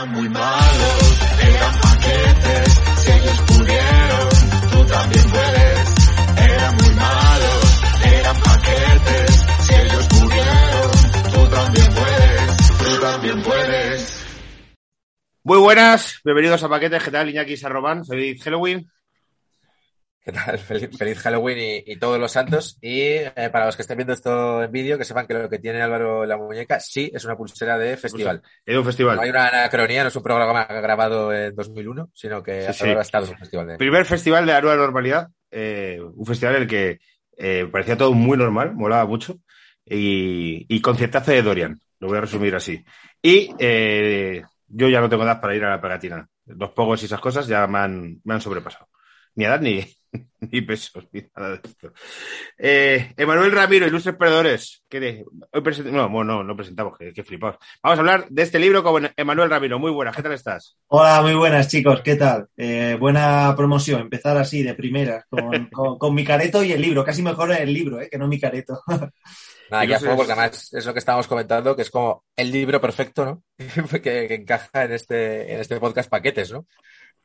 Eran 0.00 0.14
muy 0.14 0.30
malos, 0.30 1.20
eran 1.42 1.78
paquetes, 1.78 2.80
si 3.04 3.10
ellos 3.12 3.40
pudieron, 3.48 4.28
tú 4.72 4.86
también 4.86 5.24
puedes. 5.30 6.38
Eran 6.38 6.76
muy 6.76 6.94
malos, 6.94 7.82
eran 8.02 8.36
paquetes, 8.40 9.46
si 9.60 9.74
ellos 9.74 10.06
pudieron, 10.08 10.90
tú 11.34 11.54
también 11.54 11.92
puedes, 11.92 12.78
tú 12.78 13.00
también 13.02 13.42
puedes. 13.42 14.26
Muy 15.42 15.58
buenas, 15.58 16.20
bienvenidos 16.24 16.62
a 16.62 16.70
Paquetes, 16.70 17.02
¿qué 17.02 17.10
tal? 17.10 17.28
Iñaki 17.28 17.58
Sarrobán, 17.58 18.06
feliz 18.06 18.42
Halloween. 18.42 18.90
¿Qué 20.30 20.38
tal? 20.38 20.58
Feliz, 20.58 20.96
feliz 20.96 21.18
Halloween 21.18 21.58
y, 21.58 21.92
y, 21.92 21.96
todos 21.96 22.18
los 22.20 22.30
santos. 22.30 22.78
Y 22.80 23.00
eh, 23.00 23.50
para 23.50 23.66
los 23.66 23.74
que 23.74 23.82
estén 23.82 23.96
viendo 23.96 24.12
esto 24.12 24.62
en 24.62 24.70
vídeo, 24.70 24.96
que 24.96 25.04
sepan 25.04 25.26
que 25.26 25.34
lo 25.34 25.48
que 25.48 25.58
tiene 25.58 25.82
Álvaro 25.82 26.22
en 26.22 26.28
la 26.28 26.36
muñeca 26.36 26.78
sí 26.78 27.10
es 27.12 27.24
una 27.24 27.36
pulsera 27.36 27.76
de 27.76 27.96
festival. 27.96 28.40
Es 28.64 28.76
un 28.76 28.84
festival. 28.84 29.16
No 29.16 29.22
hay 29.22 29.30
una 29.30 29.48
anacronía, 29.48 30.02
no 30.02 30.08
es 30.08 30.14
un 30.14 30.22
programa 30.22 30.66
grabado 30.66 31.32
en 31.32 31.54
2001, 31.56 32.10
sino 32.14 32.42
que 32.44 32.64
hasta 32.68 32.86
ahora 32.86 33.00
ha 33.00 33.02
estado 33.02 33.26
en 33.26 33.32
un 33.32 33.38
festival. 33.38 33.66
De... 33.66 33.76
Primer 33.76 34.04
festival 34.04 34.46
de 34.46 34.52
la 34.52 34.60
nueva 34.60 34.76
normalidad, 34.76 35.28
eh, 35.50 35.98
un 36.00 36.26
festival 36.26 36.56
en 36.56 36.62
el 36.62 36.68
que 36.68 37.00
eh, 37.36 37.68
parecía 37.70 37.96
todo 37.96 38.12
muy 38.12 38.38
normal, 38.38 38.74
molaba 38.74 39.06
mucho, 39.06 39.40
y, 39.84 40.64
y 40.68 40.80
conciertazo 40.80 41.32
de 41.32 41.42
Dorian, 41.42 41.80
lo 41.98 42.06
voy 42.06 42.18
a 42.18 42.20
resumir 42.20 42.54
así. 42.54 42.84
Y 43.20 43.48
yo 43.48 44.88
ya 44.88 45.00
no 45.00 45.08
tengo 45.08 45.24
edad 45.24 45.40
para 45.40 45.56
ir 45.56 45.64
a 45.64 45.70
la 45.70 45.80
pegatina. 45.80 46.28
Los 46.46 46.70
pogos 46.70 47.02
y 47.02 47.06
esas 47.06 47.20
cosas 47.20 47.48
ya 47.48 47.66
me 47.66 47.78
han, 47.78 48.20
me 48.22 48.34
han 48.34 48.40
sobrepasado. 48.40 48.88
Ni 49.34 49.44
edad 49.44 49.60
ni, 49.60 49.84
ni 50.40 50.60
pesos, 50.62 51.06
ni 51.12 51.22
nada 51.36 51.50
de 51.50 51.60
esto. 51.62 51.92
Eh, 52.58 53.12
Emanuel 53.16 53.52
Ramiro, 53.52 53.86
Ilustres 53.86 54.16
Perdedores. 54.16 54.82
Hoy 55.52 55.60
present... 55.62 55.88
No, 55.88 56.08
no, 56.24 56.42
no 56.42 56.56
presentamos, 56.56 56.98
que, 56.98 57.12
que 57.12 57.24
flipados. 57.24 57.58
Vamos 57.82 57.98
a 57.98 58.00
hablar 58.00 58.26
de 58.28 58.42
este 58.42 58.58
libro 58.58 58.82
con 58.82 59.08
Emanuel 59.16 59.50
Ramiro. 59.50 59.78
Muy 59.78 59.90
buenas, 59.90 60.16
¿qué 60.16 60.22
tal 60.22 60.32
estás? 60.32 60.76
Hola, 60.88 61.22
muy 61.22 61.34
buenas, 61.34 61.68
chicos, 61.68 62.00
¿qué 62.02 62.16
tal? 62.16 62.48
Eh, 62.56 62.96
buena 62.98 63.54
promoción, 63.56 64.02
empezar 64.02 64.36
así, 64.36 64.62
de 64.62 64.74
primeras, 64.74 65.24
con, 65.28 65.66
con, 65.72 65.98
con, 65.98 66.14
mi 66.14 66.24
careto 66.24 66.62
y 66.62 66.72
el 66.72 66.82
libro. 66.82 67.04
Casi 67.04 67.22
mejor 67.22 67.52
el 67.52 67.72
libro, 67.72 68.00
¿eh? 68.00 68.08
que 68.10 68.18
no 68.18 68.26
mi 68.26 68.40
careto. 68.40 68.80
Nada, 69.70 69.84
ya 69.84 70.00
fue, 70.00 70.16
porque 70.16 70.32
además 70.32 70.68
es 70.72 70.84
lo 70.84 70.92
que 70.92 70.98
estábamos 70.98 71.28
comentando, 71.28 71.76
que 71.76 71.82
es 71.82 71.90
como 71.90 72.24
el 72.34 72.50
libro 72.50 72.80
perfecto, 72.80 73.24
¿no? 73.24 73.42
que, 73.90 74.00
que, 74.00 74.34
encaja 74.34 74.84
en 74.84 74.92
este, 74.92 75.52
en 75.52 75.60
este 75.60 75.78
podcast 75.78 76.10
paquetes, 76.10 76.50
¿no? 76.50 76.66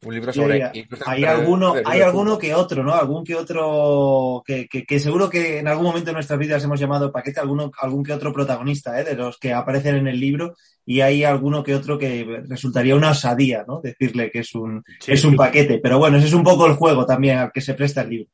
Un 0.03 0.13
libro 0.13 0.33
sobre. 0.33 0.71
Sí, 0.73 0.85
hay 1.05 1.23
alguno, 1.23 1.75
hay 1.83 2.01
alguno 2.01 2.37
que 2.37 2.53
otro, 2.53 2.83
¿no? 2.83 2.93
Algún 2.93 3.23
que 3.23 3.35
otro 3.35 4.43
que, 4.45 4.67
que, 4.67 4.85
que, 4.85 4.99
seguro 4.99 5.29
que 5.29 5.59
en 5.59 5.67
algún 5.67 5.85
momento 5.85 6.07
de 6.07 6.13
nuestras 6.13 6.39
vidas 6.39 6.63
hemos 6.63 6.79
llamado 6.79 7.11
paquete, 7.11 7.39
alguno, 7.39 7.71
algún 7.79 8.03
que 8.03 8.13
otro 8.13 8.31
protagonista, 8.31 8.99
¿eh? 8.99 9.03
De 9.03 9.15
los 9.15 9.37
que 9.37 9.53
aparecen 9.53 9.95
en 9.95 10.07
el 10.07 10.19
libro, 10.19 10.55
y 10.85 11.01
hay 11.01 11.23
alguno 11.23 11.63
que 11.63 11.75
otro 11.75 11.97
que 11.97 12.43
resultaría 12.47 12.95
una 12.95 13.11
osadía, 13.11 13.65
¿no? 13.67 13.81
Decirle 13.81 14.29
que 14.29 14.39
es 14.39 14.53
un, 14.53 14.83
sí, 14.99 15.13
es 15.13 15.23
un 15.23 15.31
sí. 15.31 15.37
paquete. 15.37 15.79
Pero 15.79 15.97
bueno, 15.97 16.17
ese 16.17 16.27
es 16.27 16.33
un 16.33 16.43
poco 16.43 16.67
el 16.67 16.73
juego 16.73 17.05
también 17.05 17.37
al 17.37 17.51
que 17.51 17.61
se 17.61 17.73
presta 17.73 18.01
el 18.01 18.09
libro. 18.09 18.29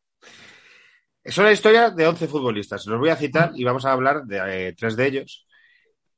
Es 1.23 1.37
una 1.37 1.51
historia 1.51 1.91
de 1.91 2.07
11 2.07 2.27
futbolistas. 2.27 2.85
Los 2.87 2.99
voy 2.99 3.09
a 3.09 3.15
citar 3.15 3.51
y 3.55 3.63
vamos 3.63 3.85
a 3.85 3.91
hablar 3.91 4.23
de 4.25 4.67
eh, 4.69 4.73
tres 4.73 4.95
de 4.95 5.07
ellos. 5.07 5.47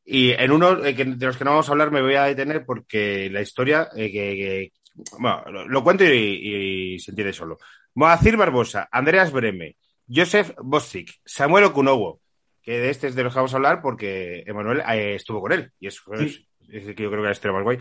Y 0.06 0.32
en 0.32 0.52
uno 0.52 0.84
eh, 0.84 0.94
de 0.94 1.26
los 1.26 1.38
que 1.38 1.44
no 1.44 1.52
vamos 1.52 1.68
a 1.68 1.72
hablar 1.72 1.92
me 1.92 2.02
voy 2.02 2.16
a 2.16 2.24
detener 2.24 2.66
porque 2.66 3.30
la 3.30 3.42
historia 3.42 3.90
eh, 3.96 4.12
que, 4.12 4.12
que, 4.12 4.72
bueno, 5.20 5.44
lo, 5.52 5.68
lo 5.68 5.84
cuento 5.84 6.04
y, 6.04 6.94
y, 6.96 7.00
se 7.00 7.12
entiende 7.12 7.34
solo. 7.34 7.58
Moacir 7.96 8.38
Barbosa, 8.38 8.88
Andreas 8.92 9.32
Breme, 9.32 9.78
Joseph 10.08 10.54
Bostic, 10.62 11.22
Samuel 11.26 11.66
Okunowo, 11.66 12.22
que 12.62 12.80
de 12.80 12.90
este 12.90 13.08
es 13.08 13.16
de 13.16 13.24
los 13.24 13.34
que 13.34 13.40
vamos 13.40 13.54
a 13.54 13.58
hablar 13.58 13.82
porque 13.82 14.44
Emanuel 14.46 14.82
eh, 14.90 15.16
estuvo 15.16 15.42
con 15.42 15.52
él 15.52 15.72
y 15.80 15.90
sí. 15.92 16.00
es, 16.14 16.46
es, 16.70 16.96
que 16.96 17.04
yo 17.04 17.12
creo 17.12 17.24
que 17.24 17.32
es 17.32 17.38
historia 17.38 17.56
más 17.56 17.64
guay. 17.64 17.80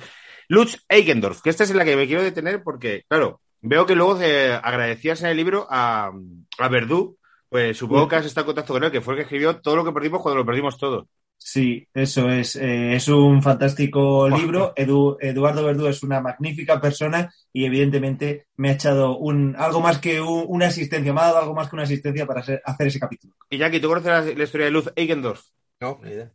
Lutz 0.48 0.84
Eigendorf, 0.88 1.40
que 1.40 1.50
esta 1.50 1.64
es 1.64 1.70
en 1.70 1.78
la 1.78 1.84
que 1.84 1.96
me 1.96 2.06
quiero 2.06 2.22
detener 2.22 2.62
porque, 2.62 3.04
claro, 3.08 3.40
veo 3.60 3.86
que 3.86 3.94
luego 3.94 4.20
eh, 4.20 4.52
agradecías 4.52 5.22
en 5.22 5.28
el 5.28 5.36
libro 5.36 5.66
a, 5.70 6.12
a 6.58 6.68
Verdú, 6.68 7.16
pues 7.48 7.76
supongo 7.76 8.08
que 8.08 8.16
has 8.16 8.26
estado 8.26 8.44
en 8.44 8.46
contacto 8.46 8.72
con 8.72 8.84
él, 8.84 8.90
que 8.90 9.00
fue 9.00 9.14
el 9.14 9.18
que 9.18 9.22
escribió 9.24 9.60
todo 9.60 9.76
lo 9.76 9.84
que 9.84 9.92
perdimos 9.92 10.22
cuando 10.22 10.38
lo 10.38 10.46
perdimos 10.46 10.78
todo. 10.78 11.08
Sí, 11.44 11.88
eso 11.92 12.30
es. 12.30 12.56
Eh, 12.56 12.94
es 12.94 13.08
un 13.08 13.42
fantástico 13.42 14.28
libro. 14.28 14.72
Edu, 14.76 15.18
Eduardo 15.20 15.64
Verdú 15.64 15.86
es 15.88 16.02
una 16.02 16.20
magnífica 16.20 16.80
persona 16.80 17.34
y 17.52 17.64
evidentemente 17.64 18.46
me 18.56 18.70
ha 18.70 18.72
echado 18.72 19.18
un, 19.18 19.54
algo 19.58 19.80
más 19.80 19.98
que 19.98 20.20
un, 20.20 20.44
una 20.46 20.68
asistencia, 20.68 21.12
me 21.12 21.20
ha 21.20 21.24
dado 21.24 21.38
algo 21.38 21.54
más 21.54 21.68
que 21.68 21.76
una 21.76 21.82
asistencia 21.82 22.26
para 22.26 22.40
hacer, 22.40 22.62
hacer 22.64 22.86
ese 22.86 23.00
capítulo. 23.00 23.34
Y 23.50 23.58
Jackie, 23.58 23.80
¿tú 23.80 23.88
conoces 23.88 24.08
la, 24.08 24.20
la, 24.22 24.44
historia 24.44 24.66
de 24.66 24.70
Luz 24.70 24.90
Eigendorf? 24.94 25.42
No, 25.80 26.00
ni 26.02 26.10
idea. 26.10 26.30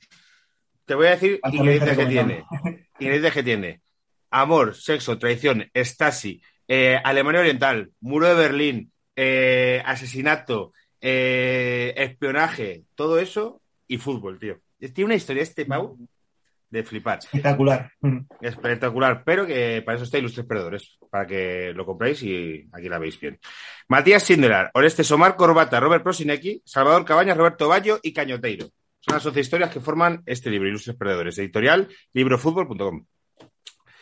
Te 0.86 0.94
voy 0.94 1.08
a 1.08 1.12
decir 1.12 1.40
ingredientes 1.52 1.98
que 1.98 2.06
tiene. 2.06 2.44
ingredientes 3.00 3.34
que 3.34 3.44
tiene. 3.44 3.82
Amor, 4.30 4.76
sexo, 4.76 5.18
traición, 5.18 5.70
estasi, 5.74 6.42
eh, 6.68 7.00
Alemania 7.04 7.42
Oriental, 7.42 7.92
muro 8.02 8.28
de 8.28 8.36
Berlín, 8.36 8.92
eh, 9.16 9.82
asesinato, 9.86 10.74
eh, 11.02 11.94
espionaje, 11.98 12.84
todo 12.96 13.20
eso 13.20 13.62
y 13.88 13.98
fútbol, 13.98 14.38
tío. 14.38 14.60
Tiene 14.80 15.06
una 15.06 15.16
historia 15.16 15.44
este 15.44 15.66
Pau 15.66 15.98
de 16.70 16.84
flipar. 16.84 17.20
Espectacular. 17.20 17.92
Espectacular, 18.42 19.24
pero 19.24 19.46
que 19.46 19.82
para 19.86 19.96
eso 19.96 20.06
está 20.06 20.18
Ilustres 20.18 20.46
Perdedores, 20.46 20.98
para 21.10 21.26
que 21.26 21.72
lo 21.74 21.86
compréis 21.86 22.22
y 22.24 22.68
aquí 22.72 22.90
la 22.90 23.00
veis 23.00 23.20
bien. 23.20 23.40
Matías 23.88 24.24
Sindelar, 24.24 24.72
Oreste 24.74 25.04
Somar, 25.04 25.36
Corbata, 25.36 25.80
Robert 25.80 26.04
Prosinecki, 26.04 26.62
Salvador 26.66 27.06
Cabañas, 27.06 27.38
Roberto 27.38 27.68
Bayo 27.68 28.00
y 28.04 28.14
Cañoteiro. 28.14 28.68
Son 29.00 29.16
las 29.16 29.26
11 29.26 29.40
historias 29.40 29.72
que 29.72 29.80
forman 29.80 30.22
este 30.26 30.50
libro, 30.50 30.68
Ilustres 30.68 30.98
Perdedores, 30.98 31.38
editorial 31.38 31.88
librofutbol.com. 32.14 33.06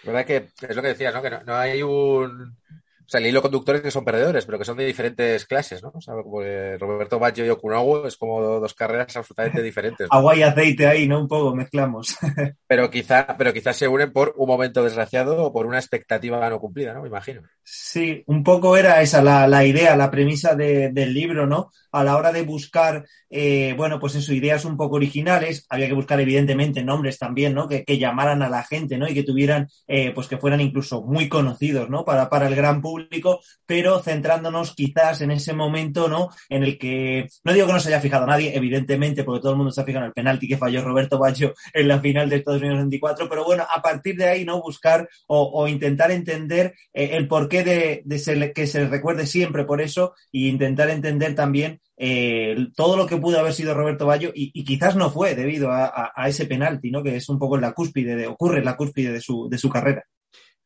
¿Verdad 0.03 0.25
que 0.25 0.35
es 0.67 0.75
lo 0.75 0.81
que 0.81 0.87
decías, 0.89 1.13
¿no? 1.13 1.21
Que 1.21 1.29
no, 1.29 1.43
no 1.43 1.55
hay 1.55 1.81
un 1.83 2.57
o 3.05 3.09
sea, 3.09 3.19
el 3.19 3.27
hilo 3.27 3.41
conductores 3.41 3.81
que 3.81 3.91
son 3.91 4.03
perdedores, 4.03 4.45
pero 4.45 4.57
que 4.57 4.65
son 4.65 4.77
de 4.77 4.85
diferentes 4.85 5.45
clases, 5.45 5.83
¿no? 5.83 5.91
O 5.93 6.01
sea, 6.01 6.15
como 6.15 6.41
Roberto 6.79 7.19
Baggio 7.19 7.45
y 7.45 7.49
Okunawa 7.49 8.07
es 8.07 8.17
como 8.17 8.41
dos 8.41 8.73
carreras 8.73 9.15
absolutamente 9.15 9.61
diferentes. 9.61 10.07
¿no? 10.11 10.17
Agua 10.17 10.35
y 10.35 10.41
aceite 10.41 10.87
ahí, 10.87 11.07
¿no? 11.07 11.19
Un 11.19 11.27
poco, 11.27 11.55
mezclamos. 11.55 12.17
pero 12.67 12.89
quizá, 12.89 13.35
pero 13.37 13.53
quizás 13.53 13.75
se 13.77 13.87
unen 13.87 14.11
por 14.11 14.33
un 14.37 14.47
momento 14.47 14.83
desgraciado 14.83 15.43
o 15.43 15.53
por 15.53 15.67
una 15.67 15.77
expectativa 15.77 16.49
no 16.49 16.59
cumplida, 16.59 16.93
¿no? 16.93 17.01
Me 17.01 17.09
imagino. 17.09 17.43
Sí, 17.63 18.23
un 18.27 18.43
poco 18.43 18.75
era 18.75 19.01
esa 19.01 19.21
la, 19.21 19.47
la 19.47 19.65
idea, 19.65 19.95
la 19.95 20.09
premisa 20.09 20.55
de, 20.55 20.89
del 20.91 21.13
libro, 21.13 21.45
¿no? 21.45 21.71
A 21.95 22.03
la 22.03 22.17
hora 22.17 22.31
de 22.31 22.43
buscar, 22.43 23.05
eh, 23.29 23.73
bueno, 23.77 23.99
pues 23.99 24.15
eso, 24.15 24.33
ideas 24.33 24.65
un 24.65 24.77
poco 24.77 24.95
originales, 24.95 25.65
había 25.69 25.87
que 25.87 25.93
buscar 25.93 26.19
evidentemente 26.19 26.83
nombres 26.83 27.17
también, 27.17 27.53
¿no? 27.53 27.67
Que, 27.67 27.83
que 27.83 27.97
llamaran 27.97 28.41
a 28.41 28.49
la 28.49 28.63
gente, 28.63 28.97
¿no? 28.97 29.07
Y 29.07 29.13
que 29.13 29.23
tuvieran, 29.23 29.67
eh, 29.87 30.11
pues 30.13 30.27
que 30.27 30.37
fueran 30.37 30.61
incluso 30.61 31.03
muy 31.03 31.29
conocidos, 31.29 31.89
¿no? 31.89 32.05
Para, 32.05 32.29
para 32.29 32.47
el 32.47 32.55
gran 32.55 32.81
público 32.81 33.39
pero 33.65 34.01
centrándonos 34.01 34.73
quizás 34.75 35.21
en 35.21 35.31
ese 35.31 35.53
momento, 35.53 36.07
¿no? 36.07 36.29
En 36.49 36.63
el 36.63 36.77
que, 36.77 37.27
no 37.43 37.53
digo 37.53 37.67
que 37.67 37.73
no 37.73 37.79
se 37.79 37.89
haya 37.89 38.01
fijado 38.01 38.25
nadie, 38.25 38.55
evidentemente, 38.55 39.23
porque 39.23 39.41
todo 39.41 39.51
el 39.51 39.57
mundo 39.57 39.71
se 39.71 39.81
ha 39.81 39.85
fijado 39.85 40.05
en 40.05 40.09
el 40.09 40.13
penalti 40.13 40.47
que 40.47 40.57
falló 40.57 40.83
Roberto 40.83 41.17
Baggio 41.17 41.53
en 41.73 41.87
la 41.87 41.99
final 41.99 42.29
de 42.29 42.37
Estados 42.37 42.61
Unidos 42.61 42.79
24, 42.79 43.29
pero 43.29 43.43
bueno, 43.43 43.65
a 43.73 43.81
partir 43.81 44.15
de 44.15 44.25
ahí, 44.25 44.45
¿no? 44.45 44.61
Buscar 44.61 45.07
o, 45.27 45.51
o 45.53 45.67
intentar 45.67 46.11
entender 46.11 46.75
eh, 46.93 47.11
el 47.13 47.27
porqué 47.27 47.63
de, 47.63 48.01
de 48.05 48.19
ser, 48.19 48.53
que 48.53 48.67
se 48.67 48.87
recuerde 48.87 49.25
siempre 49.25 49.65
por 49.65 49.81
eso 49.81 50.13
y 50.31 50.47
intentar 50.47 50.89
entender 50.89 51.35
también 51.35 51.81
eh, 51.97 52.67
todo 52.75 52.97
lo 52.97 53.05
que 53.05 53.17
pudo 53.17 53.39
haber 53.39 53.53
sido 53.53 53.73
Roberto 53.73 54.05
Baggio 54.05 54.31
y, 54.35 54.51
y 54.53 54.63
quizás 54.63 54.95
no 54.95 55.09
fue 55.09 55.35
debido 55.35 55.71
a, 55.71 55.85
a, 55.85 56.11
a, 56.15 56.27
ese 56.27 56.45
penalti, 56.45 56.91
¿no? 56.91 57.01
Que 57.01 57.15
es 57.15 57.29
un 57.29 57.39
poco 57.39 57.57
la 57.57 57.73
cúspide, 57.73 58.15
de, 58.15 58.27
ocurre 58.27 58.59
en 58.59 58.65
la 58.65 58.75
cúspide 58.75 59.11
de 59.11 59.21
su, 59.21 59.47
de 59.49 59.57
su 59.57 59.69
carrera. 59.69 60.05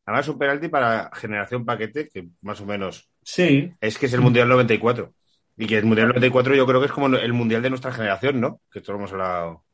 Además, 0.06 0.28
un 0.28 0.40
penalti 0.40 0.70
para 0.70 1.12
generación 1.14 1.66
paquete, 1.66 2.10
que 2.10 2.30
más 2.42 2.60
o 2.62 2.66
menos. 2.66 3.08
Sí. 3.22 3.72
Es 3.80 3.98
que 4.00 4.08
es 4.08 4.14
el 4.14 4.22
Mundial 4.22 4.50
94. 4.50 5.14
Y 5.56 5.68
que 5.68 5.78
el 5.78 5.86
Mundial 5.86 6.08
94 6.08 6.56
yo 6.56 6.66
creo 6.66 6.80
que 6.80 6.88
es 6.88 6.92
como 6.92 7.08
el 7.16 7.34
Mundial 7.34 7.62
de 7.62 7.70
nuestra 7.70 7.92
generación, 7.92 8.42
¿no? 8.42 8.60
Que 8.72 8.80
esto 8.80 8.92
lo 8.92 8.98
hemos 8.98 9.12
hablado 9.12 9.66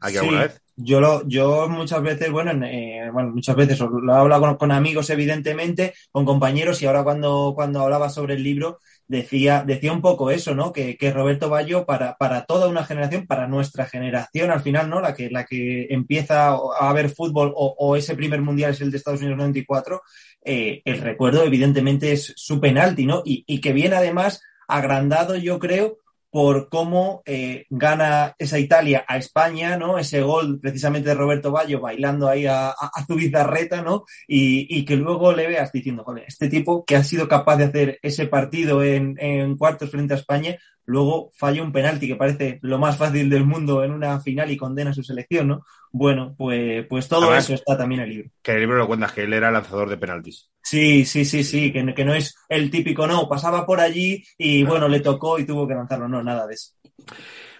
aquí 0.00 0.12
sí. 0.12 0.18
alguna 0.18 0.42
vez. 0.42 0.62
Yo, 0.76 1.00
lo, 1.00 1.26
yo 1.26 1.68
muchas 1.68 2.02
veces, 2.02 2.30
bueno, 2.30 2.52
eh, 2.66 3.08
bueno, 3.12 3.30
muchas 3.30 3.56
veces 3.56 3.80
lo 3.80 4.14
he 4.14 4.16
hablado 4.16 4.42
con, 4.42 4.56
con, 4.56 4.72
amigos, 4.72 5.08
evidentemente, 5.10 5.94
con 6.12 6.24
compañeros, 6.24 6.82
y 6.82 6.86
ahora 6.86 7.02
cuando, 7.02 7.52
cuando 7.54 7.80
hablaba 7.80 8.10
sobre 8.10 8.34
el 8.34 8.42
libro, 8.42 8.80
decía, 9.08 9.64
decía 9.66 9.92
un 9.92 10.02
poco 10.02 10.30
eso, 10.30 10.54
¿no? 10.54 10.72
Que, 10.72 10.96
que 10.96 11.10
Roberto 11.10 11.48
Bayo, 11.48 11.86
para, 11.86 12.16
para 12.16 12.44
toda 12.44 12.68
una 12.68 12.84
generación, 12.84 13.26
para 13.26 13.48
nuestra 13.48 13.86
generación, 13.86 14.50
al 14.50 14.60
final, 14.60 14.88
¿no? 14.88 15.00
La 15.00 15.14
que, 15.14 15.30
la 15.30 15.44
que 15.44 15.86
empieza 15.90 16.50
a 16.50 16.92
ver 16.92 17.10
fútbol 17.10 17.52
o, 17.56 17.74
o 17.78 17.96
ese 17.96 18.14
primer 18.14 18.42
mundial 18.42 18.72
es 18.72 18.80
el 18.80 18.90
de 18.90 18.98
Estados 18.98 19.20
Unidos 19.20 19.38
94, 19.38 20.02
eh, 20.44 20.82
el 20.84 21.00
recuerdo, 21.00 21.42
evidentemente, 21.42 22.12
es 22.12 22.34
su 22.36 22.60
penalti, 22.60 23.06
¿no? 23.06 23.22
Y, 23.24 23.44
y 23.46 23.60
que 23.60 23.72
viene 23.72 23.96
además 23.96 24.42
agrandado, 24.68 25.36
yo 25.36 25.58
creo, 25.58 25.98
por 26.30 26.68
cómo 26.68 27.22
eh, 27.24 27.64
gana 27.70 28.34
esa 28.38 28.58
Italia 28.58 29.04
a 29.08 29.16
España, 29.16 29.76
¿no? 29.76 29.98
Ese 29.98 30.22
gol 30.22 30.60
precisamente 30.60 31.08
de 31.08 31.14
Roberto 31.14 31.50
Ballo 31.50 31.80
bailando 31.80 32.28
ahí 32.28 32.46
a, 32.46 32.68
a, 32.70 33.06
su 33.06 33.14
bizarreta, 33.14 33.82
¿no? 33.82 34.04
Y, 34.26 34.66
y, 34.68 34.84
que 34.84 34.96
luego 34.96 35.32
le 35.32 35.46
veas 35.46 35.72
diciendo, 35.72 36.04
joder, 36.04 36.24
este 36.26 36.48
tipo 36.48 36.84
que 36.84 36.96
ha 36.96 37.04
sido 37.04 37.28
capaz 37.28 37.56
de 37.56 37.64
hacer 37.64 37.98
ese 38.02 38.26
partido 38.26 38.84
en 38.84 39.56
cuartos 39.56 39.90
frente 39.90 40.14
a 40.14 40.16
España, 40.18 40.58
luego 40.88 41.30
falla 41.34 41.62
un 41.62 41.70
penalti 41.70 42.08
que 42.08 42.16
parece 42.16 42.58
lo 42.62 42.78
más 42.78 42.96
fácil 42.96 43.28
del 43.28 43.44
mundo 43.44 43.84
en 43.84 43.92
una 43.92 44.20
final 44.20 44.50
y 44.50 44.56
condena 44.56 44.94
su 44.94 45.02
selección, 45.02 45.48
¿no? 45.48 45.66
Bueno, 45.92 46.34
pues, 46.36 46.86
pues 46.86 47.06
todo 47.08 47.26
Además, 47.26 47.44
eso 47.44 47.54
está 47.54 47.76
también 47.76 48.00
en 48.00 48.08
el 48.08 48.14
libro. 48.14 48.30
Que 48.42 48.52
el 48.52 48.60
libro 48.60 48.78
lo 48.78 48.86
cuentas, 48.86 49.12
que 49.12 49.24
él 49.24 49.34
era 49.34 49.50
lanzador 49.50 49.90
de 49.90 49.98
penaltis. 49.98 50.50
Sí, 50.62 51.04
sí, 51.04 51.26
sí, 51.26 51.44
sí, 51.44 51.72
que, 51.72 51.94
que 51.94 52.04
no 52.06 52.14
es 52.14 52.34
el 52.48 52.70
típico, 52.70 53.06
no, 53.06 53.28
pasaba 53.28 53.66
por 53.66 53.80
allí 53.80 54.24
y 54.38 54.64
bueno, 54.64 54.88
le 54.88 55.00
tocó 55.00 55.38
y 55.38 55.44
tuvo 55.44 55.68
que 55.68 55.74
lanzarlo, 55.74 56.08
no, 56.08 56.22
nada 56.22 56.46
de 56.46 56.54
eso. 56.54 56.72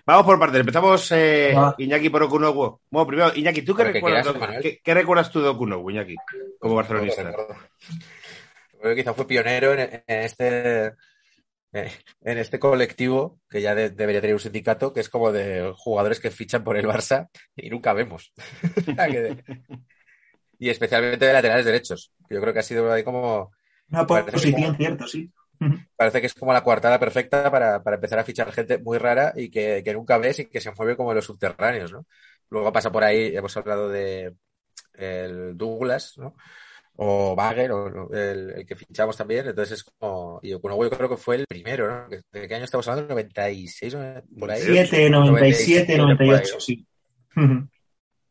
Vamos 0.06 0.24
por 0.24 0.38
partes. 0.38 0.60
Empezamos 0.60 1.12
eh, 1.12 1.52
ah. 1.54 1.74
Iñaki 1.76 2.08
por 2.08 2.22
Okunogu. 2.22 2.80
Bueno, 2.88 3.06
primero, 3.06 3.30
Iñaki, 3.34 3.60
¿tú 3.60 3.74
qué 3.74 3.84
recuerdas, 3.84 4.26
¿qué, 4.62 4.80
¿qué, 4.82 4.94
recuerdas 4.94 5.30
tú 5.30 5.42
de 5.42 5.48
Okunogu, 5.48 5.90
Iñaki, 5.90 6.16
como 6.58 6.76
barcelonista? 6.76 7.30
Bueno, 8.80 8.96
quizá 8.96 9.12
fue 9.12 9.26
pionero 9.26 9.74
en, 9.74 9.80
en, 9.80 10.02
este 10.06 10.94
en 11.72 12.38
este 12.38 12.58
colectivo 12.58 13.40
que 13.48 13.60
ya 13.60 13.74
de, 13.74 13.90
debería 13.90 14.20
tener 14.20 14.34
un 14.34 14.40
sindicato 14.40 14.92
que 14.92 15.00
es 15.00 15.08
como 15.08 15.32
de 15.32 15.72
jugadores 15.76 16.20
que 16.20 16.30
fichan 16.30 16.64
por 16.64 16.76
el 16.76 16.86
Barça 16.86 17.28
y 17.56 17.70
nunca 17.70 17.92
vemos. 17.92 18.32
y 20.58 20.68
especialmente 20.68 21.26
de 21.26 21.32
laterales 21.32 21.64
derechos. 21.64 22.12
Yo 22.30 22.40
creo 22.40 22.52
que 22.52 22.60
ha 22.60 22.64
sido 22.64 22.92
ahí 22.92 23.04
como. 23.04 23.52
Una 23.90 24.06
posición, 24.06 24.52
como, 24.52 24.74
cierto, 24.74 25.06
sí. 25.06 25.30
Parece 25.96 26.20
que 26.20 26.26
es 26.28 26.34
como 26.34 26.52
la 26.52 26.62
coartada 26.62 27.00
perfecta 27.00 27.50
para, 27.50 27.82
para 27.82 27.96
empezar 27.96 28.18
a 28.18 28.24
fichar 28.24 28.52
gente 28.52 28.78
muy 28.78 28.98
rara 28.98 29.32
y 29.34 29.50
que, 29.50 29.82
que, 29.84 29.94
nunca 29.94 30.18
ves 30.18 30.38
y 30.40 30.46
que 30.46 30.60
se 30.60 30.70
mueve 30.72 30.96
como 30.96 31.10
en 31.10 31.16
los 31.16 31.24
subterráneos, 31.24 31.92
¿no? 31.92 32.06
Luego 32.50 32.72
pasa 32.72 32.92
por 32.92 33.02
ahí, 33.02 33.36
hemos 33.36 33.56
hablado 33.56 33.88
de 33.88 34.34
el 34.94 35.56
Douglas, 35.56 36.14
¿no? 36.16 36.34
O 37.00 37.36
Bagger, 37.36 37.70
o 37.70 38.12
el, 38.12 38.50
el, 38.56 38.66
que 38.66 38.74
fichamos 38.74 39.16
también, 39.16 39.46
entonces 39.46 39.78
es 39.78 39.84
como, 39.84 40.40
y 40.42 40.50
yo 40.50 40.60
creo 40.60 41.08
que 41.08 41.16
fue 41.16 41.36
el 41.36 41.46
primero, 41.46 41.86
¿no? 41.86 42.08
¿De 42.08 42.48
qué 42.48 42.54
año 42.56 42.64
estamos 42.64 42.88
hablando? 42.88 43.14
¿96 43.14 44.24
por 44.36 44.50
ahí? 44.50 44.62
7, 44.62 45.08
97, 45.08 45.96
98, 45.96 46.56
sí. 46.58 46.84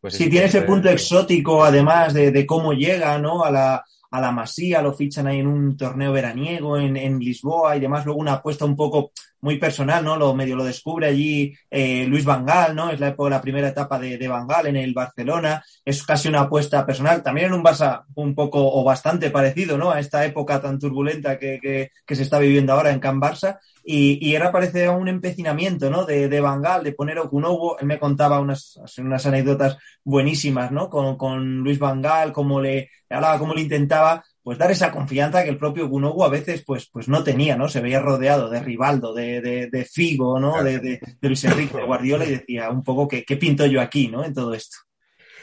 Pues 0.02 0.16
sí, 0.16 0.30
tiene 0.30 0.48
ese 0.48 0.64
punto 0.64 0.90
exótico, 0.90 1.64
además 1.64 2.14
de, 2.14 2.32
de, 2.32 2.46
cómo 2.46 2.74
llega, 2.74 3.18
¿no? 3.20 3.44
A 3.44 3.52
la, 3.52 3.86
a 4.12 4.22
la 4.22 4.32
Masía, 4.32 4.82
lo 4.82 4.94
fichan 4.94 5.28
ahí 5.28 5.40
en 5.40 5.48
un 5.48 5.76
torneo 5.78 6.12
veraniego 6.14 6.78
en, 6.78 6.98
en, 6.98 7.20
Lisboa 7.20 7.76
y 7.76 7.80
demás, 7.80 8.06
luego 8.06 8.22
una 8.22 8.34
apuesta 8.34 8.66
un 8.66 8.76
poco 8.76 9.12
muy 9.42 9.58
personal, 9.60 10.04
¿no? 10.04 10.18
Lo 10.18 10.34
medio 10.34 10.56
lo 10.56 10.64
descubre 10.64 11.08
allí 11.08 11.54
eh, 11.70 12.06
Luis 12.08 12.26
Vangal, 12.26 12.76
¿no? 12.76 12.90
Es 12.90 13.00
la, 13.00 13.16
la 13.18 13.42
primera 13.42 13.68
etapa 13.68 14.00
de, 14.00 14.18
de 14.18 14.28
Vangal 14.28 14.68
en 14.68 14.78
el 14.78 14.94
Barcelona, 14.94 15.64
es 15.86 16.04
casi 16.04 16.28
una 16.28 16.42
apuesta 16.42 16.86
personal, 16.86 17.22
también 17.22 17.48
en 17.48 17.54
un 17.54 17.64
Barça 17.64 18.04
un 18.16 18.34
poco 18.34 18.60
o 18.60 18.84
bastante 18.84 19.30
parecido, 19.30 19.78
¿no? 19.78 19.92
A 19.92 20.00
esta 20.00 20.26
época 20.26 20.62
tan 20.62 20.80
turbulenta 20.80 21.38
que, 21.38 21.60
que, 21.62 22.16
se 22.16 22.24
está 22.24 22.40
viviendo 22.40 22.74
ahora 22.74 22.92
en 22.92 23.00
Can 23.00 23.22
Barça 23.22 23.60
y, 23.84 24.18
y 24.28 24.36
era 24.36 24.52
parece 24.52 24.90
un 24.90 25.08
empecinamiento, 25.08 25.90
¿no? 25.90 26.06
De, 26.06 26.28
de 26.28 26.42
Bangal, 26.42 26.84
de 26.84 26.94
poner 26.94 27.20
Okunogo. 27.20 27.78
Él 27.80 27.86
me 27.86 28.00
contaba 28.00 28.40
unas, 28.40 28.80
unas 28.98 29.26
anécdotas 29.26 29.78
buenísimas, 30.04 30.72
¿no? 30.72 30.90
Con, 30.90 31.16
con 31.16 31.60
Luis 31.60 31.80
Bangal, 31.80 32.34
cómo 32.34 32.60
le 32.60 32.90
hablaba, 33.16 33.40
cómo 33.40 33.54
le 33.54 33.62
intentaba 33.62 34.24
pues 34.44 34.58
dar 34.58 34.72
esa 34.72 34.92
confianza 34.92 35.44
que 35.44 35.50
el 35.50 35.58
propio 35.58 35.90
Gunogu 35.90 36.24
a 36.24 36.30
veces 36.30 36.64
pues, 36.66 36.90
pues 36.90 37.10
no 37.10 37.24
tenía, 37.24 37.58
¿no? 37.58 37.68
Se 37.68 37.82
veía 37.82 38.00
rodeado 38.00 38.50
de 38.50 38.62
Rivaldo, 38.62 39.14
de, 39.14 39.42
de, 39.42 39.68
de 39.68 39.86
Figo, 39.86 40.40
¿no? 40.40 40.64
De, 40.64 40.80
de, 40.80 41.00
de, 41.20 41.28
Luis 41.28 41.44
Enrique 41.44 41.76
de 41.76 41.84
Guardiola 41.84 42.26
y 42.26 42.32
decía 42.32 42.70
un 42.70 42.84
poco 42.84 43.08
¿qué, 43.08 43.26
qué 43.26 43.36
pinto 43.36 43.66
yo 43.66 43.82
aquí, 43.82 44.08
¿no? 44.08 44.24
En 44.24 44.34
todo 44.34 44.54
esto. 44.54 44.78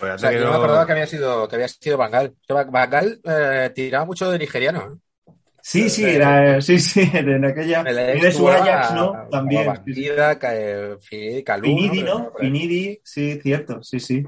Pues, 0.00 0.14
o 0.14 0.18
sea, 0.18 0.32
yo 0.32 0.40
no... 0.40 0.50
me 0.50 0.56
acordaba 0.56 0.86
que 0.86 0.92
había 0.92 1.06
sido, 1.06 1.46
que 1.48 1.56
había 1.56 1.68
sido 1.68 1.98
Bangal. 1.98 2.34
Bangal 2.48 3.20
eh, 3.24 3.70
tiraba 3.74 4.06
mucho 4.06 4.30
de 4.30 4.38
nigeriano. 4.38 4.80
¿eh? 4.80 5.32
Sí, 5.66 5.88
sí, 5.88 6.04
era, 6.04 6.60
sí, 6.60 6.78
sí, 6.78 7.10
en 7.14 7.42
aquella. 7.42 7.82
de 7.82 8.32
su 8.32 8.46
Ajax, 8.48 8.92
¿no? 8.92 9.28
También. 9.30 9.72
Finidi, 9.82 11.42
Calú, 11.42 11.64
Finidi, 11.64 12.02
¿no? 12.02 12.30
Finidi, 12.38 13.00
sí, 13.02 13.40
cierto, 13.42 13.82
sí, 13.82 13.98
sí. 13.98 14.22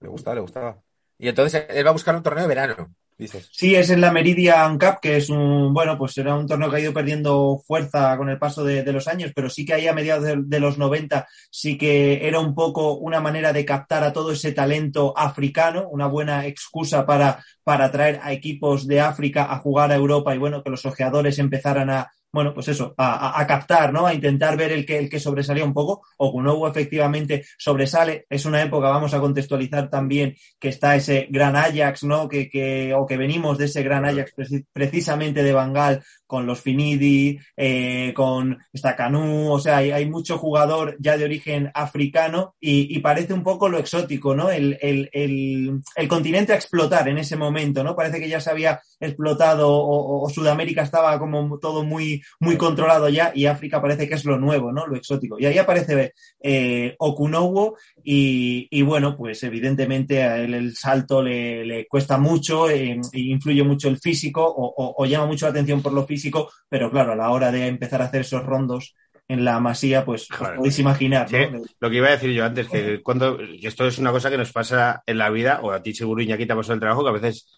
Le 0.00 0.08
gustaba, 0.08 0.36
le 0.36 0.40
gustaba. 0.42 0.78
Y 1.18 1.28
entonces 1.28 1.66
él 1.70 1.84
va 1.84 1.90
a 1.90 1.94
buscar 1.94 2.14
un 2.14 2.22
torneo 2.22 2.42
de 2.42 2.48
verano. 2.48 2.94
Dices. 3.18 3.48
Sí, 3.50 3.74
es 3.74 3.88
en 3.88 4.02
la 4.02 4.12
Meridian 4.12 4.78
Cup, 4.78 5.00
que 5.00 5.16
es 5.16 5.30
un, 5.30 5.72
bueno, 5.72 5.96
pues 5.96 6.18
era 6.18 6.34
un 6.34 6.46
torneo 6.46 6.68
que 6.68 6.76
ha 6.76 6.80
ido 6.80 6.92
perdiendo 6.92 7.58
fuerza 7.66 8.14
con 8.18 8.28
el 8.28 8.38
paso 8.38 8.62
de, 8.62 8.84
los 8.92 9.08
años, 9.08 9.32
pero 9.34 9.48
sí 9.48 9.64
que 9.64 9.72
ahí 9.72 9.88
a 9.88 9.94
mediados 9.94 10.24
de, 10.24 10.36
de, 10.44 10.60
los 10.60 10.76
90 10.76 11.26
sí 11.50 11.78
que 11.78 12.28
era 12.28 12.40
un 12.40 12.54
poco 12.54 12.98
una 12.98 13.22
manera 13.22 13.54
de 13.54 13.64
captar 13.64 14.04
a 14.04 14.12
todo 14.12 14.32
ese 14.32 14.52
talento 14.52 15.16
africano, 15.16 15.88
una 15.88 16.06
buena 16.08 16.44
excusa 16.44 17.06
para, 17.06 17.42
para 17.64 17.90
traer 17.90 18.20
a 18.22 18.34
equipos 18.34 18.86
de 18.86 19.00
África 19.00 19.50
a 19.50 19.60
jugar 19.60 19.92
a 19.92 19.96
Europa 19.96 20.34
y 20.34 20.38
bueno, 20.38 20.62
que 20.62 20.68
los 20.68 20.84
ojeadores 20.84 21.38
empezaran 21.38 21.88
a, 21.88 22.10
bueno, 22.36 22.52
pues 22.52 22.68
eso, 22.68 22.94
a, 22.98 23.40
a, 23.40 23.46
captar, 23.46 23.94
¿no? 23.94 24.06
A 24.06 24.12
intentar 24.12 24.58
ver 24.58 24.70
el 24.70 24.84
que, 24.84 24.98
el 24.98 25.08
que 25.08 25.18
sobresalía 25.18 25.64
un 25.64 25.72
poco. 25.72 26.02
Okunobu 26.18 26.66
efectivamente 26.66 27.46
sobresale. 27.56 28.26
Es 28.28 28.44
una 28.44 28.60
época, 28.60 28.90
vamos 28.90 29.14
a 29.14 29.20
contextualizar 29.20 29.88
también, 29.88 30.36
que 30.60 30.68
está 30.68 30.94
ese 30.94 31.28
gran 31.30 31.56
Ajax, 31.56 32.04
¿no? 32.04 32.28
Que, 32.28 32.50
que, 32.50 32.92
o 32.92 33.06
que 33.06 33.16
venimos 33.16 33.56
de 33.56 33.64
ese 33.64 33.82
gran 33.82 34.04
Ajax 34.04 34.34
precisamente 34.70 35.42
de 35.42 35.54
Bangal 35.54 36.02
con 36.26 36.44
los 36.44 36.60
Finidi, 36.60 37.38
eh, 37.56 38.12
con 38.14 38.58
Stacanú, 38.76 39.52
o 39.52 39.58
sea, 39.58 39.78
hay, 39.78 39.92
hay, 39.92 40.06
mucho 40.06 40.38
jugador 40.38 40.96
ya 40.98 41.16
de 41.16 41.24
origen 41.24 41.70
africano 41.72 42.56
y, 42.60 42.94
y 42.96 42.98
parece 43.00 43.32
un 43.32 43.42
poco 43.42 43.68
lo 43.68 43.78
exótico, 43.78 44.34
¿no? 44.34 44.50
El, 44.50 44.76
el, 44.80 45.08
el, 45.12 45.80
el, 45.94 46.08
continente 46.08 46.52
a 46.52 46.56
explotar 46.56 47.08
en 47.08 47.18
ese 47.18 47.36
momento, 47.36 47.84
¿no? 47.84 47.94
Parece 47.94 48.18
que 48.18 48.28
ya 48.28 48.40
se 48.40 48.50
había 48.50 48.80
explotado 48.98 49.70
o, 49.70 50.24
o 50.24 50.28
Sudamérica 50.28 50.82
estaba 50.82 51.16
como 51.18 51.58
todo 51.58 51.84
muy, 51.84 52.22
muy 52.40 52.56
controlado 52.56 53.08
ya 53.08 53.32
y 53.34 53.46
África 53.46 53.80
parece 53.80 54.08
que 54.08 54.14
es 54.14 54.24
lo 54.24 54.38
nuevo, 54.38 54.72
¿no? 54.72 54.86
Lo 54.86 54.96
exótico. 54.96 55.38
Y 55.38 55.46
ahí 55.46 55.58
aparece 55.58 56.14
eh, 56.40 56.94
Okunowo 56.98 57.76
y, 58.02 58.68
y, 58.70 58.82
bueno, 58.82 59.16
pues 59.16 59.42
evidentemente 59.42 60.22
a 60.22 60.38
él 60.38 60.54
el 60.54 60.76
salto 60.76 61.22
le, 61.22 61.64
le 61.64 61.86
cuesta 61.86 62.18
mucho, 62.18 62.68
eh, 62.70 63.00
influye 63.12 63.62
mucho 63.62 63.88
el 63.88 63.98
físico 63.98 64.44
o, 64.44 64.66
o, 64.66 64.94
o, 64.98 65.06
llama 65.06 65.26
mucho 65.26 65.46
la 65.46 65.50
atención 65.50 65.82
por 65.82 65.92
lo 65.92 66.06
físico, 66.06 66.50
pero 66.68 66.90
claro, 66.90 67.12
a 67.12 67.16
la 67.16 67.30
hora 67.30 67.50
de 67.50 67.66
empezar 67.66 68.02
a 68.02 68.06
hacer 68.06 68.22
esos 68.22 68.44
rondos 68.44 68.94
en 69.28 69.44
la 69.44 69.58
masía, 69.60 70.04
pues, 70.04 70.28
pues 70.28 70.50
podéis 70.56 70.78
imaginar. 70.78 71.28
Sí, 71.28 71.36
¿no? 71.50 71.62
Lo 71.80 71.90
que 71.90 71.96
iba 71.96 72.08
a 72.08 72.12
decir 72.12 72.30
yo 72.30 72.44
antes, 72.44 72.68
que 72.68 73.02
cuando 73.02 73.38
esto 73.60 73.86
es 73.86 73.98
una 73.98 74.12
cosa 74.12 74.30
que 74.30 74.38
nos 74.38 74.52
pasa 74.52 75.02
en 75.04 75.18
la 75.18 75.30
vida, 75.30 75.60
o 75.62 75.72
a 75.72 75.82
ti 75.82 75.94
seguro, 75.94 76.22
Iñaki, 76.22 76.46
te 76.46 76.52
ha 76.52 76.56
pasado 76.56 76.74
el 76.74 76.80
trabajo, 76.80 77.02
que 77.02 77.10
a 77.10 77.12
veces 77.12 77.48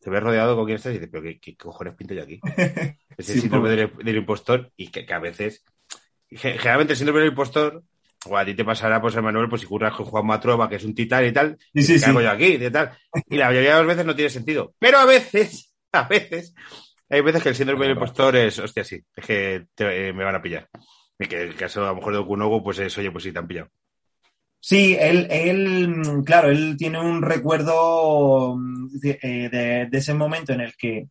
te 0.00 0.10
ves 0.10 0.22
rodeado 0.22 0.56
con 0.56 0.64
quien 0.64 0.76
estás 0.76 0.92
y 0.92 0.94
dices, 0.94 1.08
pero 1.10 1.22
¿qué, 1.22 1.38
qué 1.38 1.56
cojones 1.56 1.94
pinto 1.94 2.14
yo 2.14 2.22
aquí? 2.22 2.40
Ese 3.16 3.34
sí, 3.34 3.40
síndrome 3.40 3.68
del, 3.70 3.92
del, 4.02 4.16
impostor 4.16 4.72
y 4.76 4.88
que, 4.88 5.04
que, 5.04 5.14
a 5.14 5.18
veces, 5.18 5.64
generalmente 6.30 6.94
el 6.94 6.96
síndrome 6.96 7.20
del 7.20 7.30
impostor, 7.30 7.84
o 8.26 8.36
a 8.36 8.44
ti 8.44 8.54
te 8.54 8.64
pasará, 8.64 9.00
pues, 9.00 9.14
Emanuel, 9.16 9.48
pues 9.48 9.62
si 9.62 9.66
curras 9.66 9.94
con 9.94 10.06
Juan 10.06 10.26
Matrova, 10.26 10.68
que 10.68 10.76
es 10.76 10.84
un 10.84 10.94
titán 10.94 11.26
y 11.26 11.32
tal, 11.32 11.58
sí, 11.74 11.82
sí, 11.82 12.00
¿qué 12.00 12.06
hago 12.06 12.20
yo 12.20 12.30
aquí? 12.30 12.54
Y, 12.54 12.70
tal. 12.70 12.96
y 13.28 13.36
la 13.36 13.46
mayoría 13.46 13.72
de 13.72 13.78
las 13.78 13.86
veces 13.86 14.06
no 14.06 14.14
tiene 14.14 14.30
sentido. 14.30 14.74
Pero 14.78 14.98
a 14.98 15.04
veces, 15.04 15.74
a 15.92 16.08
veces, 16.08 16.54
hay 17.08 17.20
veces 17.20 17.42
que 17.42 17.48
el 17.50 17.54
síndrome 17.54 17.86
del 17.86 17.94
impostor 17.94 18.36
es, 18.36 18.58
hostia, 18.58 18.84
sí, 18.84 19.02
es 19.14 19.26
que 19.26 19.66
te, 19.74 20.08
eh, 20.08 20.12
me 20.12 20.24
van 20.24 20.34
a 20.34 20.42
pillar. 20.42 20.68
Y 21.18 21.26
que 21.26 21.42
el 21.42 21.54
caso, 21.54 21.84
a 21.84 21.88
lo 21.88 21.96
mejor, 21.96 22.14
de 22.14 22.18
Okunogo, 22.20 22.62
pues 22.62 22.78
es, 22.78 22.96
oye, 22.96 23.10
pues 23.10 23.24
sí, 23.24 23.32
te 23.32 23.38
han 23.38 23.46
pillado. 23.46 23.68
Sí, 24.60 24.96
él, 25.00 25.26
él, 25.30 26.22
claro, 26.24 26.50
él 26.50 26.76
tiene 26.76 27.00
un 27.00 27.22
recuerdo 27.22 28.58
de, 28.92 29.18
de, 29.50 29.88
de, 29.90 29.98
ese 29.98 30.12
momento 30.12 30.52
en 30.52 30.60
el 30.60 30.74
que, 30.76 31.08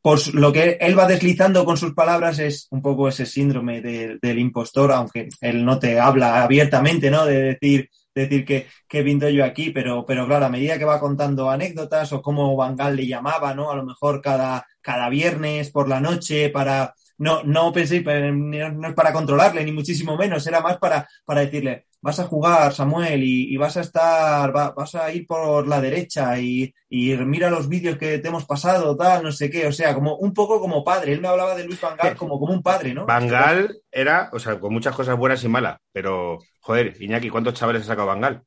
pues 0.00 0.32
lo 0.32 0.50
que 0.52 0.78
él 0.80 0.98
va 0.98 1.06
deslizando 1.06 1.64
con 1.64 1.76
sus 1.76 1.92
palabras 1.92 2.38
es 2.38 2.68
un 2.70 2.80
poco 2.80 3.08
ese 3.08 3.26
síndrome 3.26 3.82
de, 3.82 4.18
del 4.22 4.38
impostor, 4.38 4.92
aunque 4.92 5.28
él 5.42 5.64
no 5.64 5.78
te 5.78 6.00
habla 6.00 6.42
abiertamente, 6.42 7.10
¿no? 7.10 7.26
De 7.26 7.42
decir, 7.42 7.90
decir 8.14 8.44
que, 8.44 8.66
que 8.88 9.34
yo 9.34 9.44
aquí, 9.44 9.70
pero, 9.70 10.06
pero 10.06 10.26
claro, 10.26 10.46
a 10.46 10.50
medida 10.50 10.78
que 10.78 10.84
va 10.84 11.00
contando 11.00 11.50
anécdotas 11.50 12.12
o 12.12 12.22
cómo 12.22 12.56
Bangal 12.56 12.96
le 12.96 13.06
llamaba, 13.06 13.54
¿no? 13.54 13.70
A 13.70 13.76
lo 13.76 13.84
mejor 13.84 14.22
cada, 14.22 14.66
cada 14.80 15.08
viernes 15.10 15.70
por 15.70 15.88
la 15.88 16.00
noche 16.00 16.48
para, 16.48 16.94
no, 17.18 17.42
no 17.42 17.72
penséis, 17.72 18.04
no 18.04 18.88
es 18.88 18.94
para 18.94 19.12
controlarle, 19.12 19.64
ni 19.64 19.72
muchísimo 19.72 20.16
menos, 20.16 20.46
era 20.46 20.60
más 20.60 20.78
para, 20.78 21.08
para 21.24 21.42
decirle, 21.42 21.86
vas 22.06 22.20
a 22.20 22.24
jugar, 22.24 22.72
Samuel, 22.72 23.22
y, 23.22 23.52
y 23.52 23.56
vas 23.56 23.76
a 23.76 23.80
estar, 23.82 24.54
va- 24.56 24.70
vas 24.70 24.94
a 24.94 25.10
ir 25.12 25.26
por 25.26 25.66
la 25.66 25.80
derecha 25.80 26.38
y, 26.38 26.72
y 26.88 27.16
mira 27.16 27.50
los 27.50 27.68
vídeos 27.68 27.98
que 27.98 28.18
te 28.18 28.28
hemos 28.28 28.44
pasado, 28.46 28.96
tal, 28.96 29.24
no 29.24 29.32
sé 29.32 29.50
qué, 29.50 29.66
o 29.66 29.72
sea, 29.72 29.94
como 29.94 30.16
un 30.16 30.32
poco 30.32 30.60
como 30.60 30.84
padre. 30.84 31.12
Él 31.12 31.20
me 31.20 31.28
hablaba 31.28 31.54
de 31.54 31.64
Luis 31.64 31.80
Van 31.80 31.96
Gaal 31.96 32.16
como, 32.16 32.38
como 32.38 32.52
un 32.52 32.62
padre, 32.62 32.94
¿no? 32.94 33.06
Bangal 33.06 33.82
era, 33.90 34.30
o 34.32 34.38
sea, 34.38 34.58
con 34.60 34.72
muchas 34.72 34.94
cosas 34.94 35.16
buenas 35.16 35.42
y 35.44 35.48
malas, 35.48 35.78
pero, 35.92 36.38
joder, 36.60 36.94
Iñaki, 37.00 37.28
¿cuántos 37.28 37.54
chavales 37.54 37.82
ha 37.82 37.86
sacado 37.86 38.08
Bangal? 38.08 38.42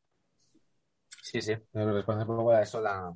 Sí, 1.21 1.41
sí. 1.41 1.53
Responde 1.73 2.23
un 2.23 2.27
poco 2.27 2.51
a 2.51 2.61
eso 2.61 2.81
la, 2.81 3.13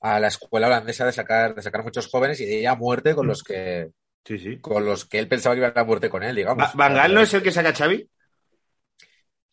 a 0.00 0.20
la 0.20 0.28
escuela 0.28 0.66
holandesa 0.66 1.06
de 1.06 1.12
sacar, 1.12 1.54
de 1.54 1.62
sacar 1.62 1.82
muchos 1.82 2.08
jóvenes 2.08 2.40
y 2.40 2.46
de 2.46 2.54
ir 2.60 2.68
a 2.68 2.74
muerte 2.74 3.14
con 3.14 3.26
los 3.26 3.42
que 3.42 3.90
Sí, 4.24 4.38
sí. 4.38 4.60
con 4.60 4.84
los 4.84 5.04
que 5.04 5.18
él 5.18 5.28
pensaba 5.28 5.54
que 5.54 5.60
iban 5.60 5.72
a 5.76 5.84
muerte 5.84 6.08
con 6.10 6.22
él, 6.22 6.36
digamos. 6.36 6.72
¿Bangal 6.74 7.12
no 7.14 7.20
es 7.20 7.34
el 7.34 7.42
que 7.42 7.50
saca 7.50 7.70
a 7.70 7.74
Xavi? 7.74 8.08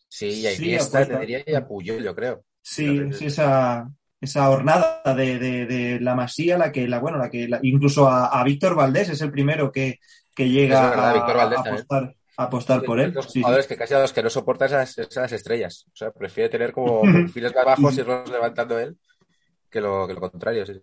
Sí, 0.10 0.42
y 0.42 0.48
a 0.48 0.52
Sí, 0.52 0.66
Iniesta, 0.66 1.06
te 1.08 1.20
diría, 1.20 1.44
y 1.46 1.54
a 1.54 1.68
Puyol, 1.68 2.04
yo 2.04 2.16
creo. 2.16 2.44
Sí, 2.62 3.14
sí, 3.14 3.26
esa, 3.28 3.90
esa 4.20 4.50
hornada 4.50 5.02
de, 5.16 5.40
de, 5.40 5.66
de 5.66 6.00
la 6.00 6.16
Masía, 6.16 6.58
la 6.58 6.72
que, 6.72 6.88
la, 6.88 7.00
bueno, 7.00 7.18
la 7.18 7.30
que, 7.30 7.48
la- 7.48 7.60
incluso 7.64 8.08
a, 8.08 8.28
a 8.28 8.44
Víctor 8.44 8.76
Valdés 8.76 9.10
es 9.10 9.22
el 9.22 9.32
primero 9.32 9.72
que, 9.72 10.00
que 10.36 10.50
llega 10.50 10.84
Es 10.86 10.90
verdad, 10.90 11.16
a, 11.18 11.34
Valdés 11.34 11.60
apostar, 11.60 12.16
a 12.38 12.44
apostar 12.44 12.84
por 12.84 13.00
él. 13.00 13.14
Sí, 13.22 13.30
sí. 13.30 13.42
jugadores 13.42 13.68
que 13.68 13.78
casi 13.78 13.94
a 13.94 14.00
los 14.02 14.14
que 14.14 14.24
no 14.24 14.30
soporta 14.30 14.66
esas, 14.66 14.98
esas 14.98 15.32
estrellas. 15.32 15.86
O 15.94 15.96
sea, 15.96 16.12
prefiere 16.12 16.50
tener 16.50 16.72
como 16.72 17.02
perfiles 17.12 17.56
más 17.56 17.66
bajos 17.66 17.98
y 17.98 18.02
irlos 18.02 18.30
levantando 18.30 18.80
él 18.80 18.98
que 19.70 19.82
lo, 19.82 20.08
que 20.08 20.14
lo 20.14 20.22
contrario. 20.22 20.66
Sí. 20.66 20.82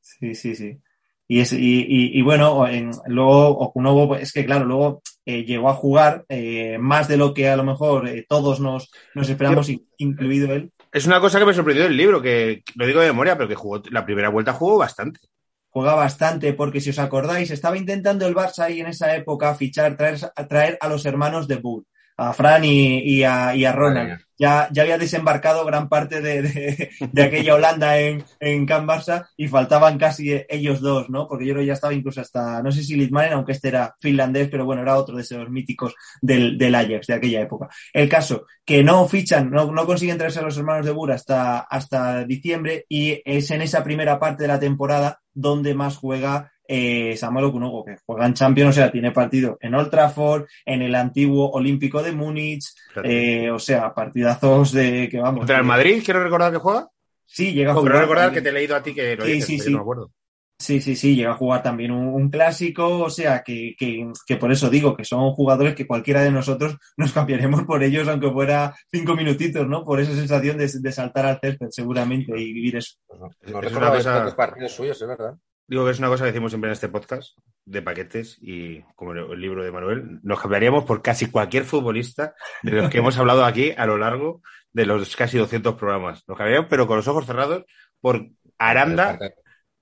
Sí, 0.00 0.34
sí, 0.34 0.54
sí. 0.54 0.78
Y, 1.26 1.40
es, 1.40 1.52
y, 1.52 1.58
y, 1.58 2.18
y 2.18 2.22
bueno, 2.22 2.66
en, 2.66 2.90
luego 3.06 4.16
es 4.16 4.32
que 4.32 4.44
claro, 4.46 4.64
luego 4.64 5.02
eh, 5.28 5.44
llegó 5.44 5.68
a 5.68 5.74
jugar 5.74 6.24
eh, 6.30 6.78
más 6.80 7.06
de 7.06 7.18
lo 7.18 7.34
que 7.34 7.50
a 7.50 7.56
lo 7.56 7.62
mejor 7.62 8.08
eh, 8.08 8.24
todos 8.26 8.60
nos, 8.60 8.90
nos 9.14 9.28
esperamos, 9.28 9.68
in- 9.68 9.86
incluido 9.98 10.54
él. 10.54 10.72
Es 10.90 11.04
una 11.06 11.20
cosa 11.20 11.38
que 11.38 11.44
me 11.44 11.52
sorprendió 11.52 11.84
del 11.84 11.98
libro, 11.98 12.22
que 12.22 12.62
lo 12.76 12.86
digo 12.86 13.00
de 13.00 13.08
memoria, 13.08 13.36
pero 13.36 13.46
que 13.46 13.54
jugó, 13.54 13.82
la 13.90 14.06
primera 14.06 14.30
vuelta 14.30 14.54
jugó 14.54 14.78
bastante. 14.78 15.20
Juega 15.68 15.94
bastante, 15.94 16.54
porque 16.54 16.80
si 16.80 16.88
os 16.90 16.98
acordáis, 16.98 17.50
estaba 17.50 17.76
intentando 17.76 18.26
el 18.26 18.34
Barça 18.34 18.60
ahí 18.64 18.80
en 18.80 18.86
esa 18.86 19.14
época 19.14 19.54
fichar, 19.54 19.98
traer, 19.98 20.18
traer 20.48 20.78
a 20.80 20.88
los 20.88 21.04
hermanos 21.04 21.46
de 21.46 21.56
Bull, 21.56 21.84
a 22.16 22.32
Fran 22.32 22.64
y, 22.64 23.00
y 23.00 23.22
a, 23.22 23.54
y 23.54 23.66
a 23.66 23.72
Ronald. 23.72 24.18
Ya, 24.38 24.68
ya 24.72 24.82
había 24.82 24.98
desembarcado 24.98 25.64
gran 25.64 25.88
parte 25.88 26.20
de, 26.20 26.42
de, 26.42 26.90
de 27.12 27.22
aquella 27.22 27.54
Holanda 27.54 27.98
en, 27.98 28.24
en 28.40 28.66
Can 28.66 28.86
Barça 28.86 29.26
y 29.36 29.48
faltaban 29.48 29.98
casi 29.98 30.42
ellos 30.48 30.80
dos, 30.80 31.10
¿no? 31.10 31.26
Porque 31.26 31.46
yo 31.46 31.54
creo 31.54 31.62
que 31.62 31.68
ya 31.68 31.72
estaba 31.72 31.94
incluso 31.94 32.20
hasta, 32.20 32.62
no 32.62 32.70
sé 32.70 32.82
si 32.82 32.94
Litmanen, 32.96 33.32
aunque 33.32 33.52
este 33.52 33.68
era 33.68 33.94
finlandés, 34.00 34.48
pero 34.48 34.64
bueno, 34.64 34.82
era 34.82 34.96
otro 34.96 35.16
de 35.16 35.22
esos 35.22 35.50
míticos 35.50 35.94
del, 36.20 36.56
del 36.56 36.74
Ajax 36.74 37.06
de 37.08 37.14
aquella 37.14 37.40
época. 37.40 37.68
El 37.92 38.08
caso, 38.08 38.46
que 38.64 38.84
no 38.84 39.08
fichan, 39.08 39.50
no, 39.50 39.72
no 39.72 39.86
consiguen 39.86 40.18
traerse 40.18 40.38
a 40.38 40.42
los 40.42 40.56
hermanos 40.56 40.86
de 40.86 40.92
Bura 40.92 41.14
hasta, 41.14 41.60
hasta 41.60 42.24
diciembre 42.24 42.84
y 42.88 43.20
es 43.24 43.50
en 43.50 43.62
esa 43.62 43.82
primera 43.82 44.18
parte 44.18 44.44
de 44.44 44.48
la 44.48 44.60
temporada 44.60 45.20
donde 45.34 45.74
más 45.74 45.96
juega 45.96 46.52
eh, 46.68 47.16
Samuel 47.16 47.46
Okunogo, 47.46 47.84
que 47.84 47.96
juega 48.06 48.26
en 48.26 48.34
Champions, 48.34 48.70
o 48.70 48.72
sea, 48.80 48.92
tiene 48.92 49.10
partido 49.10 49.56
en 49.60 49.74
Old 49.74 49.90
Trafford, 49.90 50.44
en 50.66 50.82
el 50.82 50.94
antiguo 50.94 51.50
Olímpico 51.50 52.02
de 52.02 52.12
Múnich, 52.12 52.64
eh, 53.02 53.50
o 53.50 53.58
sea, 53.58 53.92
partidazos 53.94 54.70
de 54.72 55.08
que 55.10 55.18
vamos. 55.18 55.40
¿Contra 55.40 55.58
el 55.58 55.64
Madrid? 55.64 56.02
Quiero 56.04 56.22
recordar 56.22 56.52
que 56.52 56.58
juega. 56.58 56.88
Sí, 57.24 57.52
llega 57.52 57.72
a 57.72 57.74
jugar. 57.74 57.92
quiero 57.92 58.00
recordar 58.06 58.32
que 58.32 58.42
te 58.42 58.48
he 58.50 58.52
leído 58.52 58.76
a 58.76 58.82
ti 58.82 58.94
que 58.94 59.16
lo 59.16 59.24
Sí, 59.24 59.32
dices, 59.32 59.46
sí, 59.46 59.58
sí. 59.58 59.70
no 59.70 59.78
me 59.78 59.82
acuerdo. 59.82 60.12
Sí, 60.60 60.80
sí, 60.80 60.96
sí, 60.96 61.14
llega 61.14 61.30
a 61.30 61.36
jugar 61.36 61.62
también 61.62 61.92
un, 61.92 62.08
un 62.08 62.30
clásico, 62.30 62.98
o 63.04 63.10
sea, 63.10 63.44
que, 63.44 63.76
que, 63.78 64.10
que 64.26 64.36
por 64.36 64.50
eso 64.50 64.68
digo 64.68 64.96
que 64.96 65.04
son 65.04 65.30
jugadores 65.32 65.76
que 65.76 65.86
cualquiera 65.86 66.20
de 66.22 66.32
nosotros 66.32 66.76
nos 66.96 67.12
cambiaríamos 67.12 67.62
por 67.62 67.80
ellos, 67.84 68.08
aunque 68.08 68.28
fuera 68.32 68.74
cinco 68.90 69.14
minutitos, 69.14 69.68
¿no? 69.68 69.84
Por 69.84 70.00
esa 70.00 70.14
sensación 70.14 70.58
de, 70.58 70.68
de 70.68 70.92
saltar 70.92 71.26
al 71.26 71.38
césped, 71.40 71.68
seguramente, 71.70 72.32
y 72.40 72.52
vivir 72.52 72.76
eso. 72.78 72.96
Pues 73.06 73.20
no, 73.20 73.28
Es 73.62 73.72
no 73.72 73.78
una 73.78 73.90
cosa- 73.92 74.14
tantos 74.14 74.34
partidos 74.34 74.72
suyos, 74.72 75.00
es 75.00 75.06
verdad. 75.06 75.34
Digo 75.68 75.84
que 75.84 75.90
es 75.90 75.98
una 75.98 76.08
cosa 76.08 76.24
que 76.24 76.32
decimos 76.32 76.50
siempre 76.50 76.70
en 76.70 76.72
este 76.72 76.88
podcast 76.88 77.36
de 77.66 77.82
paquetes 77.82 78.38
y 78.40 78.80
como 78.96 79.12
el 79.12 79.38
libro 79.40 79.62
de 79.62 79.70
Manuel, 79.70 80.18
nos 80.22 80.40
cambiaríamos 80.40 80.84
por 80.84 81.02
casi 81.02 81.30
cualquier 81.30 81.64
futbolista 81.64 82.34
de 82.62 82.72
los 82.72 82.90
que 82.90 82.98
hemos 82.98 83.16
hablado 83.18 83.44
aquí 83.44 83.72
a 83.76 83.84
lo 83.86 83.98
largo 83.98 84.40
de 84.72 84.86
los 84.86 85.14
casi 85.14 85.36
200 85.36 85.74
programas. 85.74 86.24
Nos 86.26 86.38
cambiaríamos, 86.38 86.70
pero 86.70 86.86
con 86.86 86.96
los 86.96 87.06
ojos 87.08 87.26
cerrados, 87.26 87.64
por 88.00 88.26
Aranda, 88.56 89.18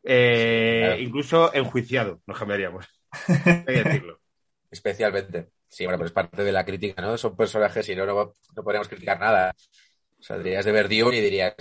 eh, 0.03 0.83
Claro. 0.87 1.01
incluso 1.03 1.55
enjuiciado, 1.55 2.21
nos 2.27 2.39
cambiaríamos. 2.39 2.87
Hay 3.29 3.65
que 3.65 3.83
decirlo. 3.85 4.21
Especialmente. 4.71 5.51
Sí, 5.69 5.85
bueno, 5.85 5.99
pero 5.99 6.07
es 6.07 6.13
parte 6.13 6.43
de 6.43 6.53
la 6.53 6.65
crítica, 6.65 7.01
¿no? 7.03 7.17
Son 7.17 7.37
personajes 7.37 7.89
y 7.89 7.95
no, 7.97 8.07
no, 8.07 8.35
no 8.57 8.63
podríamos 8.63 8.89
criticar 8.89 9.19
nada. 9.21 9.55
Saldrías 10.19 10.65
de 10.65 10.73
ver 10.73 10.89
Dune 10.89 11.19
y 11.19 11.21
dirías, 11.21 11.55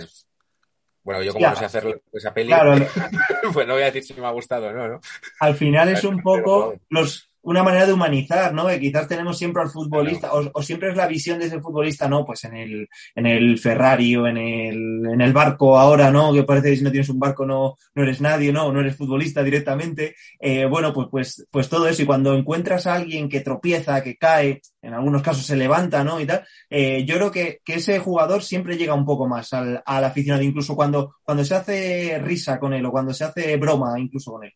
bueno, 1.06 1.22
yo 1.22 1.32
como 1.32 1.44
Ya. 1.44 1.50
no 1.50 1.56
sé 1.56 1.64
hacer 1.66 2.02
esa 2.12 2.34
peli, 2.34 2.48
Claro, 2.48 2.74
pues 3.52 3.64
no 3.64 3.74
voy 3.74 3.82
a 3.84 3.86
decir 3.86 4.02
si 4.02 4.12
me 4.20 4.26
ha 4.26 4.30
gustado 4.30 4.66
o 4.66 4.72
no, 4.72 4.88
¿no? 4.88 5.00
al 5.38 5.54
final 5.54 5.88
es 5.88 6.02
un 6.02 6.20
poco 6.20 6.74
los, 6.90 7.25
una 7.46 7.62
manera 7.62 7.86
de 7.86 7.92
humanizar, 7.92 8.52
¿no? 8.52 8.66
Que 8.66 8.80
quizás 8.80 9.06
tenemos 9.06 9.38
siempre 9.38 9.62
al 9.62 9.70
futbolista, 9.70 10.32
o, 10.34 10.50
o 10.52 10.62
siempre 10.62 10.90
es 10.90 10.96
la 10.96 11.06
visión 11.06 11.38
de 11.38 11.46
ese 11.46 11.60
futbolista, 11.60 12.08
¿no? 12.08 12.24
Pues 12.24 12.42
en 12.44 12.56
el, 12.56 12.88
en 13.14 13.26
el 13.26 13.56
Ferrari 13.58 14.16
o 14.16 14.26
en 14.26 14.36
el, 14.36 15.06
en 15.12 15.20
el 15.20 15.32
barco 15.32 15.78
ahora, 15.78 16.10
¿no? 16.10 16.32
Que 16.32 16.42
parece 16.42 16.70
que 16.70 16.76
si 16.76 16.82
no 16.82 16.90
tienes 16.90 17.08
un 17.08 17.20
barco 17.20 17.46
no, 17.46 17.76
no 17.94 18.02
eres 18.02 18.20
nadie, 18.20 18.52
¿no? 18.52 18.72
No 18.72 18.80
eres 18.80 18.96
futbolista 18.96 19.44
directamente. 19.44 20.16
Eh, 20.40 20.64
bueno, 20.66 20.92
pues, 20.92 21.06
pues, 21.08 21.46
pues 21.48 21.68
todo 21.68 21.86
eso. 21.86 22.02
Y 22.02 22.06
cuando 22.06 22.34
encuentras 22.34 22.88
a 22.88 22.94
alguien 22.94 23.28
que 23.28 23.42
tropieza, 23.42 24.02
que 24.02 24.16
cae, 24.16 24.60
en 24.82 24.94
algunos 24.94 25.22
casos 25.22 25.46
se 25.46 25.54
levanta, 25.54 26.02
¿no? 26.02 26.20
Y 26.20 26.26
tal, 26.26 26.44
eh, 26.68 27.04
yo 27.04 27.14
creo 27.14 27.30
que, 27.30 27.60
que 27.64 27.74
ese 27.74 28.00
jugador 28.00 28.42
siempre 28.42 28.76
llega 28.76 28.94
un 28.94 29.04
poco 29.04 29.28
más 29.28 29.52
al, 29.52 29.80
al 29.86 30.04
aficionado, 30.04 30.42
incluso 30.42 30.74
cuando, 30.74 31.14
cuando 31.22 31.44
se 31.44 31.54
hace 31.54 32.18
risa 32.18 32.58
con 32.58 32.74
él 32.74 32.84
o 32.86 32.90
cuando 32.90 33.14
se 33.14 33.22
hace 33.22 33.56
broma 33.56 34.00
incluso 34.00 34.32
con 34.32 34.44
él. 34.44 34.52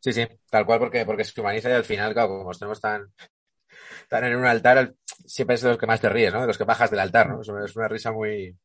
Sí, 0.00 0.12
sí, 0.12 0.26
tal 0.50 0.64
cual, 0.66 0.78
porque, 0.78 1.04
porque 1.04 1.24
se 1.24 1.40
humaniza 1.40 1.68
y 1.70 1.72
al 1.72 1.84
final, 1.84 2.12
claro, 2.12 2.28
como 2.28 2.50
estamos 2.52 2.80
tan, 2.80 3.12
tan 4.08 4.24
en 4.24 4.36
un 4.36 4.46
altar, 4.46 4.78
al- 4.78 4.96
siempre 5.26 5.54
es 5.56 5.62
de 5.62 5.70
los 5.70 5.78
que 5.78 5.86
más 5.86 6.00
te 6.00 6.08
ríes, 6.08 6.32
¿no? 6.32 6.40
De 6.42 6.46
los 6.46 6.58
que 6.58 6.64
bajas 6.64 6.90
del 6.90 7.00
altar, 7.00 7.28
¿no? 7.28 7.40
Es 7.42 7.76
una, 7.76 7.88
risa 7.88 8.12
muy, 8.12 8.56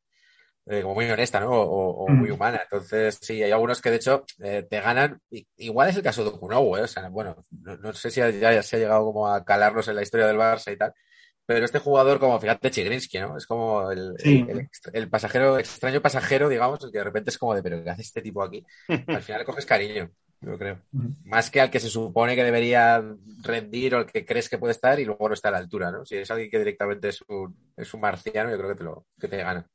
eh, 0.67 0.81
como 0.83 0.95
muy 0.95 1.09
honesta, 1.11 1.39
¿no? 1.41 1.51
O, 1.51 2.13
o 2.13 2.15
Mm. 2.15 2.15
muy 2.17 2.31
humana. 2.31 2.61
Entonces, 2.63 3.19
sí, 3.21 3.43
hay 3.43 3.51
algunos 3.51 3.81
que 3.81 3.91
de 3.91 3.97
hecho 3.97 4.25
eh, 4.43 4.65
te 4.69 4.81
ganan. 4.81 5.21
Igual 5.57 5.89
es 5.89 5.97
el 5.97 6.03
caso 6.03 6.23
de 6.23 6.31
Okunowo, 6.31 6.77
¿eh? 6.77 6.83
O 6.83 6.87
sea, 6.87 7.09
bueno, 7.09 7.35
no, 7.51 7.77
no 7.77 7.93
sé 7.93 8.11
si 8.11 8.19
ya, 8.21 8.31
ya 8.31 8.63
se 8.63 8.77
ha 8.77 8.79
llegado 8.79 9.05
como 9.05 9.27
a 9.29 9.43
calarnos 9.45 9.87
en 9.89 9.95
la 9.97 10.03
historia 10.03 10.27
del 10.27 10.37
Barça 10.37 10.73
y 10.73 10.77
tal. 10.77 10.93
Pero 11.45 11.65
este 11.65 11.79
jugador, 11.79 12.19
como 12.19 12.39
fíjate, 12.39 12.71
Chigrinsky, 12.71 13.19
¿no? 13.19 13.37
Es 13.37 13.45
como 13.47 13.91
el, 13.91 14.15
Sí. 14.17 14.45
el, 14.47 14.49
el 14.49 14.59
extra- 14.61 14.91
el 14.95 15.09
pasajero, 15.09 15.59
extraño 15.59 16.01
pasajero, 16.01 16.49
digamos, 16.49 16.83
el 16.83 16.91
que 16.91 16.99
de 16.99 17.03
repente 17.05 17.31
es 17.31 17.37
como 17.37 17.55
de, 17.55 17.63
pero 17.63 17.83
¿qué 17.83 17.89
hace 17.89 18.01
este 18.03 18.21
tipo 18.21 18.43
aquí? 18.43 18.65
Al 19.11 19.21
final 19.23 19.45
coges 19.45 19.65
cariño, 19.65 20.11
yo 20.45 20.57
creo. 20.57 20.79
Más 21.25 21.49
que 21.49 21.61
al 21.61 21.71
que 21.71 21.79
se 21.79 21.89
supone 21.89 22.35
que 22.35 22.43
debería 22.43 23.03
rendir 23.41 23.95
o 23.95 23.99
al 23.99 24.05
que 24.05 24.25
crees 24.25 24.49
que 24.49 24.57
puede 24.57 24.73
estar 24.73 24.99
y 24.99 25.05
luego 25.05 25.27
no 25.27 25.33
está 25.33 25.49
a 25.49 25.51
la 25.51 25.57
altura, 25.57 25.91
¿no? 25.91 26.05
Si 26.05 26.15
es 26.15 26.29
alguien 26.29 26.49
que 26.49 26.59
directamente 26.59 27.09
es 27.09 27.21
un, 27.27 27.55
es 27.75 27.93
un 27.93 28.01
marciano, 28.01 28.49
yo 28.49 28.57
creo 28.57 28.69
que 28.69 28.75
te 28.75 28.83
lo, 28.83 29.05
que 29.19 29.27
te 29.27 29.37
gana. 29.37 29.65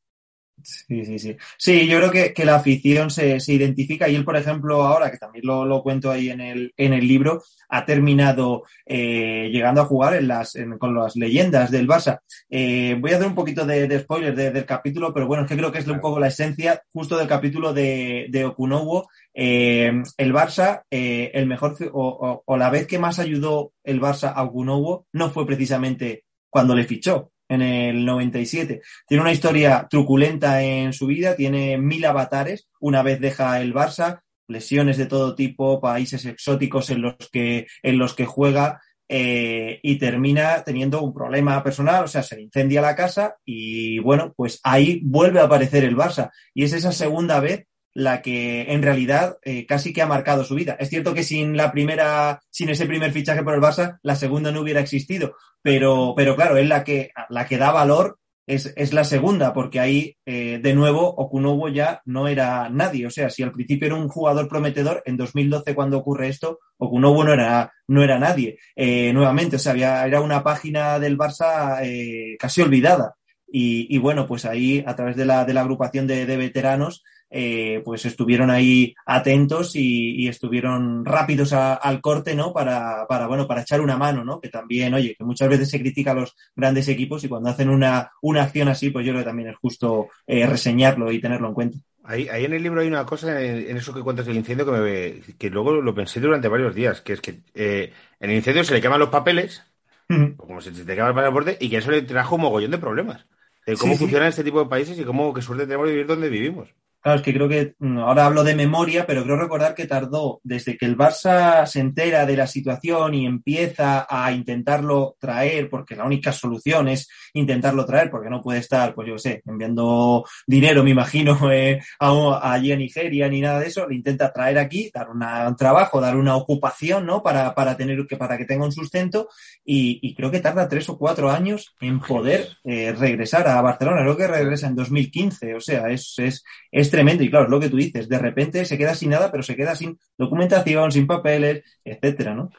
Sí, 0.63 1.05
sí, 1.05 1.19
sí. 1.19 1.37
Sí, 1.57 1.87
yo 1.87 1.99
creo 1.99 2.11
que, 2.11 2.33
que 2.35 2.45
la 2.45 2.57
afición 2.57 3.11
se, 3.11 3.39
se 3.41 3.53
identifica 3.55 4.09
y 4.09 4.17
él, 4.17 4.25
por 4.25 4.37
ejemplo, 4.37 4.83
ahora, 4.83 5.11
que 5.11 5.17
también 5.17 5.47
lo, 5.47 5.65
lo 5.65 5.83
cuento 5.83 6.11
ahí 6.11 6.31
en 6.31 6.41
el, 6.41 6.75
en 6.77 6.93
el 6.93 7.07
libro, 7.07 7.43
ha 7.69 7.87
terminado 7.87 8.65
eh, 8.85 9.49
llegando 9.53 9.81
a 9.83 9.85
jugar 9.87 10.15
en 10.15 10.29
las, 10.29 10.57
en- 10.57 10.77
con 10.77 10.95
las 10.95 11.17
leyendas 11.17 11.71
del 11.71 11.87
Barça. 11.89 12.21
Eh, 12.51 12.97
voy 13.01 13.13
a 13.13 13.17
hacer 13.17 13.29
un 13.29 13.35
poquito 13.35 13.65
de, 13.65 13.87
de 13.87 14.01
spoiler 14.01 14.35
de- 14.35 14.51
del 14.51 14.67
capítulo, 14.67 15.15
pero 15.15 15.27
bueno, 15.27 15.45
es 15.45 15.49
que 15.49 15.57
creo 15.57 15.71
que 15.73 15.79
es 15.79 15.87
un 15.87 16.01
poco 16.01 16.19
la 16.19 16.29
esencia 16.29 16.83
justo 16.93 17.17
del 17.17 17.29
capítulo 17.29 17.73
de, 17.73 18.27
de 18.29 18.45
Okunowo. 18.45 19.09
Eh, 19.33 19.93
el 20.19 20.33
Barça, 20.35 20.83
el 20.91 21.47
mejor, 21.47 21.77
o, 21.93 22.09
o- 22.09 22.43
o 22.45 22.57
la 22.57 22.69
vez 22.71 22.87
que 22.87 22.99
más 22.99 23.19
ayudó 23.21 23.73
el 23.85 24.01
Barça 24.01 24.33
a 24.35 24.43
Okunowo 24.43 25.07
no 25.13 25.31
fue 25.31 25.47
precisamente 25.47 26.25
cuando 26.51 26.75
le 26.75 26.85
fichó 26.85 27.31
en 27.49 27.63
el 27.63 28.05
97. 28.05 28.83
Tiene 29.07 29.23
una 29.23 29.33
historia 29.33 29.87
truculenta 29.89 30.63
en 30.63 30.93
su 30.93 31.07
vida, 31.07 31.35
tiene 31.35 31.79
mil 31.79 32.05
avatares. 32.05 32.69
Una 32.81 33.03
vez 33.03 33.21
deja 33.21 33.61
el 33.61 33.75
Barça, 33.75 34.21
lesiones 34.47 34.97
de 34.97 35.07
todo 35.07 35.35
tipo, 35.35 35.81
países 35.81 36.25
exóticos 36.27 36.91
en 36.91 37.03
los 37.03 37.17
que, 37.33 37.67
en 37.83 37.99
los 37.99 38.15
que 38.15 38.27
juega 38.27 38.81
eh, 39.11 39.81
y 39.83 39.97
termina 39.97 40.63
teniendo 40.65 41.03
un 41.03 41.15
problema 41.15 41.63
personal, 41.63 42.05
o 42.05 42.09
sea, 42.09 42.23
se 42.23 42.41
incendia 42.41 42.83
la 42.83 42.95
casa 42.95 43.37
y 43.43 43.99
bueno, 44.01 44.35
pues 44.37 44.61
ahí 44.63 45.01
vuelve 45.03 45.41
a 45.41 45.45
aparecer 45.45 45.85
el 45.85 45.97
Barça. 45.97 46.31
Y 46.53 46.65
es 46.65 46.75
esa 46.75 46.93
segunda 46.93 47.41
vez 47.41 47.68
la 47.95 48.23
que 48.23 48.73
en 48.73 48.83
realidad 48.83 49.39
eh, 49.43 49.67
casi 49.67 49.93
que 49.93 50.03
ha 50.03 50.07
marcado 50.07 50.45
su 50.45 50.55
vida. 50.55 50.77
Es 50.79 50.89
cierto 50.89 51.15
que 51.15 51.23
sin 51.23 51.57
la 51.57 51.73
primera, 51.73 52.41
sin 52.51 52.69
ese 52.69 52.87
primer 52.87 53.13
fichaje 53.13 53.43
por 53.43 53.55
el 53.55 53.61
Barça, 53.61 53.99
la 54.03 54.17
segunda 54.17 54.53
no 54.53 54.61
hubiera 54.61 54.81
existido, 54.81 55.35
pero, 55.63 56.15
pero 56.17 56.37
claro, 56.37 56.57
es 56.57 56.69
la 56.69 56.85
que, 56.85 57.11
la 57.29 57.47
que 57.47 57.59
da 57.59 57.73
valor 57.73 58.19
es, 58.49 58.73
es 58.77 58.95
la 58.95 59.05
segunda, 59.05 59.53
porque 59.53 59.79
ahí, 59.79 60.17
eh, 60.25 60.59
de 60.63 60.75
nuevo, 60.75 61.07
Okunowo 61.07 61.69
ya 61.69 62.01
no 62.07 62.29
era 62.29 62.71
nadie. 62.71 63.07
O 63.07 63.11
sea, 63.11 63.29
si 63.29 63.43
al 63.43 63.53
principio 63.53 63.87
era 63.87 63.95
un 63.95 64.09
jugador 64.09 64.49
prometedor, 64.49 65.03
en 65.05 65.19
2012, 65.19 65.75
cuando 65.75 65.99
ocurre 65.99 66.29
esto, 66.29 66.59
Okunowo 66.79 67.25
no 67.25 67.35
era, 67.35 67.71
no 67.89 68.03
era 68.03 68.19
nadie. 68.19 68.59
Eh, 68.75 69.13
nuevamente, 69.13 69.57
o 69.57 69.59
sea, 69.59 69.73
había, 69.73 70.07
era 70.07 70.23
una 70.23 70.43
página 70.43 70.99
del 70.99 71.19
Barça 71.19 71.81
eh, 71.83 72.37
casi 72.39 72.63
olvidada. 72.63 73.17
Y, 73.47 73.95
y, 73.95 73.99
bueno, 73.99 74.27
pues 74.27 74.47
ahí, 74.47 74.83
a 74.87 74.97
través 74.97 75.17
de 75.17 75.27
la, 75.27 75.45
de 75.45 75.53
la 75.53 75.61
agrupación 75.61 76.07
de, 76.07 76.25
de 76.25 76.37
veteranos, 76.39 77.03
eh, 77.31 77.83
pues 77.85 78.05
estuvieron 78.07 78.51
ahí 78.51 78.95
atentos 79.07 79.77
y, 79.77 80.17
y 80.23 80.29
estuvieron 80.29 81.05
rápidos 81.05 81.53
a, 81.53 81.75
al 81.75 82.01
corte, 82.01 82.35
¿no? 82.35 82.53
Para, 82.53 83.07
para, 83.09 83.27
bueno, 83.27 83.47
para 83.47 83.63
echar 83.63 83.81
una 83.81 83.97
mano, 83.97 84.25
¿no? 84.25 84.41
Que 84.41 84.49
también, 84.49 84.95
oye, 84.95 85.15
que 85.17 85.25
muchas 85.25 85.49
veces 85.49 85.71
se 85.71 85.81
critica 85.81 86.13
a 86.13 86.15
los 86.15 86.35
grandes 86.57 86.89
equipos 86.89 87.25
y 87.25 87.29
cuando 87.29 87.51
hacen 87.51 87.69
una, 87.69 88.11
una 88.23 88.43
acción 88.43 88.69
así, 88.69 88.91
pues 88.91 89.05
yo 89.05 89.13
creo 89.13 89.23
que 89.23 89.29
también 89.29 89.51
es 89.51 89.57
justo 89.57 90.09
eh, 90.27 90.47
reseñarlo 90.47 91.11
y 91.13 91.21
tenerlo 91.21 91.49
en 91.49 91.55
cuenta. 91.55 91.79
Ahí, 92.05 92.27
ahí, 92.29 92.47
en 92.47 92.55
el 92.55 92.63
libro 92.63 92.81
hay 92.81 92.89
una 92.89 93.05
cosa, 93.05 93.43
en, 93.43 93.77
eso 93.77 93.93
que 93.93 94.01
cuentas 94.01 94.25
del 94.25 94.37
incendio, 94.37 94.65
que, 94.65 94.73
me, 94.73 95.35
que 95.37 95.51
luego 95.51 95.73
lo 95.83 95.95
pensé 95.95 96.21
durante 96.21 96.49
varios 96.49 96.75
días, 96.75 97.03
que 97.03 97.13
es 97.13 97.21
que 97.21 97.41
eh, 97.55 97.93
en 98.19 98.31
el 98.31 98.37
incendio 98.37 98.65
se 98.65 98.73
le 98.73 98.81
queman 98.81 98.99
los 98.99 99.11
papeles, 99.11 99.63
uh 100.09 100.15
-huh. 100.15 100.37
como 100.37 100.63
se 100.63 100.73
te 100.73 100.95
quema 100.95 101.09
el 101.09 101.15
pasaporte, 101.15 101.59
y 101.61 101.69
que 101.69 101.77
eso 101.77 101.91
le 101.91 102.01
trajo 102.01 102.37
un 102.37 102.43
mogollón 102.43 102.71
de 102.71 102.79
problemas. 102.79 103.27
De 103.67 103.77
cómo 103.77 103.93
sí, 103.93 103.99
funcionan 103.99 104.29
sí. 104.29 104.41
este 104.41 104.45
tipo 104.45 104.63
de 104.63 104.71
países 104.71 104.99
y 104.99 105.05
cómo 105.05 105.35
qué 105.35 105.43
suerte 105.43 105.67
tenemos 105.67 105.87
de 105.87 105.93
vivir 105.93 106.07
donde 106.07 106.31
vivimos. 106.31 106.71
Claro, 107.01 107.19
es 107.19 107.25
que 107.25 107.33
creo 107.33 107.49
que 107.49 107.75
mm, 107.79 107.99
ahora 107.99 108.27
hablo 108.27 108.43
de 108.43 108.57
memoria, 108.57 109.07
pero 109.07 109.23
creo 109.23 109.37
recordar 109.37 109.75
que 109.75 109.87
tardó 109.87 110.41
desde 110.43 110.77
que 110.77 110.85
el 110.85 110.97
Barça 110.97 111.65
se 111.65 111.79
entera 111.79 112.27
de 112.27 112.37
la 112.37 112.49
situación 112.49 113.15
y 113.15 113.25
empieza 113.25 114.07
a 114.09 114.33
intentarlo 114.33 115.17
traer, 115.21 115.71
porque 115.71 115.95
la 115.95 116.05
única 116.05 116.33
solución 116.33 116.89
es 116.89 117.09
intentarlo 117.35 117.87
traer, 117.87 118.11
porque 118.11 118.29
no 118.29 118.43
puede 118.43 118.59
estar, 118.59 118.95
pues 118.95 119.09
yo 119.09 119.17
sé, 119.17 119.43
enviando 119.47 120.25
dinero, 120.45 120.83
me 120.83 120.91
imagino, 120.91 121.39
eh, 121.53 121.81
a, 122.01 122.53
allí 122.53 122.73
a 122.73 122.77
Nigeria 122.77 123.29
ni 123.29 123.41
nada 123.41 123.61
de 123.61 123.69
eso, 123.69 123.87
le 123.89 123.95
intenta 123.95 124.33
traer 124.33 124.59
aquí, 124.59 124.91
dar 124.93 125.09
una, 125.09 125.49
un 125.49 125.57
trabajo, 125.57 126.01
dar 126.01 126.17
una 126.17 126.35
ocupación, 126.35 127.07
¿no? 127.07 127.23
Para, 127.23 127.55
para 127.55 127.77
tener 127.77 128.07
que, 128.09 128.17
para 128.17 128.37
que 128.37 128.45
tenga 128.45 128.65
un 128.65 128.73
sustento, 128.73 129.29
y, 129.65 130.01
y 130.03 130.15
creo 130.17 130.33
que 130.33 130.41
tarda 130.41 130.69
tres 130.69 130.89
o 130.89 130.99
cuatro 130.99 131.31
años 131.31 131.75
en 131.81 132.01
poder 132.01 132.49
eh, 132.65 132.93
regresar 132.93 133.47
a 133.47 133.61
Barcelona. 133.63 134.03
Creo 134.03 134.17
que 134.17 134.27
regresa 134.27 134.67
en 134.67 134.75
2015, 134.75 135.55
o 135.55 135.61
sea, 135.61 135.89
es, 135.91 136.15
es, 136.19 136.43
es 136.73 136.88
tremendo. 136.91 137.23
Y 137.23 137.31
claro, 137.31 137.47
es 137.47 137.51
lo 137.51 137.61
que 137.61 137.71
tú 137.71 137.77
dices, 137.77 138.09
de 138.09 138.19
repente 138.19 138.65
se 138.65 138.79
queda 138.79 138.95
sin 138.95 139.11
nada, 139.11 139.31
pero 139.31 139.43
se 139.43 139.57
queda 139.57 139.75
sin 139.75 139.99
documentación, 140.17 140.93
sin 140.93 141.07
papeles, 141.07 141.65
etcétera, 141.85 142.35
¿no? 142.35 142.51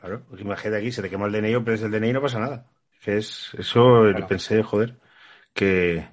Claro, 0.00 0.22
pues 0.28 0.40
imagínate 0.40 0.78
aquí, 0.80 0.92
se 0.92 1.02
te 1.02 1.10
quema 1.10 1.26
el 1.26 1.32
DNI, 1.32 1.60
pero 1.60 1.74
es 1.74 1.82
el 1.82 1.90
DNI 1.90 2.12
no 2.12 2.22
pasa 2.22 2.38
nada. 2.38 2.66
Es, 3.04 3.50
eso 3.58 4.02
claro. 4.02 4.26
pensé, 4.26 4.62
joder, 4.62 4.96
que 5.52 6.08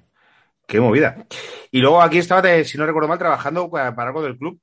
qué 0.66 0.80
movida. 0.80 1.26
Y 1.70 1.80
luego 1.80 2.00
aquí 2.00 2.18
estaba, 2.18 2.64
si 2.64 2.78
no 2.78 2.86
recuerdo 2.86 3.08
mal, 3.08 3.18
trabajando 3.18 3.70
para, 3.70 3.94
para 3.94 4.08
algo 4.08 4.22
del 4.22 4.38
club. 4.38 4.60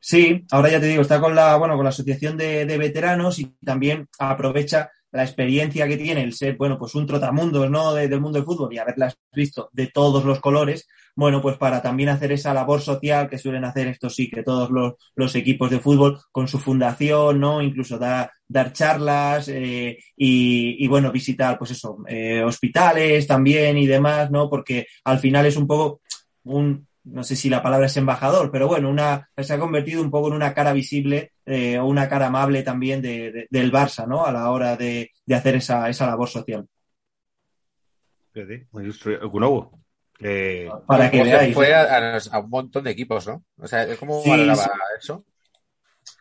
Sí, 0.00 0.46
ahora 0.50 0.70
ya 0.70 0.80
te 0.80 0.86
digo, 0.86 1.02
está 1.02 1.20
con 1.20 1.34
la, 1.34 1.56
bueno, 1.56 1.74
con 1.74 1.84
la 1.84 1.90
asociación 1.90 2.36
de, 2.36 2.64
de 2.64 2.78
veteranos 2.78 3.38
y 3.40 3.56
también 3.64 4.08
aprovecha 4.18 4.90
la 5.18 5.24
experiencia 5.24 5.88
que 5.88 5.96
tiene 5.96 6.22
el 6.22 6.32
ser, 6.32 6.56
bueno, 6.56 6.78
pues 6.78 6.94
un 6.94 7.04
trotamundos, 7.04 7.68
¿no? 7.68 7.92
De, 7.92 8.06
del 8.06 8.20
mundo 8.20 8.38
del 8.38 8.46
fútbol 8.46 8.72
y 8.72 8.78
haberlas 8.78 9.18
visto 9.32 9.68
de 9.72 9.88
todos 9.88 10.24
los 10.24 10.38
colores, 10.38 10.86
bueno, 11.16 11.42
pues 11.42 11.56
para 11.56 11.82
también 11.82 12.08
hacer 12.08 12.30
esa 12.30 12.54
labor 12.54 12.80
social 12.80 13.28
que 13.28 13.36
suelen 13.36 13.64
hacer 13.64 13.88
estos 13.88 14.14
sí, 14.14 14.30
que 14.30 14.44
todos 14.44 14.70
los, 14.70 15.34
equipos 15.34 15.70
de 15.70 15.80
fútbol 15.80 16.20
con 16.30 16.46
su 16.46 16.60
fundación, 16.60 17.40
¿no? 17.40 17.60
Incluso 17.60 17.98
da, 17.98 18.30
dar 18.46 18.72
charlas 18.72 19.48
eh, 19.48 19.98
y, 20.16 20.84
y, 20.84 20.86
bueno, 20.86 21.10
visitar, 21.10 21.58
pues 21.58 21.72
eso, 21.72 21.98
eh, 22.06 22.44
hospitales 22.44 23.26
también 23.26 23.76
y 23.76 23.88
demás, 23.88 24.30
¿no? 24.30 24.48
Porque 24.48 24.86
al 25.02 25.18
final 25.18 25.46
es 25.46 25.56
un 25.56 25.66
poco 25.66 26.00
un, 26.44 26.86
no 27.10 27.24
sé 27.24 27.36
si 27.36 27.48
la 27.48 27.62
palabra 27.62 27.86
es 27.86 27.96
embajador, 27.96 28.50
pero 28.50 28.68
bueno, 28.68 28.88
una, 28.90 29.28
se 29.36 29.54
ha 29.54 29.58
convertido 29.58 30.02
un 30.02 30.10
poco 30.10 30.28
en 30.28 30.34
una 30.34 30.54
cara 30.54 30.72
visible 30.72 31.32
eh, 31.46 31.78
o 31.78 31.86
una 31.86 32.08
cara 32.08 32.26
amable 32.26 32.62
también 32.62 33.02
de, 33.02 33.32
de, 33.32 33.46
del 33.50 33.72
Barça, 33.72 34.06
¿no? 34.06 34.24
A 34.24 34.32
la 34.32 34.50
hora 34.50 34.76
de, 34.76 35.12
de 35.24 35.34
hacer 35.34 35.56
esa, 35.56 35.88
esa, 35.88 36.06
labor 36.06 36.28
social. 36.28 36.66
Eh, 40.20 40.68
Para 40.86 41.10
que 41.10 41.22
veáis. 41.22 41.54
Fue 41.54 41.72
a, 41.74 42.16
a, 42.16 42.38
un 42.40 42.50
montón 42.50 42.84
de 42.84 42.90
equipos, 42.90 43.26
¿no? 43.26 43.44
O 43.58 43.66
sea, 43.66 43.86
¿cómo 43.96 44.22
sí, 44.22 44.30
valoraba 44.30 44.62
sí. 44.62 44.70
eso? 44.98 45.24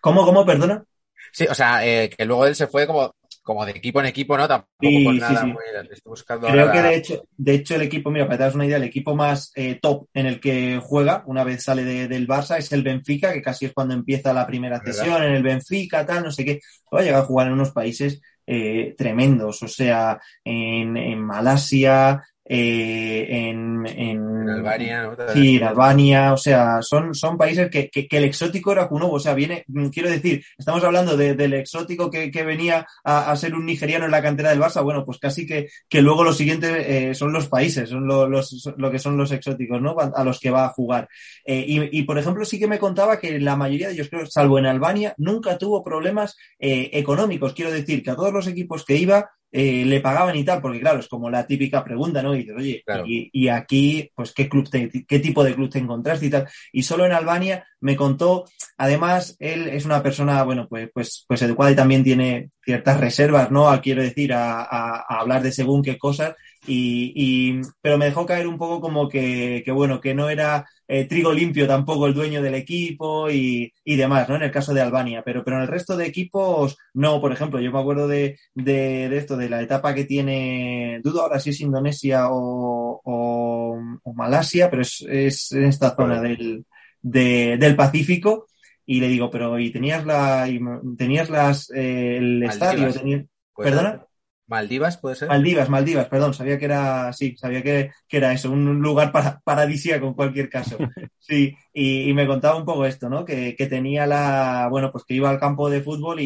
¿Cómo, 0.01 0.23
cómo, 0.25 0.45
perdona? 0.45 0.83
Sí, 1.31 1.45
o 1.49 1.55
sea, 1.55 1.85
eh, 1.85 2.09
que 2.09 2.25
luego 2.25 2.45
él 2.45 2.55
se 2.55 2.67
fue 2.67 2.87
como 2.87 3.13
como 3.47 3.65
de 3.65 3.71
equipo 3.71 4.01
en 4.01 4.07
equipo, 4.07 4.37
¿no? 4.37 4.45
Tampoco 4.45 4.67
sí, 4.81 5.07
nada. 5.19 5.29
Sí, 5.29 5.37
sí. 5.37 5.53
Muy, 5.53 5.63
estoy 5.89 6.09
buscando 6.09 6.47
Creo 6.47 6.69
que 6.69 6.81
de 6.81 6.95
hecho, 6.95 7.23
de 7.37 7.53
hecho 7.53 7.75
el 7.75 7.83
equipo, 7.83 8.11
mira, 8.11 8.25
para 8.25 8.39
das 8.39 8.55
una 8.55 8.65
idea, 8.65 8.75
el 8.75 8.83
equipo 8.83 9.15
más 9.15 9.53
eh, 9.55 9.79
top 9.81 10.09
en 10.13 10.25
el 10.25 10.41
que 10.41 10.81
juega 10.83 11.23
una 11.27 11.45
vez 11.45 11.63
sale 11.63 11.85
de, 11.85 12.09
del 12.09 12.27
Barça 12.27 12.57
es 12.57 12.73
el 12.73 12.83
Benfica, 12.83 13.31
que 13.31 13.41
casi 13.41 13.65
es 13.67 13.73
cuando 13.73 13.93
empieza 13.93 14.33
la 14.33 14.45
primera 14.45 14.81
cesión, 14.81 15.23
en 15.23 15.31
el 15.31 15.43
Benfica, 15.43 16.05
tal, 16.05 16.25
no 16.25 16.31
sé 16.31 16.43
qué. 16.43 16.59
Va 16.93 16.99
a 16.99 17.03
llegar 17.03 17.21
a 17.21 17.25
jugar 17.25 17.47
en 17.47 17.53
unos 17.53 17.71
países 17.71 18.21
eh, 18.45 18.93
tremendos, 18.97 19.63
o 19.63 19.67
sea, 19.69 20.19
en, 20.43 20.97
en 20.97 21.19
Malasia, 21.19 22.21
eh, 22.49 23.27
en, 23.29 23.85
en, 23.85 24.39
en, 24.41 24.49
Albania, 24.49 25.03
¿no? 25.03 25.33
Sí, 25.33 25.57
en 25.57 25.63
Albania, 25.63 26.33
o 26.33 26.37
sea, 26.37 26.81
son, 26.81 27.13
son 27.13 27.37
países 27.37 27.69
que, 27.69 27.89
que, 27.89 28.07
que 28.07 28.17
el 28.17 28.23
exótico 28.23 28.71
era 28.71 28.87
Kunobo, 28.87 29.15
o 29.15 29.19
sea, 29.19 29.33
viene, 29.33 29.65
quiero 29.91 30.09
decir, 30.09 30.43
estamos 30.57 30.83
hablando 30.83 31.17
de, 31.17 31.35
del 31.35 31.53
exótico 31.53 32.09
que, 32.09 32.31
que 32.31 32.43
venía 32.43 32.87
a, 33.03 33.31
a, 33.31 33.35
ser 33.35 33.53
un 33.53 33.65
nigeriano 33.65 34.05
en 34.05 34.11
la 34.11 34.21
cantera 34.21 34.49
del 34.49 34.61
Barça, 34.61 34.81
bueno, 34.81 35.03
pues 35.05 35.17
casi 35.19 35.45
que, 35.45 35.67
que 35.89 36.01
luego 36.01 36.23
los 36.23 36.37
siguientes 36.37 36.71
eh, 36.87 37.13
son 37.15 37.33
los 37.33 37.47
países, 37.47 37.89
son 37.89 38.07
lo, 38.07 38.27
los, 38.29 38.73
lo 38.77 38.91
que 38.91 38.99
son 38.99 39.17
los 39.17 39.31
exóticos, 39.31 39.81
¿no? 39.81 39.95
A 39.99 40.23
los 40.23 40.39
que 40.39 40.49
va 40.49 40.65
a 40.65 40.69
jugar. 40.69 41.09
Eh, 41.45 41.65
y, 41.67 41.99
y, 41.99 42.03
por 42.03 42.17
ejemplo, 42.17 42.45
sí 42.45 42.59
que 42.59 42.67
me 42.67 42.79
contaba 42.79 43.19
que 43.19 43.39
la 43.39 43.55
mayoría 43.55 43.87
de 43.87 43.93
ellos, 43.93 44.09
creo, 44.09 44.25
salvo 44.25 44.57
en 44.59 44.67
Albania, 44.67 45.13
nunca 45.17 45.57
tuvo 45.57 45.83
problemas 45.83 46.37
eh, 46.59 46.89
económicos, 46.93 47.53
quiero 47.53 47.71
decir, 47.71 48.03
que 48.03 48.11
a 48.11 48.15
todos 48.15 48.33
los 48.33 48.47
equipos 48.47 48.85
que 48.85 48.95
iba, 48.95 49.31
eh, 49.51 49.85
le 49.85 50.01
pagaban 50.01 50.35
y 50.35 50.43
tal, 50.43 50.61
porque 50.61 50.79
claro, 50.79 50.99
es 50.99 51.07
como 51.07 51.29
la 51.29 51.47
típica 51.47 51.83
pregunta, 51.83 52.21
¿no? 52.21 52.35
Y 52.35 52.39
dices, 52.39 52.55
oye, 52.57 52.83
claro. 52.85 53.05
y, 53.07 53.29
y, 53.31 53.47
aquí, 53.47 54.11
pues, 54.13 54.33
¿qué 54.33 54.49
club 54.49 54.69
te, 54.69 54.89
qué 55.05 55.19
tipo 55.19 55.43
de 55.43 55.55
club 55.55 55.69
te 55.69 55.79
encontraste 55.79 56.25
y 56.25 56.29
tal? 56.29 56.47
Y 56.71 56.83
solo 56.83 57.05
en 57.05 57.13
Albania 57.13 57.65
me 57.79 57.95
contó, 57.95 58.45
además, 58.77 59.35
él 59.39 59.67
es 59.69 59.85
una 59.85 60.03
persona, 60.03 60.43
bueno, 60.43 60.67
pues, 60.69 60.89
pues, 60.93 61.25
pues 61.27 61.41
educada 61.41 61.71
y 61.71 61.75
también 61.75 62.03
tiene 62.03 62.49
ciertas 62.63 62.99
reservas, 62.99 63.49
¿no? 63.51 63.69
Quiero 63.81 64.01
decir, 64.01 64.33
a, 64.33 64.61
a, 64.61 65.05
a 65.07 65.19
hablar 65.19 65.41
de 65.41 65.51
según 65.51 65.81
qué 65.81 65.97
cosas, 65.97 66.35
y, 66.67 67.13
y, 67.15 67.61
pero 67.81 67.97
me 67.97 68.05
dejó 68.05 68.25
caer 68.25 68.47
un 68.47 68.57
poco 68.57 68.81
como 68.81 69.07
que, 69.09 69.61
que 69.65 69.71
bueno, 69.71 70.01
que 70.01 70.13
no 70.13 70.29
era 70.29 70.67
eh, 70.87 71.05
trigo 71.05 71.33
limpio 71.33 71.67
tampoco 71.67 72.07
el 72.07 72.13
dueño 72.13 72.41
del 72.41 72.55
equipo 72.55 73.29
y, 73.29 73.73
y, 73.83 73.95
demás, 73.95 74.29
¿no? 74.29 74.35
En 74.35 74.43
el 74.43 74.51
caso 74.51 74.73
de 74.73 74.81
Albania, 74.81 75.23
pero, 75.25 75.43
pero 75.43 75.57
en 75.57 75.63
el 75.63 75.67
resto 75.69 75.97
de 75.97 76.05
equipos, 76.05 76.77
no, 76.93 77.19
por 77.21 77.31
ejemplo, 77.31 77.59
yo 77.59 77.71
me 77.71 77.79
acuerdo 77.79 78.07
de, 78.07 78.37
de, 78.53 79.09
de 79.09 79.17
esto, 79.17 79.37
de 79.37 79.49
la 79.49 79.61
etapa 79.61 79.93
que 79.95 80.05
tiene, 80.05 80.99
dudo 81.03 81.21
ahora 81.21 81.39
si 81.39 81.51
es 81.51 81.61
Indonesia 81.61 82.27
o, 82.29 83.01
o, 83.03 83.79
o 84.03 84.13
Malasia, 84.13 84.69
pero 84.69 84.81
es, 84.81 85.05
es 85.09 85.51
en 85.53 85.65
esta 85.65 85.95
zona 85.95 86.21
del, 86.21 86.65
de, 87.01 87.57
del 87.57 87.75
Pacífico, 87.75 88.47
y 88.85 89.01
le 89.01 89.07
digo, 89.09 89.29
pero 89.29 89.59
y 89.59 89.69
tenías 89.71 90.05
la, 90.05 90.47
y 90.47 90.59
tenías 90.97 91.29
las, 91.29 91.69
eh, 91.71 92.17
el 92.17 92.43
estadio, 92.43 92.91
tenías, 92.93 93.25
¿perdona? 93.55 94.06
Maldivas, 94.47 94.97
¿puede 94.97 95.15
ser? 95.15 95.27
Maldivas, 95.27 95.69
Maldivas, 95.69 96.07
perdón, 96.07 96.33
sabía 96.33 96.57
que 96.57 96.65
era, 96.65 97.11
sí, 97.11 97.35
sabía 97.37 97.61
que, 97.61 97.91
que 98.07 98.17
era 98.17 98.31
eso, 98.31 98.49
un 98.49 98.79
lugar 98.81 99.11
para, 99.11 99.39
paradisíaco 99.41 100.07
en 100.07 100.13
cualquier 100.13 100.49
caso. 100.49 100.77
Sí, 101.27 101.53
y, 101.73 102.09
y, 102.09 102.13
me 102.13 102.25
contaba 102.25 102.55
un 102.55 102.63
poco 102.63 102.85
esto, 102.85 103.09
¿no? 103.09 103.25
Que, 103.25 103.53
que, 103.53 103.67
tenía 103.67 104.07
la, 104.07 104.69
bueno, 104.71 104.93
pues 104.93 105.03
que 105.03 105.13
iba 105.13 105.29
al 105.29 105.41
campo 105.41 105.69
de 105.69 105.81
fútbol 105.81 106.21
y, 106.21 106.23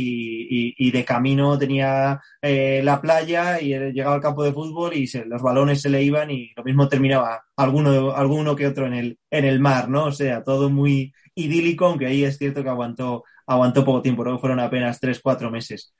y, 0.47 0.75
y 0.77 0.91
de 0.91 1.03
camino 1.03 1.57
tenía 1.57 2.21
eh, 2.39 2.81
la 2.83 3.01
playa 3.01 3.59
y 3.59 3.69
llegaba 3.93 4.13
al 4.13 4.21
campo 4.21 4.43
de 4.43 4.53
fútbol 4.53 4.93
y 4.93 5.07
se, 5.07 5.25
los 5.25 5.41
balones 5.41 5.81
se 5.81 5.89
le 5.89 6.03
iban 6.03 6.29
y 6.29 6.51
lo 6.55 6.63
mismo 6.63 6.87
terminaba 6.87 7.43
alguno, 7.55 8.11
alguno 8.11 8.55
que 8.55 8.67
otro 8.67 8.85
en 8.85 8.93
el, 8.93 9.19
en 9.31 9.45
el 9.45 9.59
mar, 9.59 9.89
¿no? 9.89 10.05
O 10.05 10.11
sea, 10.11 10.43
todo 10.43 10.69
muy 10.69 11.11
idílico, 11.33 11.87
aunque 11.87 12.05
ahí 12.05 12.23
es 12.23 12.37
cierto 12.37 12.61
que 12.61 12.69
aguantó, 12.69 13.23
aguantó 13.47 13.83
poco 13.83 14.03
tiempo, 14.03 14.23
luego 14.23 14.37
fueron 14.37 14.59
apenas 14.59 14.99
tres, 14.99 15.19
cuatro 15.19 15.49
meses. 15.49 15.95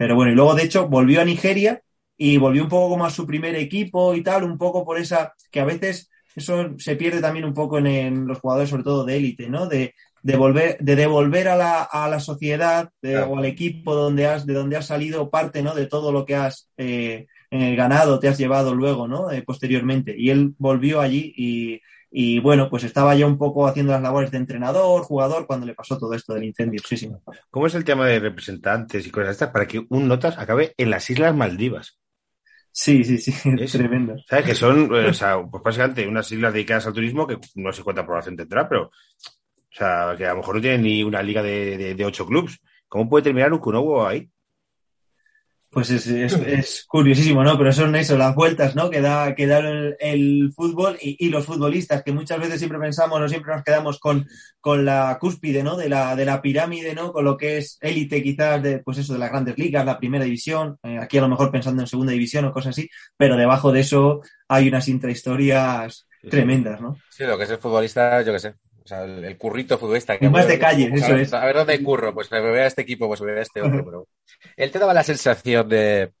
Pero 0.00 0.14
bueno, 0.14 0.32
y 0.32 0.34
luego 0.34 0.54
de 0.54 0.62
hecho 0.62 0.88
volvió 0.88 1.20
a 1.20 1.26
Nigeria 1.26 1.82
y 2.16 2.38
volvió 2.38 2.62
un 2.62 2.70
poco 2.70 2.88
como 2.88 3.04
a 3.04 3.10
su 3.10 3.26
primer 3.26 3.54
equipo 3.54 4.14
y 4.14 4.22
tal, 4.22 4.44
un 4.44 4.56
poco 4.56 4.82
por 4.82 4.96
esa, 4.98 5.34
que 5.50 5.60
a 5.60 5.66
veces 5.66 6.08
eso 6.34 6.70
se 6.78 6.96
pierde 6.96 7.20
también 7.20 7.44
un 7.44 7.52
poco 7.52 7.76
en, 7.76 7.86
en 7.86 8.26
los 8.26 8.38
jugadores, 8.38 8.70
sobre 8.70 8.82
todo 8.82 9.04
de 9.04 9.18
élite, 9.18 9.50
¿no? 9.50 9.66
De, 9.66 9.94
de, 10.22 10.36
volver, 10.36 10.78
de 10.78 10.96
devolver 10.96 11.48
a 11.48 11.56
la, 11.56 11.82
a 11.82 12.08
la 12.08 12.18
sociedad 12.18 12.88
de, 13.02 13.10
claro. 13.10 13.32
o 13.32 13.36
al 13.36 13.44
equipo 13.44 13.94
donde 13.94 14.26
has, 14.26 14.46
de 14.46 14.54
donde 14.54 14.78
has 14.78 14.86
salido 14.86 15.28
parte, 15.28 15.62
¿no? 15.62 15.74
De 15.74 15.84
todo 15.84 16.12
lo 16.12 16.24
que 16.24 16.34
has 16.34 16.70
eh, 16.78 17.26
ganado, 17.50 18.18
te 18.20 18.28
has 18.28 18.38
llevado 18.38 18.74
luego, 18.74 19.06
¿no? 19.06 19.30
Eh, 19.30 19.42
posteriormente. 19.42 20.14
Y 20.16 20.30
él 20.30 20.54
volvió 20.56 21.02
allí 21.02 21.34
y, 21.36 21.82
y 22.10 22.40
bueno, 22.40 22.68
pues 22.70 22.84
estaba 22.84 23.14
ya 23.14 23.26
un 23.26 23.38
poco 23.38 23.66
haciendo 23.66 23.92
las 23.92 24.02
labores 24.02 24.30
de 24.30 24.38
entrenador, 24.38 25.02
jugador, 25.02 25.46
cuando 25.46 25.66
le 25.66 25.74
pasó 25.74 25.98
todo 25.98 26.14
esto 26.14 26.34
del 26.34 26.44
incendio. 26.44 26.80
Sí, 26.86 26.96
sí. 26.96 27.10
¿Cómo 27.50 27.66
es 27.66 27.74
el 27.74 27.84
tema 27.84 28.06
de 28.06 28.18
representantes 28.18 29.06
y 29.06 29.10
cosas 29.10 29.30
estas 29.32 29.50
para 29.50 29.66
que 29.66 29.84
un 29.88 30.08
notas 30.08 30.38
acabe 30.38 30.74
en 30.78 30.90
las 30.90 31.08
Islas 31.10 31.34
Maldivas? 31.34 31.98
Sí, 32.72 33.04
sí, 33.04 33.18
sí, 33.18 33.32
Es- 33.58 33.72
tremendo. 33.72 34.16
¿Sabes? 34.28 34.44
Que 34.46 34.54
son, 34.54 34.94
eh, 34.94 35.08
o 35.08 35.14
sea, 35.14 35.42
pues 35.50 35.62
básicamente 35.62 36.06
unas 36.06 36.30
islas 36.30 36.52
dedicadas 36.52 36.86
al 36.86 36.92
turismo 36.92 37.26
que 37.26 37.38
no 37.56 37.72
sé 37.72 37.82
cuánta 37.82 38.06
población 38.06 38.36
tendrá, 38.36 38.68
pero, 38.68 38.84
o 38.86 38.92
sea, 39.70 40.14
que 40.18 40.26
a 40.26 40.30
lo 40.30 40.38
mejor 40.38 40.56
no 40.56 40.60
tienen 40.62 40.82
ni 40.82 41.02
una 41.04 41.22
liga 41.22 41.42
de, 41.42 41.76
de, 41.78 41.94
de 41.94 42.04
ocho 42.06 42.26
clubs. 42.26 42.60
¿Cómo 42.88 43.08
puede 43.08 43.24
terminar 43.24 43.52
un 43.52 43.60
Kunowo 43.60 44.06
ahí? 44.06 44.30
Pues 45.70 45.88
es, 45.90 46.08
es, 46.08 46.32
es 46.32 46.84
curiosísimo, 46.88 47.44
¿no? 47.44 47.56
Pero 47.56 47.72
son 47.72 47.94
eso, 47.94 48.18
las 48.18 48.34
vueltas, 48.34 48.74
¿no? 48.74 48.90
Que 48.90 49.00
da, 49.00 49.36
que 49.36 49.46
da 49.46 49.60
el, 49.60 49.96
el 50.00 50.52
fútbol 50.52 50.98
y, 51.00 51.24
y 51.24 51.28
los 51.28 51.46
futbolistas, 51.46 52.02
que 52.02 52.12
muchas 52.12 52.40
veces 52.40 52.58
siempre 52.58 52.80
pensamos 52.80 53.20
o 53.20 53.28
siempre 53.28 53.54
nos 53.54 53.62
quedamos 53.62 54.00
con, 54.00 54.26
con 54.60 54.84
la 54.84 55.16
cúspide, 55.20 55.62
¿no? 55.62 55.76
De 55.76 55.88
la, 55.88 56.16
de 56.16 56.24
la 56.24 56.42
pirámide, 56.42 56.92
¿no? 56.92 57.12
Con 57.12 57.24
lo 57.24 57.36
que 57.36 57.58
es 57.58 57.78
élite 57.80 58.20
quizás 58.20 58.60
de, 58.60 58.80
pues 58.80 58.98
eso, 58.98 59.12
de 59.12 59.20
las 59.20 59.30
grandes 59.30 59.56
ligas, 59.58 59.86
la 59.86 59.98
primera 59.98 60.24
división, 60.24 60.76
eh, 60.82 60.98
aquí 60.98 61.18
a 61.18 61.22
lo 61.22 61.28
mejor 61.28 61.52
pensando 61.52 61.82
en 61.82 61.86
segunda 61.86 62.12
división 62.12 62.44
o 62.46 62.52
cosas 62.52 62.70
así, 62.70 62.88
pero 63.16 63.36
debajo 63.36 63.70
de 63.70 63.80
eso 63.80 64.22
hay 64.48 64.66
unas 64.66 64.88
intrahistorias 64.88 66.08
tremendas, 66.28 66.80
¿no? 66.80 66.96
Sí, 67.10 67.24
lo 67.24 67.38
que 67.38 67.44
es 67.44 67.50
el 67.50 67.58
futbolista, 67.58 68.22
yo 68.22 68.32
qué 68.32 68.40
sé. 68.40 68.54
O 68.90 68.96
sea, 68.96 69.04
el, 69.04 69.24
el 69.24 69.38
currito 69.38 69.78
futbolista. 69.78 70.18
Que 70.18 70.28
Más 70.28 70.48
de 70.48 70.58
calle, 70.58 70.90
eso 70.92 71.14
es. 71.14 71.32
A 71.32 71.44
ver 71.44 71.54
dónde 71.54 71.80
curro, 71.82 72.12
pues 72.12 72.30
me 72.32 72.40
voy 72.40 72.58
a 72.58 72.66
este 72.66 72.82
equipo, 72.82 73.06
pues 73.06 73.20
me 73.20 73.30
voy 73.30 73.38
a 73.38 73.42
este 73.42 73.62
otro. 73.62 73.84
Pero... 73.84 74.08
Él 74.56 74.70
te 74.72 74.80
daba 74.80 74.92
la 74.92 75.04
sensación 75.04 75.68
de, 75.68 76.12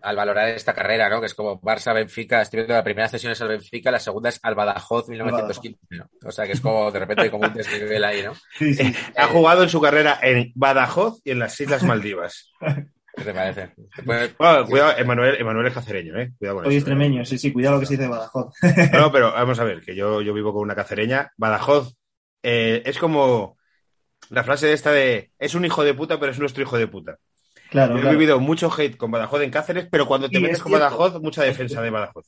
al 0.00 0.16
valorar 0.16 0.48
esta 0.48 0.72
carrera, 0.72 1.10
¿no? 1.10 1.20
Que 1.20 1.26
es 1.26 1.34
como 1.34 1.60
Barça-Benfica, 1.60 2.40
estoy 2.40 2.60
viendo 2.60 2.74
la 2.74 2.82
primera 2.84 3.08
sesión 3.08 3.32
es 3.32 3.42
al 3.42 3.48
Benfica, 3.48 3.90
la 3.90 3.98
segunda 4.00 4.30
es 4.30 4.40
al 4.42 4.54
Badajoz 4.54 5.08
1915, 5.08 5.78
¿no? 5.90 6.08
O 6.24 6.32
sea, 6.32 6.46
que 6.46 6.52
es 6.52 6.60
como, 6.60 6.90
de 6.90 6.98
repente, 6.98 7.22
hay 7.24 7.30
como 7.30 7.46
un 7.46 7.52
desnivel 7.52 8.04
ahí, 8.04 8.22
¿no? 8.22 8.32
Sí, 8.58 8.74
sí. 8.74 8.94
Ha 9.16 9.26
jugado 9.26 9.62
en 9.62 9.68
su 9.68 9.80
carrera 9.80 10.18
en 10.22 10.50
Badajoz 10.54 11.20
y 11.24 11.32
en 11.32 11.40
las 11.40 11.60
Islas 11.60 11.82
Maldivas. 11.82 12.52
¿Qué 13.14 13.24
te 13.24 13.34
parece? 13.34 13.68
Te 13.94 14.02
puede- 14.02 14.34
Bueno, 14.38 14.66
cuidado, 14.66 14.98
Emanuel, 14.98 15.36
Emanuel 15.38 15.66
es 15.66 15.74
cacereño, 15.74 16.18
¿eh? 16.18 16.32
Cuidado 16.38 16.56
con 16.58 16.66
Hoy 16.66 16.72
eso. 16.72 16.78
extremeño, 16.78 17.24
sí, 17.24 17.38
sí, 17.38 17.52
cuidado 17.52 17.74
lo 17.76 17.80
que 17.80 17.86
se 17.86 17.92
dice 17.94 18.04
de 18.04 18.08
Badajoz. 18.08 18.54
No, 18.92 19.12
pero 19.12 19.32
vamos 19.32 19.58
a 19.58 19.64
ver, 19.64 19.82
que 19.82 19.94
yo, 19.94 20.22
yo 20.22 20.32
vivo 20.32 20.52
con 20.52 20.62
una 20.62 20.74
cacereña. 20.74 21.30
Badajoz 21.36 21.94
eh, 22.42 22.82
es 22.86 22.98
como 22.98 23.58
la 24.30 24.44
frase 24.44 24.66
de 24.66 24.72
esta 24.72 24.92
de 24.92 25.30
es 25.38 25.54
un 25.54 25.64
hijo 25.64 25.84
de 25.84 25.94
puta, 25.94 26.18
pero 26.18 26.32
es 26.32 26.38
nuestro 26.38 26.62
hijo 26.62 26.78
de 26.78 26.86
puta. 26.86 27.18
Claro, 27.70 27.98
Yo 27.98 28.08
he 28.08 28.12
vivido 28.12 28.38
mucho 28.40 28.70
hate 28.76 28.96
con 28.96 29.10
Badajoz 29.10 29.42
en 29.42 29.50
Cáceres, 29.50 29.88
pero 29.90 30.06
cuando 30.06 30.28
te 30.28 30.36
Sí, 30.36 30.42
metes 30.42 30.58
es 30.58 30.62
con 30.62 30.70
cierto. 30.72 30.84
Badajoz, 30.98 31.22
mucha 31.22 31.42
defensa 31.42 31.80
de 31.82 31.90
Badajoz. 31.90 32.26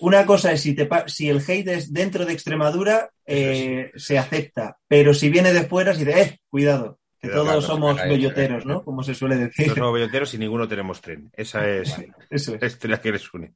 Una 0.00 0.26
cosa 0.26 0.50
es 0.52 0.60
si, 0.60 0.74
te, 0.74 0.86
pa- 0.86 1.08
si 1.08 1.28
el 1.28 1.38
hate 1.46 1.68
es 1.68 1.92
dentro 1.92 2.24
de 2.26 2.32
Extremadura, 2.32 3.10
eh, 3.26 3.92
se 3.94 4.18
acepta. 4.18 4.76
Pero 4.88 5.14
si 5.14 5.30
viene 5.30 5.52
de 5.52 5.64
fuera, 5.64 5.94
si 5.94 6.04
de, 6.04 6.20
eh, 6.20 6.40
Cuidado, 6.48 6.98
todos 7.28 7.44
claro, 7.44 7.60
somos 7.62 7.96
belloteros, 8.02 8.64
¿no? 8.66 8.82
Como 8.84 9.02
se 9.02 9.14
suele 9.14 9.36
decir. 9.36 9.68
No 9.68 9.74
somos 9.74 9.94
belloteros 9.94 10.32
y 10.34 10.38
ninguno 10.38 10.68
tenemos 10.68 11.00
tren. 11.00 11.30
Esa 11.36 11.66
es 11.68 11.94
Eso 12.30 12.52
la 12.52 12.58
es. 12.66 12.72
historia 12.72 13.00
que 13.00 13.12
les 13.12 13.32
une. 13.34 13.52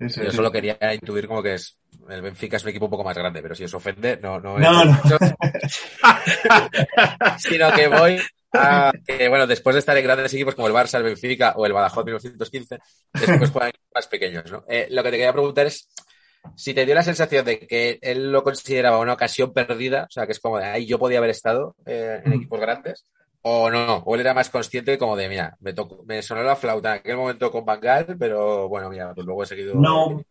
eso 0.00 0.22
Yo 0.22 0.28
es. 0.28 0.34
solo 0.34 0.52
quería 0.52 0.78
intuir 0.94 1.26
como 1.26 1.42
que 1.42 1.54
es 1.54 1.76
el 2.08 2.22
Benfica 2.22 2.56
es 2.56 2.62
un 2.62 2.70
equipo 2.70 2.86
un 2.86 2.90
poco 2.90 3.04
más 3.04 3.16
grande, 3.16 3.42
pero 3.42 3.54
si 3.54 3.64
os 3.64 3.74
ofende, 3.74 4.18
no, 4.22 4.40
no, 4.40 4.58
No, 4.58 4.84
no. 4.84 4.98
sino 7.38 7.72
que 7.72 7.88
voy 7.88 8.18
a 8.52 8.92
que, 9.06 9.28
bueno, 9.28 9.46
después 9.46 9.74
de 9.74 9.80
estar 9.80 9.96
en 9.96 10.04
grandes 10.04 10.32
equipos 10.32 10.54
como 10.54 10.68
el 10.68 10.74
Barça, 10.74 10.96
el 10.96 11.04
Benfica 11.04 11.52
o 11.56 11.66
el 11.66 11.72
Badajoz 11.72 12.04
1915, 12.04 12.78
después 13.12 13.50
juegan 13.50 13.72
más 13.94 14.06
pequeños, 14.06 14.50
¿no? 14.50 14.64
Eh, 14.68 14.88
lo 14.90 15.02
que 15.02 15.10
te 15.10 15.16
quería 15.18 15.32
preguntar 15.32 15.66
es 15.66 15.88
si 16.56 16.74
te 16.74 16.84
dio 16.86 16.94
la 16.94 17.02
sensación 17.02 17.44
de 17.44 17.60
que 17.60 17.98
él 18.02 18.32
lo 18.32 18.42
consideraba 18.42 18.98
una 18.98 19.14
ocasión 19.14 19.52
perdida, 19.52 20.04
o 20.04 20.10
sea, 20.10 20.26
que 20.26 20.32
es 20.32 20.40
como 20.40 20.58
de 20.58 20.64
ahí 20.64 20.86
yo 20.86 20.98
podía 20.98 21.18
haber 21.18 21.30
estado 21.30 21.74
eh, 21.86 22.20
en 22.24 22.32
Mm. 22.32 22.34
equipos 22.34 22.60
grandes, 22.60 23.06
o 23.42 23.70
no, 23.70 23.98
o 23.98 24.14
él 24.14 24.20
era 24.22 24.34
más 24.34 24.50
consciente 24.50 24.98
como 24.98 25.16
de, 25.16 25.28
mira, 25.28 25.56
me, 25.60 25.72
tocó, 25.72 26.02
me 26.06 26.22
sonó 26.22 26.42
la 26.42 26.56
flauta 26.56 26.90
en 26.94 26.98
aquel 27.00 27.16
momento 27.16 27.50
con 27.50 27.64
Bangal, 27.64 28.16
pero 28.18 28.68
bueno, 28.68 28.90
mira, 28.90 29.14
pues 29.14 29.26
luego 29.26 29.42
he 29.42 29.46
seguido. 29.46 29.74
No, 29.80 30.22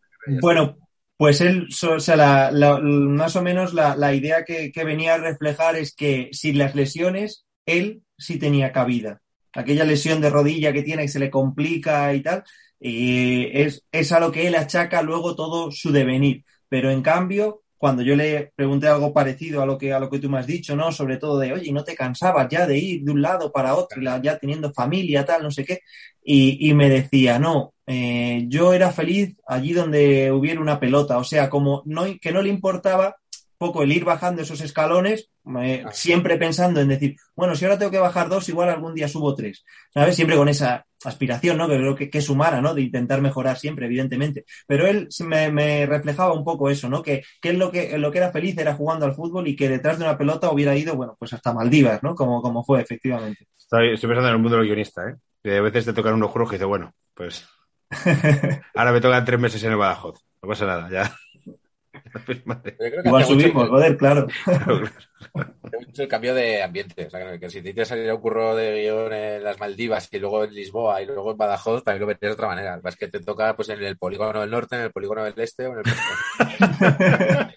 bueno, 0.42 0.78
pues 1.16 1.42
él, 1.42 1.68
o 1.90 2.00
sea, 2.00 2.16
la- 2.16 2.52
la- 2.52 2.80
más 2.80 3.36
o 3.36 3.42
menos 3.42 3.74
la, 3.74 3.96
la 3.96 4.14
idea 4.14 4.44
que, 4.44 4.72
que 4.72 4.84
venía 4.84 5.16
a 5.16 5.18
reflejar 5.18 5.76
es 5.78 5.96
que 5.96 6.30
sin 6.32 6.58
las 6.58 6.76
lesiones, 6.76 7.46
él 7.66 8.04
sí 8.18 8.38
tenía 8.38 8.72
cabida. 8.72 9.22
Aquella 9.54 9.86
lesión 9.86 10.22
de 10.22 10.30
rodilla 10.30 10.74
que 10.74 10.84
tiene 10.84 11.04
que 11.04 11.08
se 11.08 11.20
le 11.20 11.32
complica 11.32 12.14
y 12.14 12.22
tal, 12.22 12.44
eh, 12.80 13.52
es, 13.54 13.84
es 13.92 14.12
a 14.12 14.20
lo 14.20 14.32
que 14.32 14.48
él 14.48 14.56
achaca 14.56 15.02
luego 15.02 15.36
todo 15.36 15.72
su 15.72 15.92
devenir. 15.92 16.44
Pero 16.70 16.92
en 16.92 17.02
cambio, 17.02 17.64
cuando 17.78 18.02
yo 18.02 18.16
le 18.16 18.52
pregunté 18.56 18.88
algo 18.88 19.14
parecido 19.14 19.62
a 19.62 19.66
lo 19.66 19.78
que, 19.78 19.94
a 19.94 20.00
lo 20.00 20.10
que 20.10 20.20
tú 20.20 20.30
me 20.30 20.40
has 20.40 20.48
dicho, 20.48 20.76
¿no? 20.76 20.92
Sobre 20.92 21.18
todo 21.18 21.40
de, 21.40 21.54
oye, 21.54 21.72
¿no 21.72 21.84
te 21.84 21.96
cansabas 21.96 22.48
ya 22.50 22.66
de 22.66 22.78
ir 22.78 23.04
de 23.04 23.12
un 23.12 23.22
lado 23.22 23.52
para 23.52 23.76
otro, 23.76 24.02
y 24.02 24.06
ya 24.22 24.38
teniendo 24.38 24.74
familia, 24.74 25.26
tal, 25.26 25.44
no 25.44 25.52
sé 25.52 25.64
qué? 25.64 25.82
Y, 26.24 26.70
y 26.70 26.74
me 26.74 26.90
decía, 26.90 27.40
no, 27.40 27.74
eh, 27.86 28.46
yo 28.48 28.74
era 28.74 28.92
feliz 28.92 29.36
allí 29.48 29.74
donde 29.74 30.32
hubiera 30.32 30.60
una 30.60 30.80
pelota, 30.80 31.18
o 31.18 31.24
sea, 31.24 31.50
como 31.50 31.84
no, 31.86 32.06
que 32.20 32.32
no 32.32 32.42
le 32.42 32.50
importaba 32.50 33.16
poco 33.58 33.84
el 33.84 33.92
ir 33.92 34.06
bajando 34.06 34.42
esos 34.42 34.62
escalones, 34.62 35.30
eh, 35.62 35.84
siempre 35.92 36.38
pensando 36.38 36.80
en 36.82 36.90
decir, 36.90 37.16
bueno, 37.36 37.56
si 37.56 37.66
ahora 37.66 37.78
tengo 37.78 37.92
que 37.92 37.98
bajar 37.98 38.30
dos, 38.30 38.50
igual 38.50 38.70
algún 38.70 38.94
día 38.94 39.08
subo 39.08 39.34
tres, 39.34 39.64
¿sabes? 39.94 40.16
Siempre 40.16 40.36
con 40.36 40.50
esa 40.50 40.86
aspiración, 41.08 41.58
¿no? 41.58 41.68
Que 41.68 41.78
creo 41.78 41.96
que, 41.96 42.10
que 42.10 42.22
sumara, 42.22 42.62
¿no? 42.62 42.74
De 42.74 42.82
intentar 42.82 43.22
mejorar 43.22 43.58
siempre, 43.58 43.86
evidentemente. 43.86 44.46
Pero 44.68 44.88
él 44.88 45.08
me, 45.26 45.52
me 45.52 45.86
reflejaba 45.86 46.34
un 46.34 46.44
poco 46.44 46.70
eso, 46.70 46.90
¿no? 46.90 47.02
Que, 47.02 47.24
que 47.42 47.50
él 47.50 47.58
lo 47.58 47.72
que, 47.72 47.98
lo 47.98 48.12
que 48.12 48.18
era 48.20 48.32
feliz 48.32 48.58
era 48.58 48.76
jugando 48.76 49.06
al 49.06 49.16
fútbol 49.16 49.48
y 49.48 49.56
que 49.56 49.70
detrás 49.70 49.98
de 49.98 50.06
una 50.06 50.18
pelota 50.18 50.52
hubiera 50.52 50.76
ido, 50.76 50.96
bueno, 50.96 51.16
pues 51.18 51.34
hasta 51.34 51.54
Maldivas, 51.54 52.04
¿no? 52.04 52.16
Como, 52.16 52.42
como 52.42 52.64
fue, 52.64 52.82
efectivamente. 52.82 53.48
Estoy, 53.58 53.94
estoy 53.94 54.08
pensando 54.10 54.30
en 54.30 54.36
el 54.36 54.42
mundo 54.42 54.58
del 54.58 54.66
guionista, 54.66 55.10
¿eh? 55.10 55.16
Que 55.44 55.58
a 55.58 55.62
veces 55.62 55.86
te 55.86 55.94
tocan 55.94 56.14
unos 56.14 56.32
juros 56.32 56.50
que 56.50 56.56
dices, 56.56 56.68
bueno, 56.68 56.94
pues 57.14 57.48
ahora 58.76 58.92
me 58.92 59.02
tocan 59.02 59.26
tres 59.26 59.40
meses 59.40 59.64
en 59.64 59.72
el 59.72 59.78
Badajoz. 59.78 60.24
No 60.42 60.50
pasa 60.50 60.66
nada, 60.66 60.90
ya. 60.90 61.16
Madre, 61.97 61.97
Yo 61.97 61.97
creo 61.97 61.97
que 61.97 61.97
Igual 63.04 63.26
subimos, 63.26 63.70
joder, 63.70 63.98
claro. 63.98 64.28
claro, 64.44 64.82
claro. 65.34 65.54
hace 65.64 65.86
mucho 65.86 66.02
el 66.04 66.08
cambio 66.08 66.34
de 66.34 66.64
ambiente. 66.64 67.06
O 67.06 67.10
sea, 67.10 67.32
que, 67.32 67.40
que 67.40 67.50
si 67.50 67.62
te 67.62 67.74
quieres 67.74 67.88
salir 67.88 68.10
a 68.10 68.16
un 68.16 68.22
curro 68.22 68.56
de 68.56 68.82
guion 68.82 69.14
en 69.14 69.44
las 69.44 69.60
Maldivas 69.60 70.08
y 70.12 70.20
luego 70.20 70.44
en 70.44 70.54
Lisboa 70.54 71.02
y 71.02 71.06
luego 71.06 71.32
en 71.32 71.38
Badajoz, 71.38 71.84
también 71.84 72.02
lo 72.02 72.08
verías 72.08 72.22
de 72.22 72.32
otra 72.32 72.48
manera. 72.48 72.80
Es 72.84 72.96
que 72.96 73.08
te 73.08 73.20
toca 73.20 73.56
pues 73.56 73.70
en 73.70 73.84
el 73.84 73.98
polígono 73.98 74.42
del 74.42 74.52
norte, 74.52 74.76
en 74.76 74.84
el 74.84 74.92
polígono 74.92 75.24
del 75.24 75.34
este 75.38 75.68
o 75.68 75.74
en 75.74 75.80
el 75.80 75.86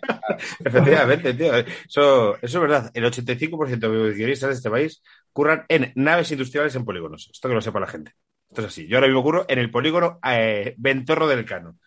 Efectivamente, 0.64 1.34
tío. 1.34 1.54
Eso, 1.56 2.36
eso 2.36 2.38
es 2.42 2.60
verdad. 2.60 2.90
El 2.94 3.04
85% 3.04 3.78
de 3.78 3.88
los 3.88 4.14
guionistas 4.14 4.48
de 4.50 4.54
este 4.54 4.70
país 4.70 5.02
curran 5.32 5.64
en 5.68 5.92
naves 5.94 6.30
industriales 6.30 6.74
en 6.74 6.84
polígonos. 6.84 7.30
Esto 7.32 7.48
que 7.48 7.54
lo 7.54 7.60
sepa 7.60 7.80
la 7.80 7.86
gente. 7.86 8.12
Esto 8.48 8.62
es 8.62 8.68
así. 8.68 8.86
Yo 8.88 8.96
ahora 8.96 9.06
mismo 9.06 9.22
curro 9.22 9.46
en 9.48 9.58
el 9.58 9.70
polígono 9.70 10.18
eh, 10.24 10.74
Ventorro 10.76 11.28
del 11.28 11.44
Cano. 11.44 11.78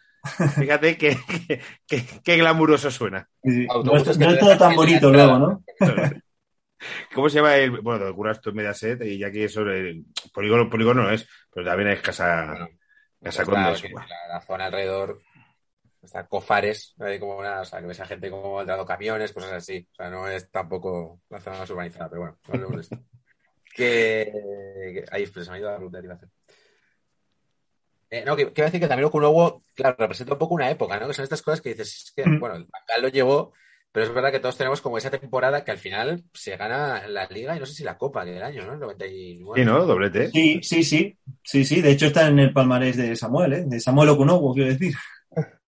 Fíjate 0.55 0.97
que, 0.97 1.17
que, 1.47 1.61
que- 1.87 2.05
qué 2.23 2.37
glamuroso 2.37 2.89
suena. 2.89 3.27
Sí, 3.43 3.67
No 3.67 3.95
es, 3.97 4.03
que 4.03 4.09
no 4.11 4.27
te 4.29 4.33
es 4.33 4.39
todo 4.39 4.57
tan 4.57 4.75
bonito 4.75 5.11
luego, 5.11 5.37
¿no? 5.39 5.63
¿Cómo 7.13 7.29
se 7.29 7.37
llama 7.37 7.55
el. 7.57 7.71
Bueno, 7.81 7.99
donde 7.99 8.15
curras 8.15 8.41
tú 8.41 8.49
en 8.49 8.57
Mediaset 8.57 9.01
y 9.03 9.17
ya 9.17 9.31
que 9.31 9.45
eso. 9.45 9.61
El 9.61 10.05
polígono, 10.33 10.69
polígono 10.69 11.03
no 11.03 11.11
es, 11.11 11.27
pero 11.53 11.65
también 11.65 11.89
es 11.89 12.01
casa. 12.01 12.47
Bueno, 12.47 12.69
casa 13.21 13.71
eso, 13.71 13.87
la, 13.93 14.33
la 14.33 14.41
zona 14.41 14.65
alrededor 14.65 15.21
está 16.01 16.27
Cofares, 16.27 16.95
hay 16.99 17.19
como 17.19 17.37
una, 17.37 17.61
o 17.61 17.65
sea, 17.65 17.79
que 17.79 17.87
ves 17.87 17.99
a 18.01 18.05
gente 18.05 18.29
como 18.29 18.59
entrando 18.59 18.85
camiones, 18.85 19.31
cosas 19.31 19.53
así. 19.53 19.87
O 19.93 19.95
sea, 19.95 20.09
no 20.09 20.27
es 20.27 20.49
tampoco 20.51 21.21
la 21.29 21.39
zona 21.39 21.59
más 21.59 21.69
urbanizada, 21.69 22.09
pero 22.09 22.21
bueno, 22.21 22.37
no 22.47 22.53
hablemos 22.53 22.75
de 22.75 22.81
esto. 22.81 22.97
Que, 23.73 24.31
que- 24.93 25.05
ahí 25.11 25.25
pues, 25.27 25.45
se 25.45 25.51
me 25.51 25.57
ha 25.57 25.59
ido 25.59 25.69
la 25.71 25.77
pregunta 25.77 25.99
que 25.99 26.05
iba 26.05 26.13
a 26.13 26.17
hacer. 26.17 26.29
Eh, 28.13 28.23
no, 28.23 28.33
a 28.33 28.35
decir 28.35 28.79
que 28.79 28.87
también 28.87 29.05
Okunowo, 29.07 29.63
claro, 29.73 29.95
representa 29.97 30.33
un 30.33 30.37
poco 30.37 30.53
una 30.53 30.69
época, 30.69 30.99
¿no? 30.99 31.07
Que 31.07 31.15
son 31.15 31.23
estas 31.23 31.41
cosas 31.41 31.61
que 31.61 31.69
dices, 31.69 31.87
es 32.05 32.13
que, 32.15 32.23
Mm. 32.29 32.39
bueno, 32.39 32.55
el 32.57 32.65
Bangal 32.65 33.01
lo 33.01 33.07
llevó, 33.07 33.53
pero 33.91 34.05
es 34.05 34.13
verdad 34.13 34.31
que 34.31 34.39
todos 34.39 34.55
tenemos 34.55 34.81
como 34.81 34.99
esa 34.99 35.09
temporada 35.09 35.63
que 35.63 35.71
al 35.71 35.79
final 35.79 36.23
se 36.31 36.55
gana 36.55 37.07
la 37.07 37.25
Liga 37.25 37.55
y 37.55 37.59
no 37.59 37.65
sé 37.65 37.73
si 37.73 37.83
la 37.83 37.97
Copa 37.97 38.23
del 38.23 38.43
año, 38.43 38.67
¿no? 38.67 38.73
El 38.73 38.79
99. 38.81 39.59
Sí, 39.59 39.65
¿no? 39.65 39.83
Doblete. 39.87 40.29
Sí, 40.29 40.59
sí, 40.61 40.83
sí. 40.83 41.17
Sí, 41.43 41.65
sí. 41.65 41.81
De 41.81 41.89
hecho, 41.89 42.05
está 42.05 42.27
en 42.27 42.37
el 42.37 42.53
palmarés 42.53 42.97
de 42.97 43.15
Samuel, 43.15 43.53
¿eh? 43.53 43.63
De 43.65 43.79
Samuel 43.79 44.09
Okunowo, 44.09 44.53
quiero 44.53 44.69
decir. 44.69 44.93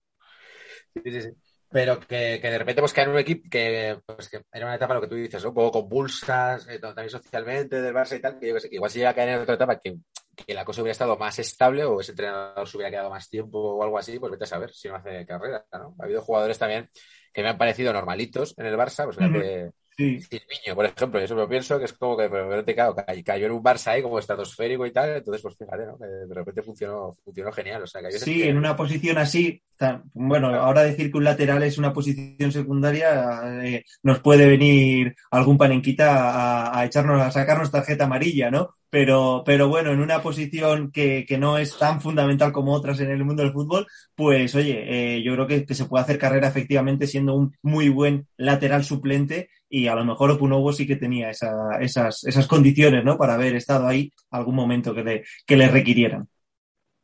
Sí, 0.95 1.11
sí, 1.11 1.23
sí. 1.23 1.29
Pero 1.71 1.99
que, 1.99 2.39
que 2.41 2.51
de 2.51 2.59
repente 2.59 2.81
pues 2.81 2.93
cae 2.93 3.05
en 3.05 3.11
un 3.11 3.19
equipo 3.19 3.49
que, 3.51 3.99
pues, 4.07 4.29
que 4.29 4.43
era 4.53 4.67
una 4.67 4.77
etapa 4.77 4.95
lo 4.95 5.01
que 5.01 5.09
tú 5.09 5.17
dices, 5.17 5.43
¿no? 5.43 5.49
un 5.49 5.55
poco 5.57 5.81
convulsas, 5.81 6.69
eh, 6.69 6.79
también 6.79 7.11
socialmente 7.11 7.83
del 7.83 7.93
Barça 7.93 8.17
y 8.17 8.21
tal, 8.21 8.39
que 8.39 8.47
yo 8.47 8.55
que 8.55 8.61
sé, 8.61 8.69
que 8.69 8.77
igual 8.77 8.93
si 8.93 8.99
llega 8.99 9.11
a 9.11 9.15
caer 9.15 9.31
en 9.31 9.41
otra 9.41 9.57
etapa 9.57 9.81
que, 9.81 9.97
que 10.35 10.55
la 10.55 10.65
cosa 10.65 10.83
hubiera 10.83 10.93
estado 10.93 11.17
más 11.17 11.39
estable 11.39 11.85
o 11.85 12.01
ese 12.01 12.13
entrenador 12.13 12.69
se 12.69 12.77
hubiera 12.77 12.91
quedado 12.91 13.11
más 13.11 13.29
tiempo 13.29 13.59
o 13.59 13.83
algo 13.83 13.99
así, 13.99 14.19
pues 14.19 14.33
vete 14.33 14.45
a 14.45 14.49
saber 14.49 14.73
si 14.73 14.89
no 14.89 14.97
hace 14.97 15.25
carrera, 15.27 15.65
¿no? 15.73 15.95
Ha 15.99 16.05
habido 16.05 16.23
jugadores 16.23 16.59
también 16.59 16.91
que 17.33 17.43
me 17.43 17.49
han 17.49 17.59
parecido 17.59 17.93
normalitos 17.93 18.55
en 18.59 18.67
el 18.67 18.77
Barça, 18.77 19.05
pues 19.05 19.17
fíjate, 19.17 19.73
Sí. 19.97 20.21
Silviño, 20.23 20.75
por 20.75 20.87
ejemplo, 20.87 21.21
yo 21.21 21.27
siempre 21.29 21.47
pienso 21.47 21.79
que 21.79 21.85
es 21.85 21.93
como 21.93 22.17
que 22.17 22.25
de 22.25 22.29
repente, 22.29 22.75
claro, 22.75 22.97
cay- 22.97 23.23
cayó 23.23 23.47
en 23.47 23.53
un 23.53 23.63
Barça 23.63 23.93
ahí 23.93 24.03
como 24.03 24.19
estratosférico 24.19 24.85
y 24.87 24.93
tal, 24.93 25.11
entonces 25.19 25.41
pues 25.41 25.57
fíjate, 25.57 25.87
¿no? 25.87 25.97
Que 25.97 26.05
de 26.07 26.35
repente 26.35 26.63
funcionó, 26.63 27.15
funcionó 27.25 27.53
genial, 27.53 27.85
o 27.85 27.87
sea, 27.87 28.03
que 28.03 28.11
Sí, 28.19 28.39
que- 28.39 28.49
en 28.49 28.57
una 28.57 28.75
posición 28.75 29.19
así, 29.19 29.63
tan- 29.77 30.03
bueno, 30.13 30.49
ahora 30.49 30.83
decir 30.83 31.13
que 31.13 31.19
un 31.19 31.23
lateral 31.25 31.63
es 31.63 31.79
una 31.79 31.93
posición 31.93 32.51
secundaria, 32.51 33.63
eh, 33.65 33.85
nos 34.03 34.19
puede 34.19 34.49
venir 34.49 35.15
algún 35.31 35.57
panenquita 35.59 36.31
a, 36.73 36.77
a 36.81 36.85
echarnos, 36.85 37.23
a 37.23 37.31
sacarnos 37.31 37.71
tarjeta 37.71 38.05
amarilla, 38.07 38.51
¿no? 38.51 38.71
Pero, 38.91 39.43
pero 39.45 39.69
bueno, 39.69 39.91
en 39.93 40.01
una 40.01 40.23
posición 40.23 40.93
que, 40.93 41.25
que 41.27 41.37
no 41.39 41.59
es 41.59 41.77
tan 41.79 42.01
fundamental 42.01 42.53
como 42.53 42.73
otras 42.73 43.01
en 43.01 43.11
el 43.11 43.25
mundo 43.25 43.43
del 43.43 43.53
fútbol, 43.53 43.87
pues 44.15 44.55
oye, 44.55 45.17
eh, 45.17 45.23
yo 45.23 45.35
creo 45.35 45.47
que, 45.49 45.67
que 45.67 45.75
se 45.75 45.87
puede 45.87 46.05
hacer 46.05 46.17
carrera 46.19 46.47
efectivamente 46.49 47.09
siendo 47.09 47.35
un 47.35 47.57
muy 47.63 47.89
buen 47.89 48.29
lateral 48.37 48.85
suplente 48.85 49.49
y 49.81 49.89
a 49.89 49.95
lo 49.95 50.05
mejor 50.05 50.31
Okunowo 50.31 50.73
sí 50.73 50.87
que 50.87 50.97
tenía 50.97 51.31
esa- 51.31 51.79
esas, 51.81 52.25
esas 52.25 52.47
condiciones, 52.47 53.05
¿no? 53.05 53.17
Para 53.19 53.35
haber 53.35 53.55
estado 53.57 53.87
ahí 53.89 54.13
algún 54.31 54.55
momento 54.55 54.95
que 54.95 55.03
le, 55.05 55.25
que 55.47 55.57
le 55.57 55.69
requirieran. 55.69 56.29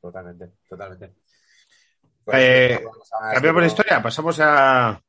Totalmente, 0.00 0.50
totalmente. 0.68 1.14
Eh, 2.32 2.78
vamos 2.84 3.08
a- 3.20 3.32
Cambiamos 3.34 3.62
de 3.62 3.66
historia, 3.68 4.02
pasamos 4.02 4.38
a 4.40 5.00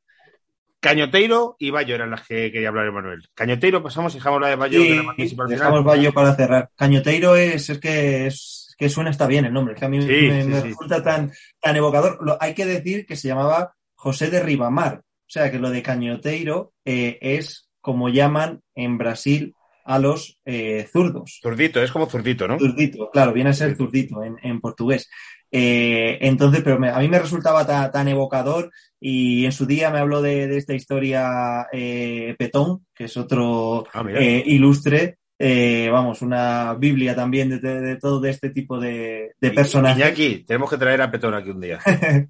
Cañoteiro 0.79 1.55
y 1.59 1.69
Bayo 1.69 1.93
eran 1.93 2.09
las 2.09 2.25
que 2.27 2.51
quería 2.51 2.69
hablar 2.69 2.87
Emanuel. 2.87 3.29
Cañoteiro, 3.35 3.83
pasamos 3.83 4.13
y 4.13 4.17
dejamos 4.17 4.41
la 4.41 4.47
de 4.47 4.55
Bayo. 4.55 4.81
Sí, 4.81 4.95
la 4.95 5.13
final. 5.13 5.47
dejamos 5.47 5.83
Bayo 5.83 6.11
para 6.13 6.33
cerrar. 6.35 6.69
Cañoteiro 6.75 7.35
es, 7.35 7.69
es 7.69 7.79
que 7.79 8.25
es 8.27 8.75
que 8.77 8.89
suena 8.89 9.11
está 9.11 9.27
bien 9.27 9.45
el 9.45 9.53
nombre, 9.53 9.75
es 9.75 9.79
que 9.79 9.85
a 9.85 9.89
mí 9.89 10.01
Sí, 10.01 10.07
me, 10.07 10.41
sí, 10.41 10.49
me 10.49 10.61
sí. 10.61 10.67
resulta 10.69 11.03
tan, 11.03 11.31
tan 11.61 11.75
evocador. 11.75 12.17
Lo- 12.25 12.37
hay 12.41 12.55
que 12.55 12.65
decir 12.65 13.05
que 13.05 13.15
se 13.15 13.27
llamaba 13.27 13.75
José 13.93 14.31
de 14.31 14.41
Ribamar, 14.41 15.03
sea 15.31 15.51
que 15.51 15.59
lo 15.59 15.69
de 15.69 15.81
Cañoteiro 15.81 16.73
eh, 16.85 17.17
es 17.21 17.69
como 17.79 18.09
llaman 18.09 18.61
en 18.75 18.97
Brasil 18.97 19.53
a 19.85 19.97
los 19.97 20.37
eh, 20.45 20.87
zurdos. 20.91 21.39
Zurdito, 21.41 21.81
es 21.81 21.91
como 21.91 22.05
zurdito, 22.05 22.47
¿no? 22.47 22.59
Zurdito, 22.59 23.09
claro, 23.11 23.33
viene 23.33 23.49
a 23.49 23.53
ser 23.53 23.75
Zurdito. 23.75 24.23
en, 24.23 24.35
en 24.43 24.59
portugués. 24.61 25.09
Eh, 25.51 26.17
entonces, 26.21 26.61
pero 26.63 26.79
me- 26.79 26.89
a 26.89 26.99
mí 26.99 27.07
me 27.09 27.19
resultaba 27.19 27.65
ta- 27.65 27.91
tan, 27.91 28.07
evocador 28.07 28.71
y 28.99 29.43
en 29.45 29.51
su 29.51 29.65
día 29.65 29.89
me 29.89 29.99
habló 29.99 30.21
de, 30.21 30.47
de 30.47 30.57
esta 30.57 30.73
historia 30.75 31.67
eh, 31.73 32.35
Petón, 32.37 32.85
que 32.95 33.05
es 33.05 33.17
otro 33.17 33.85
Ah, 33.93 34.05
eh, 34.15 34.43
ilustre, 34.45 35.17
eh, 35.39 35.89
vamos, 35.91 36.21
una 36.21 36.75
biblia 36.75 37.15
también 37.15 37.49
de, 37.49 37.59
de- 37.59 37.81
de 37.81 37.95
todo 37.97 38.23
este 38.27 38.51
tipo 38.51 38.79
de, 38.79 39.31
de 39.41 39.47
Y- 39.47 39.51
personajes. 39.51 39.97
Iñaki, 39.97 40.43
tenemos 40.45 40.69
que 40.69 40.77
traer 40.77 41.01
a 41.01 41.09
Petón 41.11 41.33
aquí 41.33 41.49
un 41.49 41.59
día. 41.59 41.79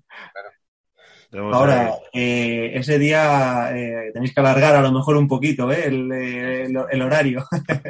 Tenemos 1.31 1.55
Ahora, 1.55 1.93
eh, 2.13 2.71
ese 2.75 2.99
día 2.99 3.71
eh, 3.73 4.11
tenéis 4.13 4.33
que 4.33 4.41
alargar 4.41 4.75
a 4.75 4.81
lo 4.81 4.91
mejor 4.91 5.15
un 5.15 5.29
poquito 5.29 5.71
eh, 5.71 5.83
el, 5.85 6.11
eh, 6.11 6.63
el- 6.65 6.85
el 6.91 7.01
horario. 7.01 7.45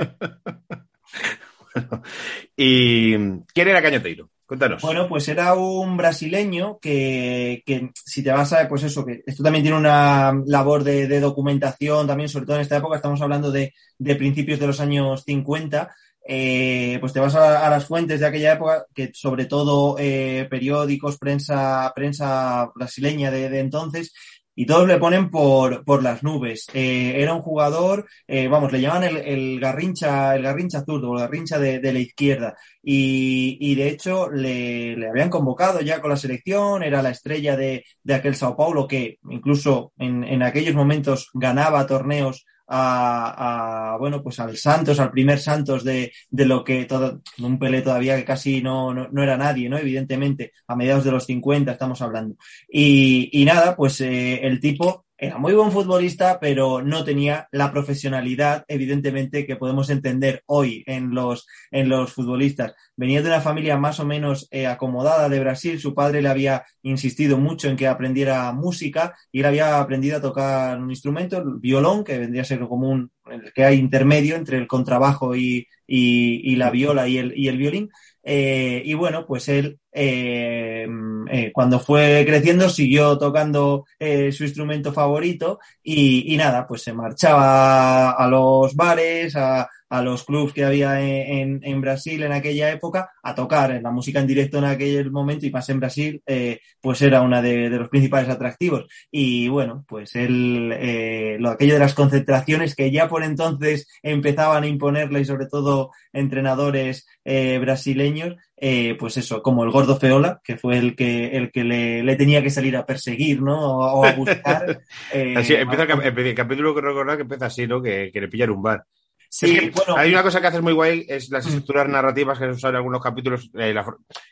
¿Y 2.56 3.13
quién 3.54 3.67
era 3.67 3.82
Cañoteiro? 3.82 4.30
Cuéntanos. 4.45 4.82
Bueno, 4.82 5.08
pues 5.08 5.27
era 5.30 5.54
un 5.54 5.95
brasileño 5.95 6.77
que, 6.82 7.63
que 7.65 7.89
si 7.95 8.21
te 8.21 8.32
vas 8.32 8.51
a, 8.51 8.67
pues 8.67 8.84
eso, 8.84 9.06
que 9.06 9.23
esto 9.25 9.43
también 9.43 9.63
tiene 9.63 9.77
una 9.77 10.34
labor 10.45 10.84
de, 10.84 11.08
de 11.08 11.19
documentación, 11.21 12.06
también 12.06 12.27
sobre 12.27 12.45
todo 12.45 12.58
en 12.58 12.63
esta 12.63 12.75
época, 12.77 12.97
estamos 12.97 13.21
hablando 13.21 13.49
de, 13.49 13.73
de 13.97 14.15
principios 14.15 14.60
de 14.60 14.67
los 14.67 14.82
años 14.82 15.23
50, 15.25 15.95
eh, 16.27 16.97
pues 16.99 17.13
te 17.13 17.19
vas 17.19 17.36
a, 17.36 17.69
las 17.69 17.86
fuentes 17.86 18.19
de 18.19 18.25
aquella 18.27 18.53
época, 18.53 18.86
que 18.93 19.12
sobre 19.13 19.45
todo 19.45 19.95
eh, 19.99 20.47
periódicos, 20.49 21.17
prensa, 21.17 21.91
prensa 21.95 22.71
brasileña 22.75 23.31
de, 23.31 23.60
entonces, 23.60 24.13
y 24.53 24.65
todos 24.65 24.88
le 24.88 24.99
ponen 24.99 25.29
por, 25.29 25.84
por 25.86 26.03
las 26.03 26.23
nubes. 26.23 26.67
Eh, 26.73 27.13
era 27.17 27.34
un 27.34 27.41
jugador, 27.41 28.07
eh, 28.27 28.47
vamos, 28.47 28.71
le 28.71 28.81
llaman 28.81 29.03
el, 29.05 29.17
el 29.17 29.60
garrincha, 29.60 30.36
el 30.36 30.43
garrincha 30.43 30.84
zurdo, 30.84 31.13
el 31.13 31.21
garrincha 31.21 31.57
de, 31.57 31.79
de 31.79 31.93
la 31.93 31.99
izquierda. 31.99 32.55
Y, 32.84 33.57
y 33.60 33.75
de 33.75 33.88
hecho 33.89 34.29
le, 34.29 34.95
le 34.97 35.10
habían 35.10 35.29
convocado 35.29 35.79
ya 35.81 36.01
con 36.01 36.12
la 36.12 36.17
selección, 36.17 36.84
era 36.84 37.01
la 37.01 37.12
estrella 37.12 37.55
de, 37.55 37.86
de 38.03 38.13
aquel 38.13 38.36
Sao 38.36 38.57
Paulo 38.57 38.88
que 38.88 39.19
incluso 39.29 39.93
en, 39.97 40.23
en 40.25 40.43
aquellos 40.43 40.75
momentos 40.75 41.29
ganaba 41.34 41.88
torneos 41.88 42.45
a, 42.73 43.97
bueno, 43.99 44.23
pues 44.23 44.39
al 44.39 44.55
Santos, 44.57 44.99
al 44.99 45.12
primer 45.12 45.39
Santos 45.39 45.84
de, 45.84 46.12
de 46.29 46.45
lo 46.45 46.63
que 46.63 46.86
todo, 46.86 47.21
un 47.39 47.60
Pelé 47.60 47.81
todavía 47.81 48.15
que 48.15 48.25
casi 48.25 48.62
no, 48.62 48.93
no, 48.93 49.10
no 49.12 49.23
era 49.23 49.38
nadie, 49.38 49.69
¿no? 49.69 49.77
Evidentemente, 49.77 50.53
a 50.67 50.75
mediados 50.75 51.03
de 51.03 51.12
los 51.12 51.25
50 51.25 51.71
estamos 51.71 52.01
hablando. 52.01 52.36
Y, 52.69 53.29
y 53.34 53.45
nada, 53.45 53.75
pues 53.75 53.99
eh, 54.01 54.39
el 54.45 54.60
tipo 54.60 55.05
era 55.23 55.38
muy 55.38 55.53
buen 55.53 55.71
futbolista, 55.71 56.39
pero 56.39 56.81
no 56.81 57.03
tenía 57.03 57.47
la 57.51 57.71
profesionalidad, 57.71 58.65
evidentemente, 58.67 59.45
que 59.45 59.55
podemos 59.55 59.91
entender 59.91 60.41
hoy 60.47 60.84
en 60.88 61.13
los, 61.13 61.45
en 61.69 61.89
los 61.89 62.12
futbolistas. 62.12 62.73
Venía 62.97 63.21
de 63.21 63.27
una 63.27 63.39
familia 63.39 63.77
más 63.77 63.99
o 63.99 64.05
menos 64.05 64.47
eh, 64.49 64.65
acomodada 64.65 65.29
de 65.29 65.39
Brasil. 65.39 65.79
Su 65.79 65.93
padre 65.93 66.23
le 66.23 66.29
había 66.29 66.63
insistido 66.81 67.38
mucho 67.38 67.69
en 67.69 67.77
que 67.77 67.88
aprendiera 67.88 68.51
música 68.51 69.13
y 69.31 69.41
él 69.41 69.45
había 69.45 69.79
aprendido 69.79 70.17
a 70.17 70.21
tocar 70.21 70.79
un 70.79 70.89
instrumento, 70.89 71.38
el 71.38 71.60
violón, 71.60 72.03
que 72.03 72.17
vendría 72.17 72.41
a 72.41 72.45
ser 72.45 72.60
como 72.62 72.89
un, 72.89 73.12
que 73.53 73.63
hay 73.63 73.77
intermedio 73.77 74.36
entre 74.36 74.57
el 74.57 74.65
contrabajo 74.65 75.36
y, 75.36 75.67
y, 75.86 76.51
y 76.51 76.55
la 76.55 76.71
viola 76.71 77.07
y 77.07 77.19
el, 77.19 77.38
y 77.38 77.47
el 77.47 77.60
violín. 77.60 77.91
Eh, 78.23 78.81
y 78.86 78.93
bueno, 78.95 79.25
pues 79.27 79.49
él 79.49 79.79
eh, 79.91 80.88
eh, 81.30 81.51
cuando 81.54 81.80
fue 81.80 82.23
creciendo 82.25 82.69
siguió 82.69 83.17
tocando 83.17 83.86
eh, 83.99 84.32
su 84.32 84.43
instrumento 84.43 84.93
favorito 84.93 85.60
y, 85.84 86.34
y, 86.34 86.38
nada, 86.38 86.65
pues 86.67 86.84
se 86.84 86.93
marchaba 86.93 88.12
a 88.12 88.27
los 88.27 88.75
bares, 88.75 89.36
a, 89.36 89.69
a 89.91 90.01
los 90.01 90.23
clubs 90.23 90.54
que 90.54 90.63
había 90.63 91.01
en, 91.01 91.60
en, 91.63 91.82
Brasil 91.82 92.23
en 92.23 92.32
aquella 92.32 92.71
época 92.71 93.12
a 93.21 93.36
tocar 93.36 93.77
la 93.82 93.91
música 93.91 94.21
en 94.21 94.27
directo 94.27 94.58
en 94.58 94.63
aquel 94.63 95.12
momento 95.12 95.45
y 95.45 95.51
más 95.51 95.67
en 95.67 95.82
Brasil, 95.82 96.23
eh, 96.25 96.62
pues 96.80 97.01
era 97.01 97.21
una 97.21 97.41
de, 97.41 97.69
de, 97.69 97.77
los 97.77 97.89
principales 97.89 98.30
atractivos. 98.30 98.86
Y 99.12 99.49
bueno, 99.49 99.84
pues 99.86 100.15
él, 100.15 100.71
eh, 100.73 101.36
lo, 101.41 101.49
aquello 101.49 101.73
de 101.73 101.80
las 101.82 101.93
concentraciones 101.93 102.73
que 102.73 102.89
ya 102.89 103.10
por 103.10 103.21
entonces 103.21 103.86
empezaban 104.01 104.63
a 104.63 104.67
imponerle 104.67 105.19
y 105.19 105.25
sobre 105.25 105.47
todo 105.47 105.91
entrenadores 106.13 107.06
eh, 107.25 107.58
brasileños, 107.60 108.38
eh, 108.63 108.95
pues 109.00 109.17
eso, 109.17 109.41
como 109.41 109.63
el 109.63 109.71
gordo 109.71 109.97
Feola, 109.97 110.39
que 110.43 110.56
fue 110.56 110.78
el 110.78 110.95
que, 110.95 111.36
el 111.36 111.52
que 111.52 111.63
le, 111.63 112.04
le 112.04 112.15
tenía 112.15 112.43
que 112.43 112.52
salir 112.52 112.78
a 112.78 112.86
perseguir, 112.86 113.41
¿no? 113.41 113.60
O, 113.60 114.02
o 114.02 114.06
a 114.06 114.12
buscar. 114.12 114.82
eh, 115.13 115.34
así, 115.36 115.56
empieza 115.56 115.82
el, 115.82 115.89
cap 115.89 116.06
el, 116.06 116.36
capítulo 116.36 116.76
que 116.76 116.82
recordar 116.82 117.17
que 117.17 117.24
empieza 117.24 117.47
así, 117.47 117.65
¿no? 117.65 117.82
Que, 117.82 118.12
que 118.13 118.21
le 118.21 118.28
pillan 118.28 118.52
un 118.52 118.62
bar. 118.62 118.86
Sí, 119.28 119.56
es 119.56 119.62
que 119.62 119.69
bueno, 119.71 119.97
hay 119.97 120.12
una 120.12 120.21
cosa 120.21 120.41
que 120.41 120.47
haces 120.47 120.62
muy 120.62 120.74
guay, 120.74 121.06
es 121.10 121.32
las 121.32 121.47
estructuras 121.47 121.89
narrativas 121.89 122.38
que 122.38 122.54
son 122.54 122.69
en 122.69 122.76
algunos 122.76 123.02
capítulos 123.02 123.50
eh, 123.56 123.74
la, 123.74 123.84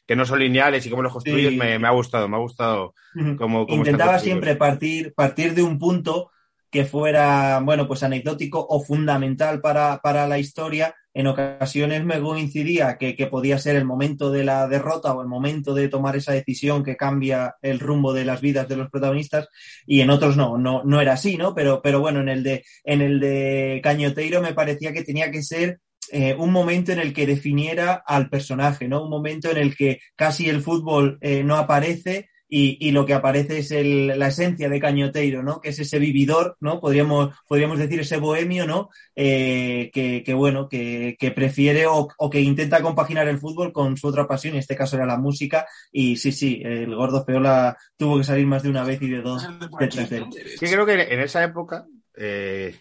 que 0.06 0.16
no 0.16 0.26
son 0.26 0.38
lineales 0.38 0.86
y 0.86 0.92
cómo 0.92 1.02
los 1.02 1.14
construyes, 1.14 1.54
Sí. 1.54 1.58
me, 1.58 1.80
me, 1.80 1.88
ha 1.88 1.92
gustado, 1.92 2.28
me 2.28 2.36
ha 2.36 2.40
gustado 2.40 2.94
cómo, 3.38 3.66
cómo 3.66 3.78
Intentaba 3.78 4.20
siempre 4.20 4.56
partir, 4.58 5.14
partir 5.16 5.56
de 5.56 5.64
un 5.64 5.80
punto 5.80 6.30
que 6.72 6.86
fuera, 6.86 7.60
bueno, 7.64 7.88
pues 7.88 8.04
anecdótico 8.04 8.66
o 8.70 8.84
fundamental 8.84 9.62
para, 9.62 10.00
para 10.00 10.28
la 10.28 10.40
historia. 10.40 10.96
En 11.14 11.28
ocasiones 11.28 12.06
me 12.06 12.22
coincidía 12.22 12.98
que, 12.98 13.16
que, 13.16 13.28
podía 13.28 13.58
ser 13.58 13.76
el 13.76 13.86
momento 13.86 14.32
de 14.32 14.44
la 14.44 14.68
derrota 14.68 15.14
o 15.14 15.22
el 15.22 15.28
momento 15.28 15.74
de 15.74 15.90
tomar 15.90 16.16
esa 16.16 16.34
decisión 16.34 16.84
que 16.84 16.96
cambia 16.96 17.56
el 17.62 17.80
rumbo 17.80 18.14
de 18.14 18.26
las 18.26 18.42
vidas 18.42 18.68
de 18.70 18.78
los 18.78 18.90
protagonistas 18.90 19.48
y 19.88 20.02
en 20.02 20.12
otros 20.12 20.38
no, 20.38 20.58
no, 20.58 20.84
no 20.84 21.02
era 21.02 21.14
así, 21.14 21.36
¿no? 21.36 21.56
Pero, 21.56 21.82
pero 21.82 22.00
bueno, 22.00 22.22
en 22.22 22.30
el 22.30 22.44
de, 22.44 22.64
en 22.84 23.02
el 23.02 23.20
de 23.20 23.82
Cañoteiro 23.84 24.42
me 24.42 24.54
parecía 24.54 24.94
que 24.94 25.04
tenía 25.04 25.32
que 25.32 25.42
ser 25.42 25.80
eh, 26.12 26.36
un 26.38 26.52
momento 26.52 26.92
en 26.92 27.00
el 27.00 27.14
que 27.14 27.28
definiera 27.28 28.04
al 28.06 28.30
personaje, 28.30 28.88
¿no? 28.88 29.04
Un 29.04 29.10
momento 29.10 29.50
en 29.50 29.58
el 29.58 29.76
que 29.76 30.00
casi 30.16 30.50
el 30.50 30.62
fútbol 30.62 31.18
eh, 31.22 31.44
no 31.44 31.56
aparece 31.56 32.30
y, 32.50 32.78
y, 32.80 32.92
lo 32.92 33.06
que 33.06 33.14
aparece 33.14 33.60
es 33.60 33.72
el, 33.72 34.08
la 34.20 34.28
esencia 34.28 34.70
de 34.70 34.80
Cañoteiro, 34.80 35.44
¿no? 35.44 35.62
Que 35.62 35.70
es 35.70 35.80
ese 35.80 36.00
vividor, 36.00 36.58
¿no? 36.60 36.80
Podríamos, 36.80 37.36
podríamos 37.48 37.78
decir 37.78 38.00
ese 38.00 38.18
bohemio, 38.18 38.66
¿no? 38.66 38.90
Eh, 39.16 39.92
que, 39.94 40.24
que, 40.26 40.34
bueno, 40.34 40.68
que, 40.68 41.16
que 41.20 41.30
prefiere 41.32 41.86
o, 41.86 42.08
o, 42.18 42.30
que 42.30 42.42
intenta 42.42 42.82
compaginar 42.82 43.28
el 43.28 43.38
fútbol 43.38 43.72
con 43.72 43.96
su 43.98 44.08
otra 44.08 44.28
pasión, 44.28 44.56
en 44.56 44.60
este 44.60 44.76
caso 44.76 44.96
era 44.96 45.06
la 45.06 45.18
música. 45.18 45.68
Y 45.92 46.18
sí, 46.18 46.32
sí, 46.32 46.62
el 46.66 46.96
gordo 46.96 47.24
Feola 47.24 47.78
tuvo 47.96 48.18
que 48.18 48.24
salir 48.24 48.48
más 48.48 48.64
de 48.64 48.70
una 48.70 48.84
vez 48.84 49.00
y 49.02 49.10
de 49.10 49.22
dos 49.22 49.48
detrás 49.80 50.10
de 50.10 50.18
él. 50.18 50.26
Sí, 50.60 50.66
creo 50.66 50.86
que 50.86 50.94
en 50.94 51.20
esa 51.20 51.44
época, 51.44 51.86
eh, 52.18 52.76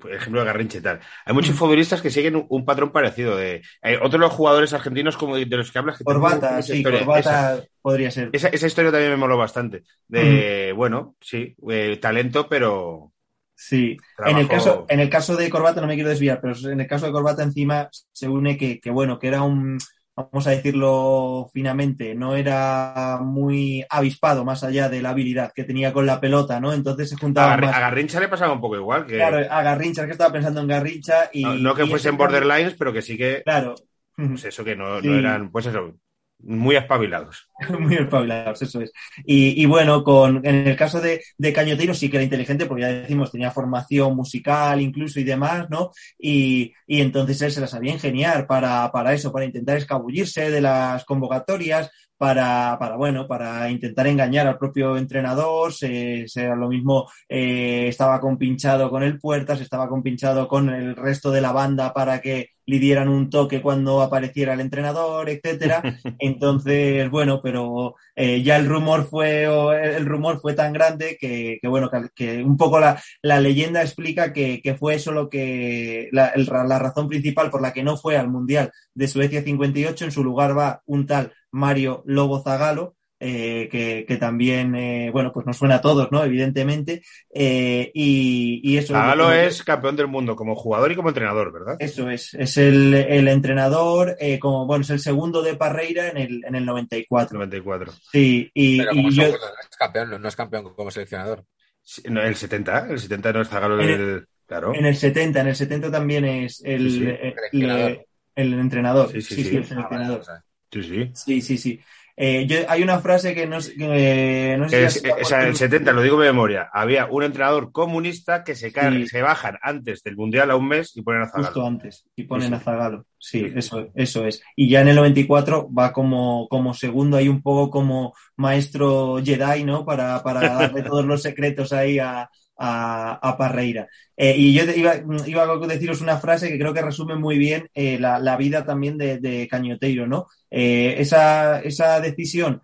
por 0.00 0.12
ejemplo, 0.12 0.40
de 0.40 0.46
Garrincha 0.46 0.78
y 0.78 0.80
tal. 0.80 1.00
Hay 1.24 1.34
muchos 1.34 1.54
futbolistas 1.54 2.02
que 2.02 2.10
siguen 2.10 2.36
un, 2.36 2.46
un 2.48 2.64
patrón 2.64 2.90
parecido. 2.90 3.36
De 3.36 3.62
hay 3.80 3.96
otros 3.96 4.20
los 4.20 4.32
jugadores 4.32 4.72
argentinos 4.72 5.16
como 5.16 5.36
de 5.36 5.46
los 5.46 5.70
que 5.70 5.78
hablas. 5.78 5.98
Que 5.98 6.04
Corbata, 6.04 6.60
sí, 6.62 6.78
historia. 6.78 7.00
Corbata 7.00 7.20
esa, 7.20 7.64
podría 7.80 8.10
ser. 8.10 8.30
Esa, 8.32 8.48
esa, 8.48 8.66
historia 8.66 8.90
también 8.90 9.12
me 9.12 9.16
moló 9.16 9.36
bastante. 9.36 9.84
De, 10.08 10.72
mm. 10.72 10.76
bueno, 10.76 11.16
sí, 11.20 11.54
eh, 11.70 11.98
talento, 12.00 12.48
pero. 12.48 13.12
Sí, 13.54 13.96
trabajo... 14.16 14.36
en 14.36 14.42
el, 14.42 14.48
caso, 14.48 14.86
en 14.88 15.00
el 15.00 15.08
caso 15.08 15.36
de 15.36 15.48
Corbata, 15.48 15.80
no 15.80 15.86
me 15.86 15.94
quiero 15.94 16.10
desviar, 16.10 16.40
pero 16.40 16.54
en 16.70 16.80
el 16.80 16.86
caso 16.86 17.06
de 17.06 17.12
Corbata 17.12 17.44
encima 17.44 17.88
se 18.10 18.28
une 18.28 18.56
que, 18.56 18.80
que 18.80 18.90
bueno, 18.90 19.20
que 19.20 19.28
era 19.28 19.42
un, 19.42 19.78
vamos 20.16 20.46
a 20.46 20.50
decirlo 20.50 21.48
finamente, 21.52 22.14
no 22.14 22.34
era 22.36 23.18
muy 23.22 23.84
avispado 23.88 24.44
más 24.44 24.62
allá 24.64 24.88
de 24.88 25.00
la 25.02 25.10
habilidad 25.10 25.52
que 25.54 25.64
tenía 25.64 25.92
con 25.92 26.06
la 26.06 26.20
pelota, 26.20 26.60
¿no? 26.60 26.72
Entonces 26.72 27.08
se 27.10 27.14
A, 27.14 27.18
juntaba 27.18 27.56
más. 27.56 27.74
a 27.74 27.80
Garrincha 27.80 28.20
le 28.20 28.28
pasaba 28.28 28.52
un 28.52 28.60
poco 28.60 28.76
igual. 28.76 29.06
Que, 29.06 29.16
Claro, 29.16 29.38
a 29.50 29.62
Garrincha, 29.62 30.02
es 30.02 30.06
que 30.06 30.12
estaba 30.12 30.32
pensando 30.32 30.60
en 30.60 30.68
Garrincha 30.68 31.30
y. 31.32 31.42
no, 31.42 31.54
no 31.54 31.74
que 31.74 31.84
y 31.84 31.88
fuese 31.88 32.02
ese 32.02 32.08
en 32.10 32.16
borderlines, 32.18 32.74
pero 32.74 32.92
que 32.92 33.02
sí 33.02 33.16
que, 33.16 33.42
Claro. 33.44 33.74
pues 34.16 34.44
eso, 34.44 34.64
que 34.64 34.76
no, 34.76 35.00
Sí. 35.00 35.06
no 35.08 35.18
eran, 35.18 35.50
pues 35.50 35.66
eso, 35.66 35.94
muy 36.42 36.76
espabilados. 36.76 37.48
Muy 37.78 37.94
espabilados, 37.94 38.60
eso 38.62 38.80
es. 38.80 38.92
Y, 39.24 39.62
y 39.62 39.66
bueno, 39.66 40.02
con, 40.02 40.44
en 40.44 40.66
el 40.66 40.76
caso 40.76 41.00
de, 41.00 41.22
de 41.38 41.94
sí 41.94 42.10
que 42.10 42.16
era 42.16 42.24
inteligente, 42.24 42.66
porque 42.66 42.82
ya 42.82 42.88
decimos, 42.88 43.30
tenía 43.30 43.50
formación 43.50 44.16
musical 44.16 44.80
incluso 44.80 45.20
y 45.20 45.24
demás, 45.24 45.70
¿no? 45.70 45.90
Y, 46.18 46.72
y 46.86 47.00
entonces 47.00 47.40
él 47.42 47.52
se 47.52 47.60
las 47.60 47.70
sabía 47.70 47.92
ingeniar 47.92 48.46
para, 48.46 48.90
para 48.90 49.14
eso, 49.14 49.32
para 49.32 49.44
intentar 49.44 49.76
escabullirse 49.76 50.50
de 50.50 50.60
las 50.60 51.04
convocatorias, 51.04 51.90
para, 52.22 52.76
para 52.78 52.94
bueno, 52.96 53.26
para 53.26 53.68
intentar 53.68 54.06
engañar 54.06 54.46
al 54.46 54.56
propio 54.56 54.96
entrenador, 54.96 55.72
se, 55.72 56.28
se- 56.28 56.46
lo 56.54 56.68
mismo 56.68 57.10
eh, 57.28 57.88
estaba 57.88 58.20
compinchado 58.20 58.90
con 58.90 59.02
el 59.02 59.18
Puertas, 59.18 59.60
estaba 59.60 59.88
compinchado 59.88 60.46
con 60.46 60.68
el 60.70 60.94
resto 60.94 61.32
de 61.32 61.40
la 61.40 61.50
banda 61.50 61.92
para 61.92 62.20
que 62.20 62.50
le 62.64 62.78
dieran 62.78 63.08
un 63.08 63.28
toque 63.28 63.60
cuando 63.60 64.00
apareciera 64.02 64.54
el 64.54 64.60
entrenador, 64.60 65.28
etcétera. 65.28 65.82
Entonces, 66.20 67.10
bueno, 67.10 67.40
pero 67.42 67.96
eh, 68.14 68.40
ya 68.44 68.56
el 68.56 68.66
rumor 68.66 69.08
fue 69.08 69.48
o 69.48 69.72
el 69.72 70.06
rumor 70.06 70.40
fue 70.40 70.54
tan 70.54 70.72
grande 70.72 71.16
que, 71.20 71.58
que, 71.60 71.66
bueno, 71.68 71.90
que, 71.90 72.08
que 72.14 72.44
un 72.44 72.56
poco 72.56 72.78
la, 72.78 73.02
la 73.22 73.40
leyenda 73.40 73.82
explica 73.82 74.32
que, 74.32 74.60
que 74.62 74.76
fue 74.76 74.94
eso 74.94 75.10
lo 75.10 75.28
que 75.28 76.08
la, 76.12 76.28
el- 76.28 76.46
la 76.46 76.78
razón 76.78 77.08
principal 77.08 77.50
por 77.50 77.62
la 77.62 77.72
que 77.72 77.82
no 77.82 77.96
fue 77.96 78.16
al 78.16 78.28
Mundial 78.30 78.70
de 78.94 79.08
Suecia 79.08 79.42
58. 79.42 80.04
En 80.04 80.12
su 80.12 80.22
lugar 80.22 80.56
va 80.56 80.82
un 80.86 81.06
tal 81.06 81.32
Mario 81.52 82.02
Lobo 82.06 82.42
Zagalo, 82.42 82.96
eh, 83.24 83.68
que, 83.70 84.04
que 84.08 84.16
también, 84.16 84.74
eh, 84.74 85.10
bueno, 85.12 85.30
pues 85.32 85.46
nos 85.46 85.56
suena 85.56 85.76
a 85.76 85.80
todos, 85.80 86.10
¿no? 86.10 86.24
Evidentemente. 86.24 87.02
Eh, 87.32 87.88
y, 87.94 88.60
y 88.64 88.78
eso 88.78 88.94
Zagalo 88.94 89.26
lo 89.26 89.30
que- 89.30 89.46
es 89.46 89.62
campeón 89.62 89.94
del 89.94 90.08
mundo 90.08 90.34
como 90.34 90.56
jugador 90.56 90.90
y 90.90 90.96
como 90.96 91.10
entrenador, 91.10 91.52
¿verdad? 91.52 91.76
eso 91.78 92.10
es, 92.10 92.34
es 92.34 92.56
el, 92.56 92.92
el 92.94 93.28
entrenador, 93.28 94.16
eh, 94.18 94.40
como 94.40 94.66
bueno, 94.66 94.82
es 94.82 94.90
el 94.90 94.98
segundo 94.98 95.40
de 95.40 95.54
Parreira 95.54 96.08
en 96.08 96.16
el, 96.16 96.44
en 96.44 96.56
el 96.56 96.64
94. 96.66 97.36
94. 97.38 97.92
Sí, 98.10 98.50
y, 98.54 98.78
Pero 98.78 98.90
y 98.92 98.96
como 98.96 99.10
yo, 99.10 99.22
segundo, 99.22 99.46
no 99.46 99.60
es 99.70 99.76
campeón, 99.76 100.20
no, 100.22 100.28
es 100.28 100.36
campeón 100.36 100.74
como 100.74 100.90
seleccionador. 100.90 101.44
Sí, 101.80 102.02
no, 102.10 102.20
el 102.22 102.34
70, 102.34 102.88
el 102.90 102.98
70 102.98 103.32
no 103.32 103.42
es 103.42 103.48
Zagalo 103.48 103.80
En 103.80 103.88
el, 103.90 104.26
claro. 104.46 104.74
en 104.74 104.86
el 104.86 104.96
70, 104.96 105.40
en 105.42 105.46
el 105.48 105.54
70 105.56 105.90
también 105.92 106.24
es 106.24 106.60
el, 106.64 106.90
Sí, 106.90 106.98
sí. 106.98 107.04
el- 107.06 107.34
Seleccionador. 107.34 108.06
el 108.34 108.52
entrenador. 108.54 109.12
Sí, 109.12 109.22
sí, 109.22 109.44
sí. 109.44 109.56
el 109.56 109.62
Ah, 109.64 109.66
vale, 109.66 109.66
seleccionador. 109.68 110.20
o 110.20 110.24
sea, 110.24 110.44
Sí, 110.72 110.82
sí. 110.82 111.10
Sí, 111.14 111.40
sí, 111.42 111.58
sí. 111.58 111.80
Eh, 112.14 112.46
yo, 112.46 112.58
hay 112.68 112.82
una 112.82 113.00
frase 113.00 113.34
que 113.34 113.46
no, 113.46 113.56
que, 113.58 114.54
no 114.58 114.68
sé 114.68 114.84
El, 114.84 114.90
si 114.90 115.00
o 115.08 115.24
sea, 115.24 115.46
el 115.48 115.56
70, 115.56 115.92
lo 115.92 116.02
digo 116.02 116.20
de 116.20 116.26
memoria, 116.26 116.68
había 116.72 117.06
un 117.06 117.22
entrenador 117.22 117.72
comunista 117.72 118.44
que 118.44 118.54
se, 118.54 118.70
car- 118.70 118.92
Sí. 118.92 119.06
se 119.06 119.22
bajan 119.22 119.56
antes 119.62 120.02
del 120.02 120.16
Mundial 120.16 120.50
a 120.50 120.56
un 120.56 120.68
mes 120.68 120.94
y 120.94 121.00
ponen 121.02 121.22
a 121.22 121.26
justo 121.28 121.42
Zagalo. 121.42 121.66
antes 121.66 122.04
y 122.14 122.24
ponen 122.24 122.48
Sí, 122.48 122.54
a. 122.54 122.60
Zagalo. 122.60 123.06
Sí. 123.18 123.50
eso, 123.56 123.88
eso 123.94 124.26
es. 124.26 124.42
Y 124.56 124.68
ya 124.68 124.82
en 124.82 124.88
el 124.88 124.96
94 124.96 125.70
va 125.72 125.90
como, 125.92 126.48
como 126.48 126.74
segundo 126.74 127.16
ahí 127.16 127.28
un 127.28 127.40
poco 127.40 127.70
como 127.70 128.14
maestro 128.36 129.18
Jedi, 129.24 129.64
¿no? 129.64 129.84
Para, 129.86 130.22
para 130.22 130.40
darle 130.54 130.82
todos 130.82 131.06
los 131.06 131.22
secretos 131.22 131.72
ahí 131.72 131.98
a, 131.98 132.28
a, 132.56 133.18
a 133.26 133.36
Parreira. 133.36 133.88
Eh, 134.16 134.34
y 134.36 134.52
yo 134.52 134.64
iba, 134.64 134.94
iba 135.26 135.42
a 135.42 135.66
deciros 135.66 136.00
una 136.00 136.18
frase 136.18 136.48
que 136.48 136.58
creo 136.58 136.74
que 136.74 136.82
resume 136.82 137.16
muy 137.16 137.38
bien 137.38 137.68
eh, 137.74 137.98
la, 137.98 138.18
la 138.18 138.36
vida 138.36 138.64
también 138.64 138.98
de, 138.98 139.48
Cañoteiro, 139.50 140.06
¿no? 140.06 140.26
Eh, 140.50 140.96
esa, 140.98 141.60
esa 141.60 142.00
decisión 142.00 142.62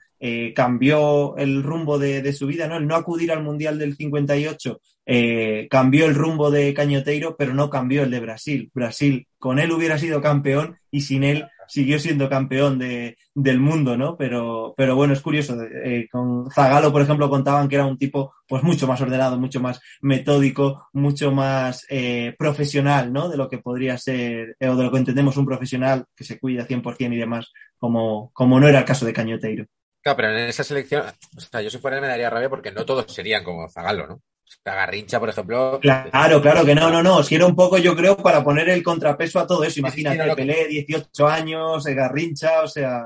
cambió 0.55 1.37
el 1.37 1.63
rumbo 1.63 1.97
de, 1.97 2.33
su 2.33 2.49
vida, 2.49 2.67
¿no? 2.67 2.77
El 2.77 2.89
no 2.89 2.97
acudir 2.97 3.31
al 3.31 3.45
Mundial 3.45 3.79
del 3.79 3.95
58 3.95 4.81
eh, 5.11 5.69
cambió 5.71 6.05
el 6.05 6.15
rumbo 6.15 6.51
de 6.51 6.75
Cañoteiro, 6.75 7.35
pero 7.39 7.55
no 7.55 7.71
cambió 7.71 8.03
el 8.03 8.11
de 8.11 8.21
Brasil. 8.21 8.71
Brasil 8.75 9.27
con 9.39 9.59
él 9.59 9.73
hubiera 9.73 9.99
sido 9.99 10.21
campeón 10.21 10.77
y 10.91 11.01
sin 11.01 11.25
él 11.25 11.47
siguió 11.69 11.99
siendo 11.99 12.29
campeón 12.29 12.79
de, 12.79 13.17
del 13.35 13.61
mundo, 13.61 13.97
¿no? 13.97 14.17
Pero, 14.17 14.75
pero 14.77 14.97
bueno, 14.97 15.13
es 15.13 15.21
curioso. 15.21 15.57
eh, 15.63 16.09
con 16.11 16.51
Zagalo, 16.51 16.93
por 16.93 17.03
ejemplo, 17.03 17.31
contaban 17.31 17.69
que 17.69 17.77
era 17.77 17.87
un 17.87 17.99
tipo 17.99 18.35
pues 18.47 18.63
mucho 18.63 18.87
más 18.87 19.01
ordenado, 19.01 19.39
mucho 19.39 19.61
más 19.61 19.81
metódico, 20.01 20.89
mucho 20.93 21.31
más 21.31 21.87
eh, 21.91 22.35
profesional, 22.39 23.13
¿no? 23.13 23.29
De 23.29 23.37
lo 23.37 23.49
que 23.49 23.59
podría 23.59 23.97
ser, 23.99 24.57
eh, 24.59 24.69
o 24.69 24.77
de 24.77 24.85
lo 24.85 24.91
que 24.91 24.99
entendemos 24.99 25.37
un 25.37 25.47
profesional 25.47 26.07
que 26.17 26.25
se 26.25 26.39
cuida 26.39 26.67
100% 26.67 27.15
y 27.15 27.19
demás, 27.19 27.53
como, 27.77 28.31
como 28.33 28.59
no 28.59 28.69
era 28.69 28.81
el 28.81 28.85
caso 28.85 29.07
de 29.07 29.13
Cañoteiro. 29.13 29.67
Claro, 30.03 30.17
pero 30.17 30.31
en 30.31 30.49
esa 30.49 30.65
selección, 30.65 31.03
o 31.37 31.41
sea, 31.41 31.61
yo 31.61 31.71
si 31.71 31.79
fuera 31.79 32.01
me 32.01 32.07
daría 32.07 32.31
rabia 32.31 32.49
porque 32.49 32.73
no 32.73 32.87
todos 32.87 33.13
serían 33.13 33.45
como 33.45 33.69
Zagalo, 33.69 34.07
¿no? 34.07 34.23
Sea, 34.65 34.75
Garrincha, 34.75 35.21
por 35.21 35.29
ejemplo. 35.29 35.79
Claro, 35.81 36.41
claro 36.43 36.65
que 36.65 36.75
no, 36.75 36.91
no, 36.91 37.03
no. 37.03 37.23
Si 37.23 37.35
era 37.35 37.47
un 37.47 37.55
poco, 37.57 37.79
yo 37.79 37.95
creo, 37.97 38.17
para 38.17 38.43
poner 38.43 38.69
el 38.69 38.83
contrapeso 38.83 39.39
a 39.41 39.47
todo 39.47 39.63
eso. 39.65 39.75
sí, 39.75 39.81
Imagínate, 39.81 40.19
no, 40.19 40.37
que- 40.37 40.43
Pelé, 40.43 40.67
18 40.69 41.29
años, 41.29 41.85
Garrincha, 41.85 42.63
o 42.63 42.69
sea. 42.69 43.05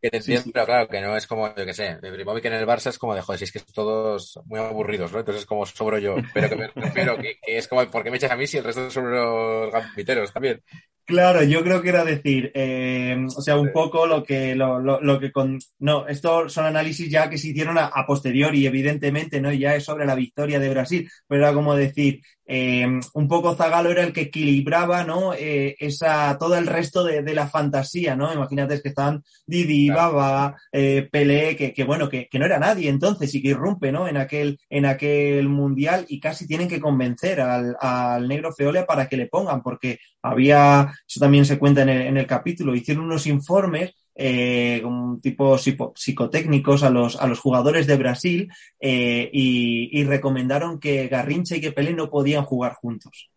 Que 0.00 0.10
te 0.10 0.18
Sí, 0.18 0.32
entiendo, 0.32 0.44
sí. 0.44 0.50
pero 0.52 0.66
claro, 0.66 0.88
que 0.88 1.00
no 1.00 1.16
es 1.16 1.26
como, 1.26 1.48
yo 1.56 1.66
qué 1.66 1.74
sé, 1.74 1.96
de 2.00 2.12
Primovic 2.12 2.44
en 2.44 2.52
el 2.52 2.66
Barça 2.66 2.88
es 2.90 2.98
como 2.98 3.16
de, 3.16 3.20
joder, 3.20 3.38
si 3.38 3.44
es 3.44 3.52
que 3.52 3.60
todos 3.60 4.38
muy 4.44 4.60
aburridos, 4.60 5.10
¿no? 5.12 5.18
Entonces 5.18 5.42
es 5.42 5.46
como 5.46 5.66
sobro 5.66 5.98
yo. 5.98 6.14
Pero 6.32 6.48
que 6.48 6.56
me 6.56 6.68
refiero 6.68 7.16
que, 7.16 7.36
que 7.42 7.58
es 7.58 7.66
como, 7.66 7.84
¿por 7.90 8.04
qué 8.04 8.10
me 8.10 8.16
echas 8.16 8.30
a 8.30 8.36
mí 8.36 8.46
si 8.46 8.58
el 8.58 8.64
resto 8.64 8.88
son 8.90 9.10
los 9.10 9.72
gambiteros 9.72 10.32
también? 10.32 10.62
Claro, 11.08 11.42
yo 11.42 11.62
creo 11.64 11.80
que 11.80 11.88
era 11.88 12.04
decir, 12.04 12.50
eh, 12.54 13.16
o 13.34 13.40
sea, 13.40 13.56
un 13.58 13.72
poco 13.72 14.06
lo 14.06 14.22
que, 14.22 14.54
lo, 14.54 14.78
lo, 14.78 15.00
lo 15.00 15.18
que 15.18 15.32
con, 15.32 15.58
no, 15.78 16.06
estos 16.06 16.52
son 16.52 16.66
análisis 16.66 17.10
ya 17.10 17.30
que 17.30 17.38
se 17.38 17.48
hicieron 17.48 17.78
a, 17.78 17.86
a 17.86 18.04
posteriori, 18.06 18.66
evidentemente, 18.66 19.40
¿no? 19.40 19.50
Ya 19.50 19.74
es 19.74 19.84
sobre 19.84 20.04
la 20.04 20.14
victoria 20.14 20.60
de 20.60 20.68
Brasil, 20.68 21.08
pero 21.26 21.44
era 21.44 21.54
como 21.54 21.74
decir, 21.74 22.20
eh, 22.44 22.86
un 23.14 23.26
poco 23.28 23.54
Zagalo 23.56 23.90
era 23.90 24.02
el 24.04 24.12
que 24.12 24.22
equilibraba, 24.22 25.02
¿no? 25.04 25.32
Eh, 25.32 25.76
esa, 25.78 26.36
todo 26.38 26.56
el 26.58 26.66
resto 26.66 27.02
de, 27.04 27.22
de 27.22 27.34
la 27.34 27.48
fantasía, 27.48 28.14
¿no? 28.14 28.30
Imagínate 28.30 28.78
que 28.82 28.90
estaban 28.90 29.22
Didi, 29.46 29.86
Claro. 29.88 30.12
Baba, 30.14 30.56
eh, 30.72 31.08
Pelé, 31.10 31.56
que, 31.56 31.72
que 31.72 31.84
bueno, 31.84 32.10
que, 32.10 32.28
que 32.28 32.38
no 32.38 32.44
era 32.44 32.58
nadie 32.58 32.90
entonces 32.90 33.34
y 33.34 33.40
que 33.40 33.48
irrumpe, 33.48 33.92
¿no? 33.92 34.08
En 34.08 34.18
aquel, 34.18 34.58
en 34.68 34.84
aquel 34.84 35.48
mundial 35.48 36.04
y 36.08 36.20
casi 36.20 36.46
tienen 36.46 36.68
que 36.68 36.80
convencer 36.80 37.40
al, 37.40 37.76
al 37.80 38.28
negro 38.28 38.52
Feolia 38.52 38.84
para 38.86 39.08
que 39.08 39.16
le 39.16 39.26
pongan, 39.26 39.62
porque 39.62 39.98
había, 40.22 40.92
eso 41.06 41.20
también 41.20 41.44
se 41.44 41.58
cuenta 41.58 41.82
en 41.82 42.16
el, 42.16 42.26
capítulo, 42.26 42.74
hicieron 42.74 43.04
unos 43.04 43.26
informes 43.26 43.94
eh, 44.14 44.82
tipo 45.22 45.56
psico- 45.56 45.92
psicotécnicos 45.94 46.82
a 46.82 46.90
los, 46.90 47.16
a 47.16 47.26
los 47.26 47.38
jugadores 47.38 47.86
de 47.86 47.96
Brasil 47.96 48.52
eh, 48.80 49.30
y, 49.32 49.90
y 49.98 50.04
recomendaron 50.04 50.80
que 50.80 51.06
Garrincha 51.08 51.56
y 51.56 51.60
que 51.60 51.72
Pelé 51.72 51.94
no 51.94 52.10
podían 52.10 52.44
jugar 52.44 52.74
juntos. 52.74 53.30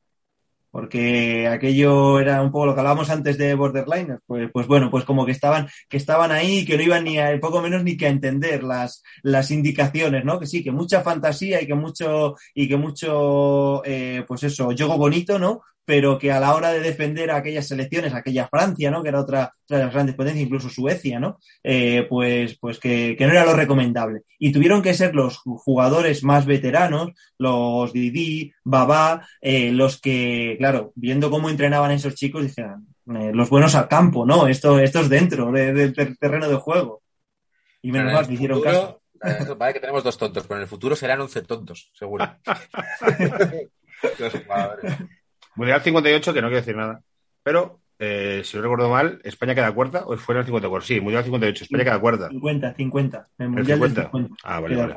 Porque 0.72 1.50
aquello 1.50 2.20
era 2.22 2.42
un 2.42 2.50
poco 2.50 2.68
lo 2.68 2.74
que 2.74 2.80
hablábamos 2.80 3.10
antes 3.10 3.38
de 3.38 3.56
Borderliners, 3.56 4.22
pues, 4.26 4.50
pues 4.54 4.68
bueno, 4.68 4.90
pues 4.90 5.04
como 5.04 5.26
que 5.26 5.34
estaban, 5.34 5.68
que 5.90 5.98
estaban 5.98 6.32
ahí 6.32 6.60
y 6.60 6.66
que 6.66 6.78
no 6.78 6.84
iban 6.84 7.04
ni 7.04 7.20
a, 7.20 7.38
poco 7.42 7.62
menos 7.62 7.84
ni 7.84 7.98
que 7.98 8.06
a 8.06 8.10
entender 8.10 8.64
las, 8.64 9.04
las 9.22 9.52
indicaciones, 9.52 10.24
¿no? 10.24 10.40
Que 10.40 10.48
sí, 10.48 10.64
que 10.64 10.72
mucha 10.72 11.02
fantasía 11.02 11.62
y 11.62 11.68
que 11.68 11.76
mucho, 11.76 12.36
y 12.56 12.70
que 12.70 12.78
mucho, 12.78 13.84
eh, 13.84 14.24
pues 14.26 14.44
eso, 14.44 14.68
juego 14.68 14.98
bonito, 14.98 15.38
¿no? 15.38 15.62
Pero 15.92 16.18
que 16.18 16.32
a 16.32 16.40
la 16.40 16.56
hora 16.56 16.72
de 16.72 16.80
defender 16.80 17.30
a 17.32 17.36
aquellas 17.36 17.68
selecciones, 17.68 18.14
aquella 18.14 18.48
Francia, 18.48 18.90
¿no? 18.90 19.04
Que 19.04 19.10
era 19.10 19.20
otra, 19.20 19.52
otra 19.66 19.78
de 19.78 19.84
las 19.84 19.94
grandes 19.94 20.16
potencias, 20.16 20.46
incluso 20.46 20.70
Suecia, 20.70 21.20
¿no? 21.20 21.38
Eh, 21.62 22.06
pues, 22.08 22.58
pues 22.62 22.80
que, 22.80 23.14
que, 23.18 23.26
no 23.26 23.34
era 23.34 23.44
lo 23.44 23.52
recomendable. 23.52 24.22
Y 24.40 24.54
tuvieron 24.54 24.82
que 24.82 24.94
ser 24.94 25.14
los 25.14 25.40
jugadores 25.40 26.24
más 26.24 26.46
veteranos, 26.46 27.10
los 27.38 27.92
Didi, 27.92 28.54
Babá, 28.64 29.28
eh, 29.42 29.74
los 29.74 30.00
que, 30.00 30.56
claro, 30.58 30.94
viendo 30.96 31.30
cómo 31.30 31.50
entrenaban 31.50 31.92
esos 31.92 32.16
chicos, 32.16 32.44
dijeron, 32.44 32.88
eh, 33.14 33.32
los 33.34 33.50
buenos 33.50 33.76
al 33.76 33.90
campo, 33.90 34.26
¿no? 34.26 34.48
Esto, 34.48 34.80
esto 34.80 35.02
es 35.02 35.10
dentro 35.10 35.52
del 35.52 35.76
de, 35.76 35.92
de 35.92 36.16
terreno 36.16 36.48
de 36.48 36.56
juego. 36.56 37.02
Y 37.82 37.92
menos 37.92 38.14
mal 38.14 38.28
que 38.28 38.36
hicieron 38.36 38.60
futuro, 38.60 39.02
caso. 39.20 39.58
Vale 39.58 39.74
que 39.74 39.82
tenemos 39.82 40.06
dos 40.06 40.18
tontos, 40.18 40.48
pero 40.48 40.56
en 40.56 40.62
el 40.62 40.70
futuro 40.70 40.96
serán 40.96 41.20
11 41.20 41.42
tontos, 41.42 41.92
seguro. 41.94 42.34
los 44.20 44.34
jugadores. 44.34 44.94
Mundial 45.56 45.82
58, 45.82 46.34
que 46.34 46.42
no 46.42 46.48
quiero 46.48 46.62
decir 46.62 46.76
nada. 46.76 47.02
Pero, 47.44 47.82
eh, 48.00 48.42
si 48.44 48.58
no 48.58 48.64
recuerdo 48.64 48.90
mal, 48.90 49.20
¿España 49.24 49.54
queda 49.54 49.72
cuarta 49.72 50.04
o 50.06 50.18
fue 50.18 50.34
en 50.36 50.40
el 50.40 50.46
54? 50.46 50.86
Sí, 50.86 51.00
Mundial 51.00 51.24
58, 51.24 51.64
España 51.66 51.84
queda 51.84 52.00
cuarta. 52.00 52.30
50, 52.30 52.74
50. 52.76 53.28
El 53.38 53.50
Mundial 53.50 53.78
50? 53.80 54.02
50. 54.04 54.36
Ah, 54.44 54.60
vale, 54.60 54.76
vale. 54.76 54.94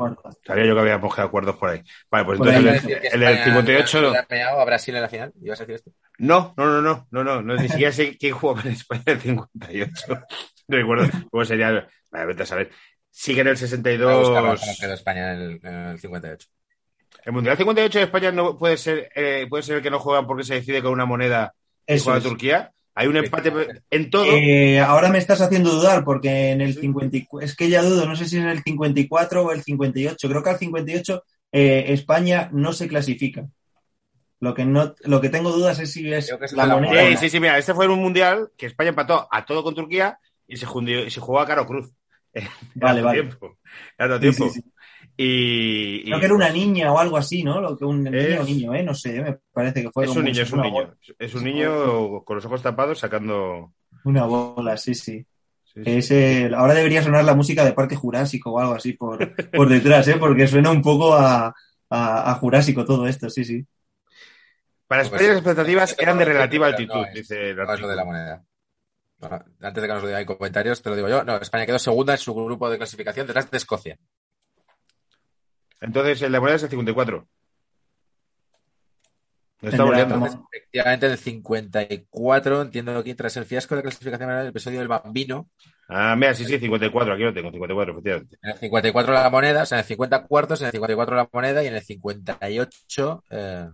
Sabía 0.47 0.67
yo 0.67 0.75
que 0.75 0.81
habíamos 0.81 1.15
quedado 1.15 1.29
acuerdos 1.29 1.57
por 1.57 1.71
ahí. 1.71 1.83
Vale, 2.11 2.25
pues 2.25 2.41
entonces 2.41 2.85
el, 2.85 3.23
el, 3.23 3.29
el 3.29 3.45
58 3.45 4.01
no. 4.01 4.13
a 4.61 4.65
Brasil 4.65 4.95
en 4.95 5.03
la 5.03 5.09
final? 5.09 5.33
¿Ibas 5.43 5.61
a 5.61 5.65
decir 5.65 5.75
esto? 5.77 5.91
No, 6.19 6.55
no, 6.57 6.67
no, 6.67 6.81
no, 6.81 7.07
no, 7.11 7.25
no, 7.25 7.43
no 7.43 7.57
ni 7.57 7.69
siquiera 7.69 7.93
sé 7.93 8.17
quién 8.17 8.35
jugó 8.35 8.59
en 8.61 8.69
España 8.69 9.03
en 9.07 9.15
el 9.15 9.21
58. 9.21 10.27
No 10.67 10.79
recuerdo 10.79 11.11
cómo 11.31 11.45
sería. 11.45 11.87
Vale, 12.11 12.27
vete 12.27 12.45
a 12.45 12.47
saber. 12.47 12.71
Sigue 13.11 13.43
en 13.43 13.49
el 13.49 13.59
62. 13.59 14.31
Cómo 14.31 14.55
quedó 14.81 14.95
España 14.95 15.35
en 15.35 15.41
el, 15.41 15.61
en 15.63 15.75
el 15.75 15.99
58. 15.99 16.49
El 17.25 17.33
Mundial 17.33 17.57
58 17.57 17.99
de 17.99 18.05
España 18.05 18.33
no 18.33 18.59
puede 18.59 18.77
ser, 18.77 19.11
eh, 19.15 19.47
puede 19.49 19.63
ser 19.63 19.77
el 19.77 19.83
que 19.83 19.91
no 19.91 19.99
juegan 19.99 20.27
porque 20.27 20.45
se 20.45 20.55
decide 20.55 20.83
con 20.83 20.93
una 20.93 21.07
moneda 21.07 21.55
y 21.87 21.95
Eso 21.95 22.05
juega 22.05 22.19
es. 22.19 22.25
Turquía. 22.25 22.71
Hay 22.97 23.09
un 23.09 23.17
empate 23.17 23.53
en 23.91 24.09
todo. 24.11 24.25
Eh, 24.31 24.79
ahora 24.79 25.09
me 25.09 25.19
estás 25.19 25.41
haciendo 25.41 25.71
dudar 25.71 26.05
porque 26.05 26.51
en 26.51 26.61
el 26.61 26.75
54, 26.75 27.41
es 27.45 27.57
que 27.57 27.69
ya 27.69 27.83
dudo, 27.83 28.07
no 28.07 28.15
sé 28.15 28.27
si 28.29 28.37
en 28.39 28.47
el 28.47 28.63
54 28.63 29.43
o 29.45 29.51
el 29.53 29.63
58, 29.63 30.29
creo 30.29 30.43
que 30.43 30.51
al 30.51 30.59
58 30.59 31.25
eh, 31.51 31.87
España 31.89 32.49
no 32.53 32.73
se 32.73 32.87
clasifica. 32.87 33.47
Lo 34.41 34.55
que 34.55 34.65
no, 34.65 34.95
lo 35.05 35.21
que 35.21 35.29
tengo 35.31 35.51
dudas 35.51 35.79
es 35.81 35.93
si 35.93 36.13
es 36.13 36.31
la 36.53 36.67
moneda. 36.67 37.09
Sí, 37.11 37.17
sí, 37.17 37.31
sí, 37.31 37.41
mira, 37.41 37.59
este 37.59 37.75
fue 37.75 37.87
en 37.87 37.93
un 37.93 38.01
mundial 38.01 38.51
que 38.57 38.67
España 38.67 38.91
empató 38.91 39.27
a 39.31 39.45
todo 39.45 39.65
con 39.65 39.75
Turquía 39.75 40.19
y 40.47 40.57
se, 40.57 40.67
jundió- 40.67 41.05
y 41.05 41.11
se 41.11 41.21
jugó 41.21 41.41
a 41.41 41.47
Caro 41.47 41.67
Cruz. 41.67 41.91
Vale, 42.75 43.01
vale. 43.01 43.23
Tiempo. 43.23 43.59
Tiempo. 44.21 44.51
sí, 44.51 44.61
sí. 44.61 44.61
Y, 44.61 44.74
y- 45.17 46.05
Creo 46.05 46.19
que 46.21 46.27
era 46.27 46.35
una 46.35 46.51
niña 46.51 46.93
o 46.93 46.99
algo 46.99 47.17
así, 47.17 47.43
¿no? 47.43 47.61
Lo 47.61 47.77
que 47.77 47.85
un 47.85 48.03
niño 48.05 48.17
Es- 48.19 48.41
o 48.41 48.45
niño, 48.45 48.75
¿eh? 48.75 48.83
No 48.83 48.95
sé, 48.95 49.21
me 49.23 49.39
parece 49.53 49.83
que 49.83 49.91
fue 49.91 50.05
Es 50.05 50.11
un 50.17 50.25
niño, 50.25 50.43
es 50.43 50.53
un 50.53 50.61
niño. 50.61 50.73
bola. 50.73 50.95
Es 51.19 51.35
un 51.35 51.45
niño 51.45 52.25
con 52.25 52.37
los 52.37 52.45
ojos 52.47 52.63
tapados 52.63 52.99
sacando. 52.99 53.73
Una 54.05 54.25
bola, 54.27 54.77
sí, 54.77 54.95
sí. 54.95 55.25
sí, 55.65 55.83
sí. 55.85 55.91
Es 55.91 56.11
el- 56.11 56.55
Ahora 56.55 56.75
debería 56.75 57.03
sonar 57.03 57.25
la 57.25 57.35
música 57.35 57.65
de 57.65 57.73
Parque 57.73 57.97
Jurásico 57.97 58.53
o 58.53 58.59
algo 58.59 58.75
así 58.75 58.93
por, 58.95 59.19
por 59.53 59.69
detrás, 59.69 60.07
¿eh? 60.09 60.17
Porque 60.19 60.47
suena 60.49 60.71
un 60.71 60.83
poco 60.83 61.15
a, 61.15 61.47
a, 61.91 62.31
a 62.31 62.35
Jurásico 62.35 62.85
todo 62.85 63.07
esto, 63.07 63.31
sí, 63.31 63.45
sí. 63.45 63.65
Para 64.87 65.03
Pues 65.03 65.13
España 65.13 65.29
las 65.33 65.39
expectativas 65.39 65.97
eran 65.99 66.19
de 66.19 66.25
relativa 66.27 66.67
no 66.69 66.73
altitud, 66.77 67.07
es- 67.09 67.15
dice 67.15 67.51
el 67.51 67.57
No 67.57 67.63
artículo. 67.63 67.89
de 67.89 67.97
la 67.97 68.05
moneda. 68.05 68.45
Bueno, 69.19 69.43
antes 69.63 69.81
de 69.83 69.89
que 69.89 69.95
nos 69.95 70.03
lo 70.03 70.09
digan 70.09 70.25
comentarios, 70.27 70.83
te 70.83 70.91
lo 70.91 70.97
digo 70.97 71.09
yo. 71.09 71.25
No, 71.25 71.37
España 71.37 71.65
quedó 71.65 71.79
segunda 71.79 72.13
en 72.13 72.19
su 72.19 72.35
grupo 72.35 72.69
de 72.69 72.77
clasificación 72.77 73.27
detrás 73.27 73.51
de 73.51 73.57
Escocia. 73.57 73.97
Entonces 75.81 76.23
el 76.23 76.33
de 76.33 76.41
moneda 76.41 76.57
es 76.57 76.63
el 76.63 76.71
54. 76.71 77.29
Lo 79.61 79.71
está 79.71 79.85
volviendo. 79.85 80.27
efectivamente, 80.53 81.07
en 81.07 81.13
el 81.13 81.19
54, 81.19 82.63
entiendo 82.63 83.03
que 83.03 83.15
tras 83.15 83.37
el 83.39 83.47
fiasco 83.47 83.77
de 83.77 83.83
clasificación 83.83 84.29
del 84.29 84.49
episodio 84.49 84.79
del 84.79 84.89
Bambino, 84.89 85.49
Ah, 85.89 86.17
mira, 86.17 86.35
sí, 86.35 86.45
sí, 86.47 86.59
54. 86.59 87.13
Aquí 87.15 87.23
lo 87.23 87.35
tengo, 87.35 87.51
54, 87.51 87.93
efectivamente. 87.93 88.39
en 88.43 88.51
el 88.51 88.59
54 88.59 89.13
la 89.13 89.29
moneda, 89.31 89.63
o 89.63 89.67
sea, 89.67 89.79
en 89.79 89.81
el 89.81 89.87
50 89.87 90.25
cuartos, 90.27 90.61
en 90.61 90.67
el 90.67 90.73
54 90.73 91.17
la 91.17 91.29
moneda 91.31 91.63
y 91.63 91.67
en 91.67 91.75
el 91.75 91.83
58 91.83 93.25
eh, 93.31 93.69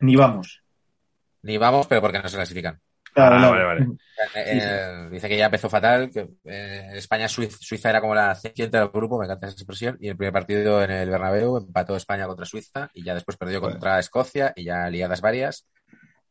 Ni 0.00 0.14
vamos. 0.16 0.62
ni 1.42 1.58
vamos, 1.58 1.86
pero 1.88 2.00
porque 2.00 2.20
no 2.20 2.28
se 2.28 2.36
clasifican. 2.36 2.80
Claro, 3.14 3.36
Ah, 3.36 3.38
claro. 3.38 3.50
vale, 3.52 3.64
vale. 3.64 3.86
Eh, 4.34 4.60
eh, 4.62 5.08
dice 5.10 5.28
que 5.28 5.36
ya 5.36 5.46
empezó 5.46 5.68
fatal, 5.70 6.10
que 6.10 6.28
eh, 6.44 6.90
España 6.94 7.26
Suiza, 7.28 7.56
Suiza 7.60 7.90
era 7.90 8.00
como 8.00 8.14
la 8.14 8.34
siguiente 8.34 8.76
del 8.78 8.88
grupo, 8.88 9.18
me 9.18 9.24
encanta 9.24 9.46
esa 9.46 9.54
expresión, 9.54 9.96
y 10.00 10.08
el 10.08 10.16
primer 10.16 10.32
partido 10.32 10.82
en 10.84 10.90
el 10.90 11.10
Bernabéu 11.10 11.56
empató 11.56 11.96
España 11.96 12.26
contra 12.26 12.44
Suiza 12.46 12.90
y 12.94 13.02
ya 13.02 13.14
después 13.14 13.36
perdió 13.36 13.60
contra 13.60 13.98
Escocia 13.98 14.52
y 14.54 14.64
ya 14.64 14.88
liadas 14.90 15.20
varias. 15.20 15.66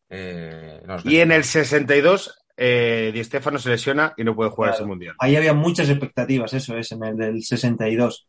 Eh, 0.10 0.82
no 0.86 0.98
Y 1.04 1.20
en 1.20 1.32
el 1.32 1.44
62, 1.44 2.36
eh, 2.58 3.12
Di 3.14 3.24
Stéfano 3.24 3.60
se 3.60 3.70
lesiona 3.70 4.14
y 4.18 4.24
no 4.24 4.36
puede 4.36 4.50
jugar 4.52 4.72
Claro. 4.72 4.84
ese 4.84 4.88
mundial. 4.88 5.16
Ahí 5.20 5.36
había 5.36 5.54
muchas 5.54 5.90
expectativas, 5.90 6.54
eso 6.54 6.78
es, 6.78 6.92
en 6.92 7.04
el 7.04 7.18
del 7.18 7.44
62. 7.44 8.28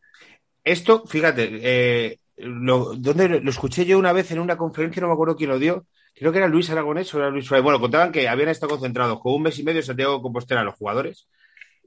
Esto, 0.63 1.05
fíjate, 1.07 1.49
eh, 1.63 2.19
lo, 2.37 2.93
¿dónde 2.95 3.27
lo, 3.29 3.39
lo 3.39 3.49
escuché 3.49 3.85
yo 3.85 3.97
una 3.97 4.13
vez 4.13 4.31
en 4.31 4.39
una 4.39 4.57
conferencia, 4.57 5.01
no 5.01 5.07
me 5.07 5.13
acuerdo 5.13 5.35
quién 5.35 5.49
lo 5.49 5.59
dio. 5.59 5.85
Creo 6.21 6.31
que 6.31 6.37
era 6.37 6.47
Luis 6.47 6.69
Aragonés 6.69 7.11
o 7.15 7.17
era 7.17 7.31
Luis 7.31 7.45
Suárez. 7.45 7.63
Bueno, 7.63 7.79
contaban 7.79 8.11
que 8.11 8.27
habían 8.29 8.49
estado 8.49 8.69
concentrados 8.73 9.19
con 9.19 9.33
un 9.33 9.41
mes 9.41 9.57
y 9.57 9.63
medio 9.63 9.79
en 9.79 9.85
Santiago 9.87 10.13
de 10.17 10.21
Compostela 10.21 10.63
los 10.63 10.75
jugadores 10.75 11.27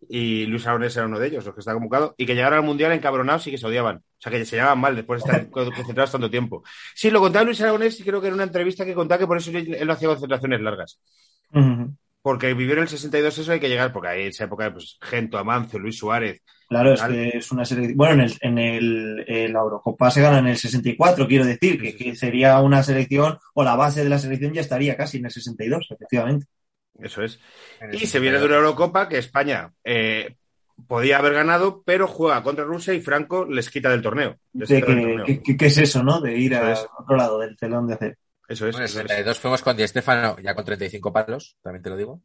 y 0.09 0.45
Luis 0.47 0.67
Aragonés 0.67 0.97
era 0.97 1.07
uno 1.07 1.21
de 1.21 1.29
ellos, 1.29 1.45
los 1.47 1.55
que 1.55 1.61
está 1.61 1.73
convocado, 1.73 2.15
y 2.19 2.27
que 2.27 2.35
llegaron 2.35 2.59
al 2.59 2.65
Mundial 2.65 2.93
encabronados 2.93 3.47
y 3.47 3.53
que 3.53 3.59
se 3.59 3.67
odiaban. 3.67 3.99
O 3.99 4.03
sea, 4.19 4.33
que 4.33 4.45
se 4.45 4.57
llevaban 4.57 4.81
mal 4.81 4.97
después 4.97 5.23
de 5.23 5.31
estar 5.31 5.51
co- 5.51 5.65
concentrados 5.73 6.13
tanto 6.13 6.29
tiempo. 6.31 6.65
Sí, 6.95 7.11
lo 7.11 7.21
contaba 7.21 7.45
Luis 7.45 7.61
Aragonés 7.61 7.99
y 8.01 8.03
creo 8.03 8.21
que 8.21 8.29
en 8.29 8.35
una 8.35 8.43
entrevista 8.43 8.85
que 8.85 8.93
contaba 8.95 9.21
que 9.21 9.27
por 9.27 9.39
eso 9.39 9.51
él, 9.53 9.79
no 9.87 9.93
hacía 9.93 10.09
concentraciones 10.09 10.61
largas. 10.61 11.01
Ujú. 11.53 11.95
Porque 12.21 12.55
vivieron 12.55 12.83
el 12.83 12.89
62 12.89 13.39
eso 13.39 13.53
hay 13.53 13.61
que 13.61 13.69
llegar, 13.69 13.93
porque 13.93 14.09
ahí 14.09 14.23
en 14.23 14.29
esa 14.29 14.45
época, 14.45 14.73
pues, 14.73 14.99
Gento, 15.01 15.39
Amancio, 15.39 15.79
Luis 15.79 15.97
Suárez. 15.97 16.43
Claro, 16.69 16.93
es 16.95 17.03
que 17.03 17.29
es 17.39 17.53
una 17.53 17.65
selección. 17.65 17.97
Bueno, 17.97 18.15
en, 18.15 18.21
el, 18.21 18.33
en 18.41 18.59
el, 18.59 19.25
eh, 19.29 19.49
la 19.49 19.61
Eurocopa 19.61 20.11
se 20.11 20.23
gana 20.23 20.39
en 20.39 20.47
el 20.49 20.57
64, 20.57 21.27
quiero 21.29 21.45
decir, 21.45 21.81
que, 21.81 21.95
que 21.97 22.17
sería 22.17 22.59
una 22.61 22.83
selección, 22.83 23.39
o 23.55 23.63
la 23.65 23.77
base 23.77 24.03
de 24.03 24.09
la 24.09 24.19
selección 24.19 24.53
ya 24.55 24.61
estaría 24.63 24.97
casi 24.97 25.19
en 25.19 25.27
el 25.27 25.31
62, 25.31 25.89
efectivamente. 25.91 26.47
Eso 26.99 27.23
es. 27.23 27.39
Y 27.93 28.07
se 28.07 28.21
viene 28.21 28.39
de 28.39 28.45
una 28.47 28.55
62. 28.55 28.59
Eurocopa 28.59 29.09
que 29.09 29.19
España 29.19 29.73
eh, 29.85 30.37
podía 30.87 31.19
haber 31.19 31.35
ganado, 31.35 31.83
pero 31.85 32.07
juega 32.09 32.43
contra 32.43 32.65
Rusia 32.65 32.95
y 32.95 33.01
Franco 33.01 33.45
les 33.45 33.69
quita 33.71 33.91
del 33.91 34.03
torneo. 34.03 34.37
Les 34.53 34.69
De 34.69 34.77
quita 34.77 34.87
del 34.87 34.97
que, 34.97 35.03
torneo. 35.07 35.25
que- 35.27 35.43
que- 35.43 35.57
¿Qué 35.57 35.67
es 35.67 35.79
eso, 35.79 36.03
no? 36.03 36.21
De 36.21 36.37
ir 36.39 36.53
es. 36.55 36.87
otro 36.99 37.17
lado 37.17 37.39
del 37.41 37.57
telón 37.57 37.87
de 37.89 37.95
hacer. 37.95 38.19
Eso 38.49 38.67
es. 38.69 38.73
Bueno, 38.77 38.79
en 38.79 38.83
el 38.83 38.85
eso 38.91 39.01
es. 39.01 39.09
62 39.09 39.39
fuimos 39.41 39.63
con 39.63 39.77
Di 39.77 39.87
Stéfano 39.89 40.37
ya 40.41 40.55
con 40.55 40.65
35 40.65 41.13
palos, 41.13 41.57
también 41.63 41.83
te 41.83 41.91
lo 41.91 41.97
digo. 41.97 42.21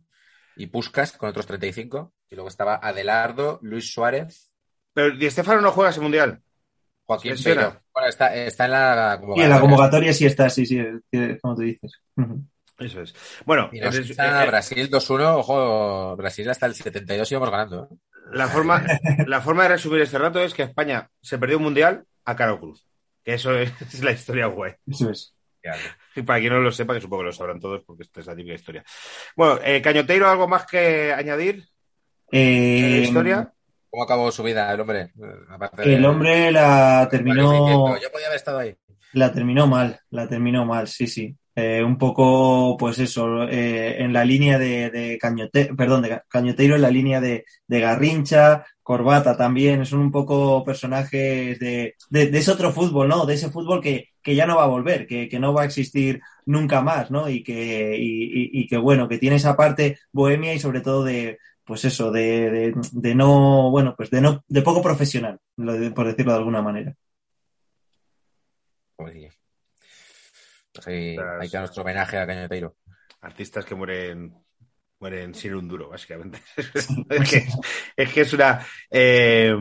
Y 0.60 0.68
Puskas 0.68 1.14
con 1.14 1.30
otros 1.30 1.46
35. 1.48 2.14
Y 2.30 2.36
luego 2.36 2.50
estaba 2.50 2.76
Adelardo, 2.76 3.60
Luis 3.64 3.92
Suárez, 3.92 4.54
Pero 4.94 5.16
Di 5.16 5.30
Stéfano 5.32 5.62
no 5.62 5.72
juega 5.72 5.90
ese 5.92 6.02
mundial. 6.02 6.42
Joaquín. 7.06 7.36
Bueno, 7.44 8.08
está, 8.08 8.36
está 8.36 8.66
en 8.66 8.72
la 8.72 9.22
Y 9.36 9.42
en 9.42 9.50
la 9.50 9.60
convocatoria 9.60 10.14
sí 10.14 10.26
está, 10.26 10.50
sí, 10.50 10.66
sí, 10.66 10.80
es- 11.12 11.42
como 11.42 11.56
tú 11.56 11.62
dices. 11.62 11.94
Eso 12.78 13.02
es. 13.02 13.16
Bueno, 13.46 13.70
Y 13.74 13.80
nos 13.80 13.96
echa 13.98 14.44
eh, 14.44 14.48
Brasil 14.48 14.90
2-1, 14.90 15.36
ojo, 15.38 16.16
Brasil 16.16 16.50
hasta 16.50 16.66
el 16.66 16.76
72 16.76 17.32
íbamos 17.32 17.50
ganando. 17.50 17.90
¿eh? 17.92 17.96
la, 18.32 18.48
forma, 18.48 18.86
la 19.28 19.42
forma 19.42 19.64
de 19.64 19.70
resumir 19.70 20.02
este 20.02 20.18
rato 20.18 20.40
es 20.40 20.54
que 20.54 20.64
España 20.64 21.10
se 21.22 21.38
perdió 21.38 21.58
un 21.58 21.64
mundial 21.64 22.06
a 22.26 22.36
Caro 22.36 22.60
Cruz. 22.60 22.86
Que 23.24 23.34
eso 23.34 23.54
es, 23.58 23.72
es 23.82 24.04
la 24.04 24.12
historia 24.12 24.46
guay. 24.48 24.74
Eso 24.86 25.10
es. 25.10 25.34
Y 26.16 26.22
para 26.24 26.40
quien 26.40 26.54
no 26.54 26.60
lo 26.60 26.72
sepa, 26.72 26.94
que 26.94 27.02
supongo 27.02 27.22
que 27.24 27.28
lo 27.28 27.34
sabrán 27.34 27.60
todos, 27.60 27.84
porque 27.86 28.04
esta 28.04 28.20
es 28.20 28.26
la 28.28 28.36
típica 28.36 28.56
historia. 28.56 28.84
Bueno, 29.36 29.60
eh, 29.64 29.82
Cañoteiro, 29.82 30.28
¿algo 30.30 30.48
más 30.48 30.66
que 30.66 31.14
añadir 31.14 31.58
la 32.32 32.40
Eh, 32.40 33.02
historia? 33.04 33.54
¿Cómo 33.90 34.04
acabó 34.04 34.32
su 34.32 34.44
vida 34.44 34.72
el 34.72 34.80
hombre? 34.80 35.12
De- 35.16 35.96
el 35.96 36.06
hombre 36.06 36.52
la 36.52 37.08
terminó. 37.10 37.98
Yo 38.00 38.12
podía 38.12 38.28
haber 38.28 38.38
estado 38.38 38.60
ahí. 38.60 38.76
La 39.14 39.34
terminó 39.34 39.66
mal, 39.66 40.00
la 40.12 40.28
terminó 40.28 40.66
mal, 40.66 40.88
sí, 40.88 41.08
sí. 41.08 41.36
Eh, 41.62 41.84
un 41.84 41.98
poco, 41.98 42.78
pues 42.78 43.00
eso, 43.00 43.44
eh, 43.50 44.02
en 44.02 44.14
la 44.14 44.24
línea 44.24 44.58
de, 44.58 45.18
Cañote, 45.20 45.74
perdón, 45.76 46.02
de 46.04 46.10
Ca- 46.10 46.24
Cañoteiro, 46.30 46.76
en 46.76 46.82
la 46.82 46.90
línea 46.90 47.20
de, 47.20 47.44
de 47.68 47.80
Garrincha, 47.82 48.66
Corbata 48.82 49.36
también, 49.36 49.86
son 49.86 50.00
un 50.00 50.10
poco 50.12 50.64
personajes 50.64 51.60
de, 51.60 51.96
de, 52.10 52.38
ese 52.38 52.52
otro 52.52 52.72
fútbol, 52.72 53.10
¿no? 53.10 53.26
De 53.26 53.34
ese 53.34 53.50
fútbol 53.52 53.82
que, 53.82 54.06
que 54.22 54.36
ya 54.36 54.46
no 54.46 54.56
va 54.56 54.64
a 54.64 54.68
volver, 54.68 55.06
que, 55.06 55.28
que 55.28 55.38
no 55.40 55.54
va 55.54 55.64
a 55.64 55.66
existir 55.66 56.22
nunca 56.46 56.80
más, 56.82 57.12
¿no? 57.12 57.28
Y 57.30 57.44
que, 57.44 57.98
y, 58.00 58.62
y- 58.62 58.68
que 58.68 58.78
bueno, 58.78 59.10
que 59.10 59.18
tiene 59.18 59.36
esa 59.36 59.58
parte 59.58 60.00
bohemia 60.14 60.54
y 60.54 60.60
sobre 60.60 60.80
todo 60.80 61.04
de, 61.04 61.40
pues 61.66 61.84
eso, 61.84 62.10
de, 62.12 62.74
de, 62.94 63.16
no, 63.16 63.70
bueno, 63.70 63.96
pues 63.98 64.10
de 64.12 64.22
no, 64.22 64.44
de 64.48 64.62
poco 64.62 64.82
profesional, 64.82 65.40
por 65.94 66.08
decirlo 66.08 66.32
de 66.32 66.38
alguna 66.38 66.62
manera. 66.62 66.96
Ahí, 70.88 71.18
Ostras. 71.18 71.38
ahí 71.38 71.50
queda 71.50 71.62
nuestro 71.62 71.84
homenaje 71.84 72.18
a 72.18 72.28
Cañoteiro. 72.28 72.76
artistas 73.22 73.66
que 73.66 73.76
mueren 73.76 74.34
mueren 75.00 75.34
sin 75.36 75.56
un 75.56 75.68
duro, 75.68 75.90
básicamente. 75.90 76.40
es, 77.10 77.30
que, 77.30 77.48
es 77.96 78.14
que 78.14 78.22
es 78.22 78.34
una 78.34 78.66
eh, 78.92 79.54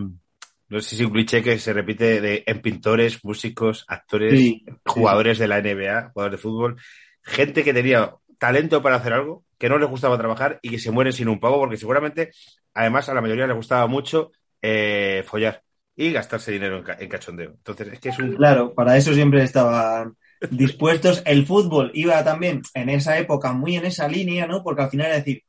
no 0.69 0.81
sé 0.81 0.97
si 0.97 1.05
un 1.05 1.13
cliché 1.13 1.43
que 1.43 1.59
se 1.59 1.73
repite 1.73 2.21
de, 2.21 2.45
en 2.47 2.61
pintores, 2.63 3.25
músicos, 3.25 3.85
actores, 3.89 4.59
Sí, 4.87 4.87
jugadores 4.87 5.39
de 5.39 5.49
la 5.49 5.59
NBA, 5.59 6.11
jugadores 6.13 6.39
de 6.39 6.43
fútbol, 6.43 6.77
gente 7.23 7.65
que 7.65 7.75
tenía 7.75 8.15
talento 8.39 8.83
para 8.83 8.97
hacer 8.97 9.13
algo, 9.15 9.45
que 9.59 9.69
no 9.69 9.79
les 9.79 9.89
gustaba 9.89 10.19
trabajar 10.19 10.59
y 10.63 10.71
que 10.71 10.79
se 10.79 10.91
mueren 10.91 11.13
sin 11.13 11.29
un 11.29 11.41
pago, 11.41 11.59
porque 11.59 11.77
seguramente, 11.77 12.31
además, 12.75 13.09
a 13.09 13.15
la 13.15 13.21
mayoría 13.23 13.47
les 13.47 13.57
gustaba 13.57 13.87
mucho 13.87 14.31
eh, 14.63 15.25
follar 15.27 15.63
y 15.97 16.13
gastarse 16.13 16.53
dinero 16.53 16.79
en, 16.79 16.85
ca- 16.85 16.97
en 17.01 17.09
cachondeo. 17.09 17.51
Entonces, 17.53 17.89
es 17.93 18.01
que 18.01 18.11
es 18.11 18.19
un... 18.19 18.37
Claro, 18.37 18.75
para 18.75 18.97
eso 18.97 19.13
siempre 19.15 19.43
estaban 19.43 20.17
dispuestos. 20.51 21.23
El 21.25 21.47
fútbol 21.47 21.91
iba 21.95 22.23
también 22.25 22.63
en 22.75 22.89
esa 22.89 23.19
época 23.19 23.53
muy 23.53 23.77
en 23.77 23.87
esa 23.87 24.09
línea, 24.09 24.47
¿no? 24.47 24.63
Porque 24.63 24.83
al 24.83 24.91
final 24.91 25.07
era 25.07 25.17
decir, 25.17 25.43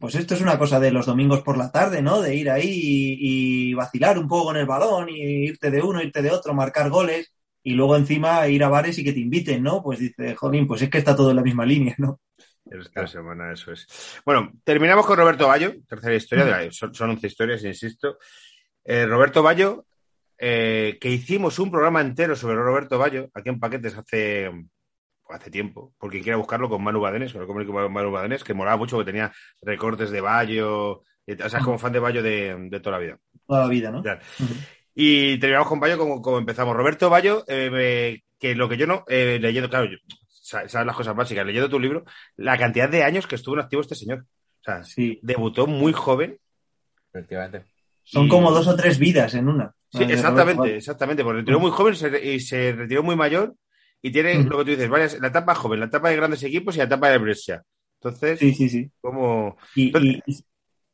pues 0.00 0.14
esto 0.14 0.34
es 0.34 0.40
una 0.40 0.58
cosa 0.58 0.80
de 0.80 0.90
los 0.90 1.06
domingos 1.06 1.42
por 1.42 1.58
la 1.58 1.70
tarde, 1.70 2.02
¿no? 2.02 2.20
De 2.20 2.34
ir 2.34 2.50
ahí 2.50 3.16
y, 3.20 3.74
vacilar 3.74 4.18
un 4.18 4.26
poco 4.26 4.46
con 4.46 4.56
el 4.56 4.66
balón 4.66 5.08
y 5.08 5.46
irte 5.48 5.70
de 5.70 5.82
uno, 5.82 6.02
irte 6.02 6.22
de 6.22 6.30
otro, 6.30 6.54
marcar 6.54 6.90
goles 6.90 7.32
y 7.62 7.74
luego 7.74 7.96
encima 7.96 8.46
ir 8.48 8.64
a 8.64 8.68
bares 8.68 8.98
y 8.98 9.04
que 9.04 9.12
te 9.12 9.20
inviten, 9.20 9.62
¿no? 9.62 9.82
Pues 9.82 9.98
dice, 9.98 10.34
jolín, 10.34 10.66
pues 10.66 10.82
es 10.82 10.90
que 10.90 10.98
está 10.98 11.14
todo 11.14 11.30
en 11.30 11.36
la 11.36 11.42
misma 11.42 11.66
línea, 11.66 11.94
¿no? 11.98 12.20
Eso 13.52 13.72
es. 13.72 13.86
Bueno, 14.24 14.52
terminamos 14.64 15.06
con 15.06 15.16
Roberto 15.16 15.48
Bayo, 15.48 15.74
tercera 15.86 16.14
historia, 16.14 16.44
de 16.44 16.50
la- 16.50 16.72
son, 16.72 16.94
son 16.94 17.10
11 17.10 17.26
historias, 17.26 17.64
insisto. 17.64 18.18
Eh, 18.84 19.06
Roberto 19.06 19.42
Bayo, 19.42 19.86
eh, 20.38 20.98
que 21.00 21.10
hicimos 21.10 21.58
un 21.58 21.70
programa 21.70 22.00
entero 22.00 22.34
sobre 22.36 22.56
Roberto 22.56 22.98
Bayo, 22.98 23.28
aquí 23.34 23.48
en 23.48 23.58
Paquetes 23.60 23.96
hace, 23.96 24.50
hace 25.28 25.50
tiempo, 25.50 25.92
por 25.98 26.10
quien 26.10 26.22
quiera 26.22 26.36
buscarlo 26.38 26.68
con 26.68 26.82
Manu 26.82 27.00
Badenes, 27.00 27.32
con 27.32 27.60
el 27.60 27.68
Manu 27.90 28.10
Badenes, 28.10 28.44
que 28.44 28.54
molaba 28.54 28.76
mucho, 28.76 28.98
que 28.98 29.04
tenía 29.04 29.32
recortes 29.62 30.10
de 30.10 30.20
Bayo, 30.20 31.02
y- 31.26 31.32
o 31.42 31.48
sea, 31.48 31.58
es 31.58 31.64
como 31.64 31.78
fan 31.78 31.92
de 31.92 31.98
Bayo 31.98 32.22
de, 32.22 32.56
de 32.70 32.80
toda 32.80 32.98
la 32.98 33.04
vida. 33.04 33.18
Toda 33.46 33.60
la 33.60 33.68
vida, 33.68 33.90
¿no? 33.90 34.02
Y 34.94 35.38
terminamos 35.38 35.68
con 35.68 35.80
Bayo 35.80 35.96
como, 35.98 36.20
como 36.22 36.38
empezamos. 36.38 36.74
Roberto 36.76 37.08
Bayo, 37.10 37.44
eh, 37.46 37.70
me- 37.70 38.24
que 38.38 38.54
lo 38.54 38.68
que 38.68 38.76
yo 38.76 38.86
no, 38.86 39.04
eh, 39.08 39.38
leyendo, 39.40 39.68
claro, 39.68 39.86
yo 39.90 39.96
sabes 40.30 40.72
las 40.74 40.96
cosas 40.96 41.14
básicas. 41.14 41.44
Leyendo 41.44 41.68
tu 41.68 41.78
libro, 41.78 42.04
la 42.36 42.56
cantidad 42.56 42.88
de 42.88 43.02
años 43.02 43.26
que 43.26 43.34
estuvo 43.34 43.54
en 43.56 43.60
activo 43.60 43.82
este 43.82 43.94
señor. 43.94 44.20
O 44.60 44.64
sea, 44.64 44.82
Sí. 44.82 45.18
debutó 45.22 45.66
muy 45.66 45.92
joven. 45.92 46.38
Efectivamente. 47.12 47.64
Son 48.02 48.26
y- 48.26 48.28
como 48.28 48.50
dos 48.50 48.66
o 48.66 48.74
tres 48.76 48.98
vidas 48.98 49.34
en 49.34 49.48
una. 49.48 49.74
Sí, 49.90 50.04
exactamente, 50.08 50.76
exactamente. 50.76 51.24
Porque 51.24 51.40
retiró 51.40 51.60
muy 51.60 51.70
joven 51.70 51.94
se 51.94 52.24
y 52.34 52.40
se 52.40 52.72
retiró 52.72 53.02
muy 53.02 53.16
mayor 53.16 53.54
y 54.02 54.10
tiene 54.12 54.42
lo 54.44 54.58
que 54.58 54.64
tú 54.64 54.70
dices, 54.70 54.88
varias, 54.88 55.18
la 55.20 55.28
etapa 55.28 55.54
joven, 55.54 55.80
la 55.80 55.86
etapa 55.86 56.10
de 56.10 56.16
grandes 56.16 56.42
equipos 56.42 56.74
y 56.74 56.78
la 56.78 56.84
etapa 56.84 57.08
de 57.10 57.18
Brescia. 57.18 57.62
Entonces, 58.00 58.38
Sí, 58.38 58.54
sí, 58.54 58.68
sí. 58.68 58.90
como... 59.00 59.56
Y, 59.74 59.96
y- 59.98 60.22
y- 60.26 60.44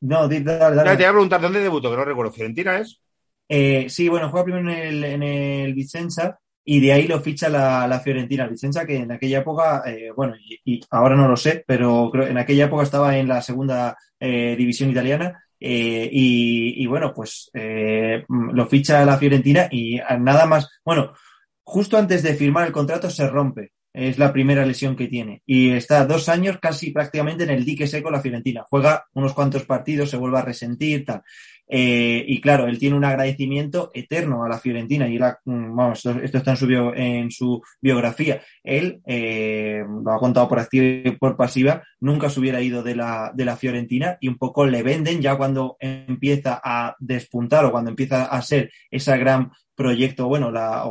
no, 0.00 0.28
dale, 0.28 0.42
dale. 0.44 0.96
Te 0.96 1.02
iba 1.02 1.10
a 1.10 1.12
preguntar 1.12 1.40
dónde 1.40 1.60
debutó, 1.60 1.90
que 1.90 1.96
no 1.96 2.04
recuerdo. 2.04 2.32
¿Fiorentina 2.32 2.78
es? 2.78 3.00
Eh, 3.48 3.86
sí, 3.88 4.08
bueno, 4.08 4.30
juega 4.30 4.44
primero 4.44 4.70
en 4.70 4.78
el, 4.78 5.04
en 5.04 5.22
el 5.22 5.74
Vicenza 5.74 6.38
y 6.64 6.80
de 6.80 6.92
ahí 6.92 7.06
lo 7.06 7.20
ficha 7.20 7.48
la, 7.48 7.86
la 7.86 8.00
Fiorentina. 8.00 8.46
Vicenza 8.46 8.86
que 8.86 8.96
en 8.96 9.12
aquella 9.12 9.38
época, 9.40 9.82
eh, 9.86 10.10
bueno, 10.14 10.34
y, 10.38 10.58
y 10.64 10.80
ahora 10.90 11.16
no 11.16 11.28
lo 11.28 11.36
sé, 11.36 11.64
pero 11.66 12.10
creo 12.10 12.26
en 12.26 12.38
aquella 12.38 12.66
época 12.66 12.82
estaba 12.82 13.16
en 13.16 13.28
la 13.28 13.42
segunda 13.42 13.96
eh, 14.20 14.54
división 14.56 14.90
italiana. 14.90 15.42
Eh, 15.66 16.10
y, 16.12 16.86
bueno, 16.86 17.14
pues 17.14 17.50
eh, 17.54 18.22
lo 18.28 18.66
ficha 18.66 19.02
la 19.02 19.16
Fiorentina 19.16 19.66
y 19.70 19.98
nada 20.20 20.44
más. 20.44 20.68
Bueno, 20.84 21.14
justo 21.62 21.96
antes 21.96 22.22
de 22.22 22.34
firmar 22.34 22.66
el 22.66 22.72
contrato 22.72 23.08
se 23.08 23.26
rompe. 23.26 23.72
Es 23.90 24.18
la 24.18 24.30
primera 24.30 24.66
lesión 24.66 24.94
que 24.94 25.06
tiene. 25.06 25.42
Y 25.46 25.70
está 25.70 26.04
dos 26.04 26.28
años 26.28 26.58
casi 26.60 26.90
prácticamente 26.90 27.44
en 27.44 27.50
el 27.50 27.64
dique 27.64 27.86
seco 27.86 28.10
la 28.10 28.20
Fiorentina. 28.20 28.66
Juega 28.68 29.06
unos 29.14 29.32
cuantos 29.32 29.64
partidos, 29.64 30.10
se 30.10 30.18
vuelve 30.18 30.38
a 30.38 30.42
resentir, 30.42 31.06
tal. 31.06 31.22
Eh, 31.66 32.24
y 32.28 32.40
claro, 32.40 32.66
él 32.66 32.78
tiene 32.78 32.96
un 32.96 33.04
agradecimiento 33.04 33.90
eterno 33.94 34.44
a 34.44 34.48
la 34.48 34.58
Fiorentina 34.58 35.08
y 35.08 35.18
la, 35.18 35.38
mm, 35.44 35.74
vamos, 35.76 35.98
esto, 36.04 36.20
esto 36.22 36.38
está 36.38 36.50
en 36.52 36.56
su, 36.56 36.66
bio- 36.66 36.94
en 36.94 37.30
su 37.30 37.62
biografía. 37.80 38.42
Él 38.62 39.00
eh, 39.06 39.82
lo 40.04 40.12
ha 40.12 40.18
contado 40.18 40.48
por 40.48 40.58
activa 40.58 40.84
y 40.84 41.10
por 41.16 41.36
pasiva, 41.36 41.82
nunca 42.00 42.28
se 42.28 42.40
hubiera 42.40 42.60
ido 42.60 42.82
de 42.82 42.96
la, 42.96 43.32
de 43.34 43.44
la 43.44 43.56
Fiorentina 43.56 44.16
y 44.20 44.28
un 44.28 44.36
poco 44.36 44.66
le 44.66 44.82
venden 44.82 45.20
ya 45.22 45.36
cuando 45.36 45.76
empieza 45.80 46.60
a 46.62 46.94
despuntar 46.98 47.64
o 47.64 47.72
cuando 47.72 47.90
empieza 47.90 48.26
a 48.26 48.42
ser 48.42 48.70
esa 48.90 49.16
gran 49.16 49.50
proyecto, 49.74 50.28
bueno, 50.28 50.52
la, 50.52 50.84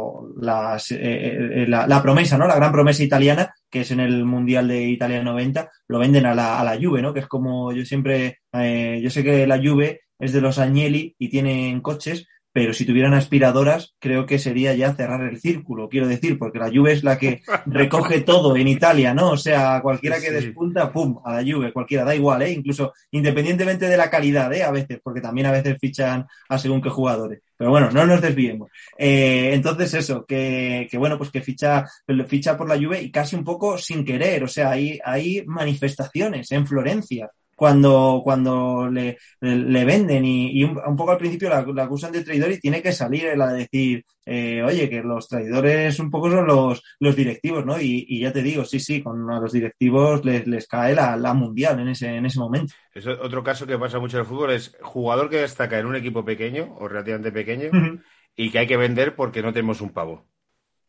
eh, 0.92 1.38
eh, 1.64 1.66
la, 1.68 1.88
la 1.88 2.02
promesa, 2.02 2.38
¿no? 2.38 2.48
La 2.48 2.56
gran 2.56 2.72
promesa 2.72 3.04
italiana, 3.04 3.54
que 3.70 3.82
es 3.82 3.92
en 3.92 4.00
el 4.02 4.26
Mundial 4.26 4.68
de 4.68 4.84
Italia 4.84 5.24
90, 5.24 5.70
lo 5.88 6.00
venden 6.00 6.26
a 6.26 6.36
la, 6.36 6.60
a 6.60 6.64
la 6.64 6.76
Juve, 6.82 7.02
¿no? 7.02 7.14
Que 7.14 7.22
es 7.22 7.28
como 7.28 7.72
yo 7.72 7.86
siempre, 7.86 8.40
eh, 8.52 9.00
yo 9.02 9.10
sé 9.10 9.24
que 9.24 9.48
la 9.48 9.58
Juve 9.58 10.02
es 10.24 10.32
de 10.34 10.42
los 10.42 10.58
Agnelli 10.58 11.16
y 11.20 11.30
tienen 11.30 11.82
coches, 11.82 12.28
pero 12.54 12.72
si 12.72 12.86
tuvieran 12.86 13.16
aspiradoras, 13.16 13.96
creo 14.00 14.28
que 14.28 14.38
sería 14.38 14.76
ya 14.76 14.94
cerrar 14.94 15.22
el 15.24 15.42
círculo, 15.42 15.90
quiero 15.90 16.08
decir, 16.08 16.38
porque 16.38 16.60
la 16.60 16.70
Juve 16.70 16.94
es 16.94 17.04
la 17.04 17.18
que 17.18 17.42
recoge 17.66 18.22
todo 18.22 18.56
en 18.56 18.68
Italia, 18.68 19.14
¿no? 19.16 19.32
O 19.32 19.38
sea, 19.38 19.82
cualquiera 19.82 20.22
que 20.22 20.32
despunta, 20.32 20.92
pum, 20.94 21.20
a 21.26 21.34
la 21.34 21.42
Juve, 21.42 21.74
cualquiera, 21.74 22.06
da 22.06 22.16
igual, 22.16 22.44
¿eh? 22.44 22.52
Incluso 22.52 22.94
independientemente 23.10 23.88
de 23.88 23.98
la 23.98 24.10
calidad, 24.10 24.54
¿eh? 24.54 24.64
A 24.64 24.70
veces, 24.70 25.00
porque 25.04 25.20
también 25.20 25.48
a 25.48 25.52
veces 25.52 25.78
fichan 25.82 26.28
a 26.48 26.58
según 26.60 26.82
qué 26.82 26.90
jugadores. 26.90 27.42
Pero 27.58 27.72
bueno, 27.72 27.90
no 27.90 28.06
nos 28.06 28.22
desviemos. 28.22 28.70
Eh, 29.00 29.52
entonces 29.54 29.92
eso, 29.96 30.24
que, 30.24 30.88
que 30.90 30.98
bueno, 31.00 31.18
pues 31.18 31.32
que 31.32 31.42
ficha, 31.42 31.86
ficha 32.28 32.56
por 32.56 32.70
la 32.70 32.78
Juve 32.78 33.02
y 33.02 33.12
casi 33.12 33.36
un 33.36 33.44
poco 33.44 33.80
sin 33.80 34.06
querer, 34.06 34.44
o 34.44 34.48
sea, 34.48 34.72
hay, 34.72 35.00
hay 35.04 35.44
manifestaciones 35.48 36.52
en 36.52 36.68
Florencia 36.68 37.32
cuando, 37.56 38.22
cuando 38.24 38.90
le, 38.90 39.18
le, 39.42 39.56
le 39.58 39.86
venden 39.86 40.26
y, 40.26 40.52
y 40.60 40.64
un, 40.64 40.80
un, 40.86 40.96
poco 40.96 41.12
al 41.12 41.18
principio 41.18 41.50
la, 41.50 41.66
la, 41.74 41.84
acusan 41.84 42.12
de 42.12 42.24
traidor 42.24 42.52
y 42.52 42.60
tiene 42.60 42.82
que 42.82 42.92
salir 42.92 43.26
él 43.26 43.42
a 43.42 43.54
decir, 43.54 44.04
eh, 44.26 44.62
oye, 44.64 44.90
que 44.90 45.02
los 45.02 45.28
traidores 45.28 46.00
un 46.00 46.10
poco 46.10 46.30
son 46.32 46.46
los, 46.48 46.82
los 47.00 47.16
directivos, 47.16 47.66
¿no? 47.66 47.80
Y, 47.80 48.06
y, 48.08 48.20
ya 48.22 48.32
te 48.32 48.42
digo, 48.42 48.66
sí, 48.66 48.80
sí, 48.80 49.02
con 49.02 49.30
a 49.32 49.40
los 49.40 49.52
directivos 49.52 50.24
les, 50.26 50.48
les 50.48 50.68
cae 50.68 50.96
la, 50.96 51.16
la, 51.18 51.34
mundial 51.34 51.80
en 51.80 51.90
ese, 51.90 52.08
en 52.16 52.26
ese 52.26 52.40
momento. 52.40 52.74
Es 52.94 53.06
otro 53.08 53.44
caso 53.44 53.66
que 53.68 53.78
pasa 53.78 54.00
mucho 54.00 54.18
en 54.18 54.22
el 54.22 54.28
fútbol, 54.28 54.52
es 54.52 54.76
jugador 54.82 55.30
que 55.30 55.38
destaca 55.38 55.80
en 55.80 55.86
un 55.86 55.96
equipo 55.96 56.24
pequeño 56.26 56.76
o 56.80 56.88
relativamente 56.88 57.32
pequeño 57.32 57.70
Uh 57.72 57.76
-huh. 57.76 58.04
y 58.36 58.50
que 58.52 58.60
hay 58.60 58.68
que 58.68 58.78
vender 58.78 59.16
porque 59.16 59.42
no 59.42 59.54
tenemos 59.54 59.82
un 59.82 59.92
pavo. 59.92 60.26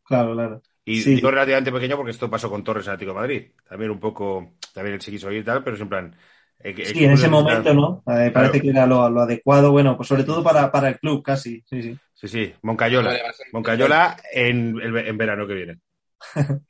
Claro, 0.04 0.34
claro. 0.34 0.62
Y 0.84 1.00
sí. 1.00 1.14
digo 1.14 1.30
relativamente 1.30 1.72
pequeño 1.72 1.96
porque 1.96 2.10
esto 2.10 2.28
pasó 2.30 2.50
con 2.50 2.62
Torres 2.62 2.86
en 2.86 2.92
Atlético 2.92 3.14
de 3.14 3.20
Madrid. 3.20 3.42
También 3.68 3.90
un 3.90 4.00
poco, 4.00 4.52
también 4.74 4.94
él 4.94 5.00
se 5.00 5.10
quiso 5.10 5.30
ir 5.32 5.40
y 5.40 5.44
tal, 5.44 5.64
pero 5.64 5.76
es 5.76 5.82
en 5.82 5.88
plan, 5.88 6.16
sí, 6.62 7.05
en 7.05 7.12
ese 7.12 7.28
momento, 7.28 7.74
¿no? 7.74 8.02
Eh, 8.07 8.30
parece 8.30 8.61
claro. 8.61 8.62
que 8.62 8.68
era 8.68 8.86
lo, 8.86 9.09
lo, 9.11 9.20
adecuado, 9.22 9.72
bueno, 9.72 9.96
pues 9.96 10.09
sobre 10.09 10.24
todo 10.24 10.42
para, 10.42 10.70
para 10.70 10.88
el 10.88 10.98
club, 10.98 11.22
casi. 11.22 11.62
Sí, 11.68 11.82
sí. 11.82 11.98
Sí, 12.14 12.28
sí. 12.28 12.55
Moncayola. 12.62 13.18
Moncayola 13.52 14.16
en, 14.32 14.80
en 14.80 15.18
verano 15.18 15.46
que 15.46 15.55
viene. 15.55 15.78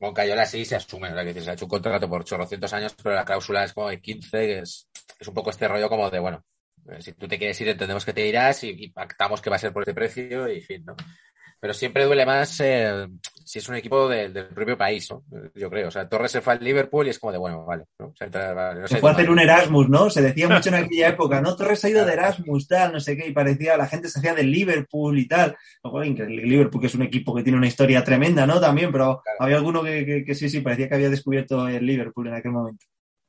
Moncayola 0.00 0.44
sí 0.44 0.64
se 0.64 0.76
asume, 0.76 1.12
¿verdad? 1.12 1.32
que 1.32 1.40
se 1.40 1.50
ha 1.50 1.54
hecho 1.54 1.64
un 1.64 1.70
contrato 1.70 2.08
por 2.08 2.24
chorrocientos 2.24 2.72
años, 2.72 2.94
pero 3.02 3.14
la 3.14 3.24
cláusula 3.24 3.64
es 3.64 3.72
como 3.72 3.88
de 3.88 4.00
15, 4.00 4.30
que 4.30 4.58
es, 4.58 4.88
es 5.18 5.28
un 5.28 5.34
poco 5.34 5.50
este 5.50 5.66
rollo 5.66 5.88
como 5.88 6.10
de, 6.10 6.18
bueno, 6.18 6.44
eh, 6.88 7.00
si 7.00 7.12
tú 7.14 7.26
te 7.26 7.38
quieres 7.38 7.60
ir, 7.60 7.68
entendemos 7.68 8.04
que 8.04 8.12
te 8.12 8.26
irás 8.26 8.62
y, 8.64 8.70
y 8.70 8.90
pactamos 8.90 9.40
que 9.40 9.50
va 9.50 9.56
a 9.56 9.58
ser 9.58 9.72
por 9.72 9.82
este 9.82 9.94
precio 9.94 10.48
y 10.48 10.60
fin, 10.60 10.84
¿no? 10.84 10.94
Pero 11.60 11.74
siempre 11.74 12.04
duele 12.04 12.26
más 12.26 12.60
eh, 12.60 13.06
si 13.46 13.60
es 13.60 13.68
un 13.68 13.76
equipo 13.76 14.08
de, 14.08 14.28
del 14.28 14.48
propio 14.48 14.76
país, 14.76 15.08
¿no? 15.08 15.22
Yo 15.54 15.70
creo. 15.70 15.86
O 15.86 15.90
sea, 15.92 16.08
Torres 16.08 16.32
se 16.32 16.40
fue 16.40 16.54
al 16.54 16.64
Liverpool 16.64 17.06
y 17.06 17.10
es 17.10 17.18
como 17.20 17.30
de, 17.30 17.38
bueno, 17.38 17.64
vale. 17.64 17.84
¿no? 17.96 18.06
O 18.06 18.14
sea, 18.16 18.52
vale, 18.52 18.80
no 18.80 18.88
se 18.88 18.98
fue 18.98 19.08
a 19.08 19.12
hacer 19.12 19.30
un 19.30 19.38
Erasmus, 19.38 19.88
¿no? 19.88 20.10
Se 20.10 20.20
decía 20.20 20.48
mucho 20.48 20.68
en 20.68 20.74
aquella 20.74 21.08
época, 21.10 21.40
¿no? 21.40 21.54
Torres 21.54 21.84
ha 21.84 21.88
ido 21.88 22.04
de 22.04 22.12
Erasmus, 22.12 22.66
tal, 22.66 22.92
no 22.92 22.98
sé 22.98 23.16
qué, 23.16 23.28
y 23.28 23.32
parecía, 23.32 23.76
la 23.76 23.86
gente 23.86 24.08
se 24.08 24.18
hacía 24.18 24.34
del 24.34 24.50
Liverpool 24.50 25.16
y 25.16 25.28
tal. 25.28 25.56
Increíble, 26.04 26.42
Liverpool, 26.42 26.80
que 26.80 26.88
es 26.88 26.94
un 26.96 27.02
equipo 27.02 27.34
que 27.36 27.44
tiene 27.44 27.56
una 27.56 27.68
historia 27.68 28.02
tremenda, 28.02 28.48
¿no? 28.48 28.60
También, 28.60 28.90
pero 28.90 29.22
claro. 29.22 29.38
había 29.38 29.56
alguno 29.56 29.80
que, 29.84 30.04
que, 30.04 30.24
que, 30.24 30.34
sí, 30.34 30.48
sí, 30.48 30.60
parecía 30.60 30.88
que 30.88 30.96
había 30.96 31.10
descubierto 31.10 31.68
el 31.68 31.86
Liverpool 31.86 32.26
en 32.26 32.34
aquel 32.34 32.50
momento. 32.50 32.84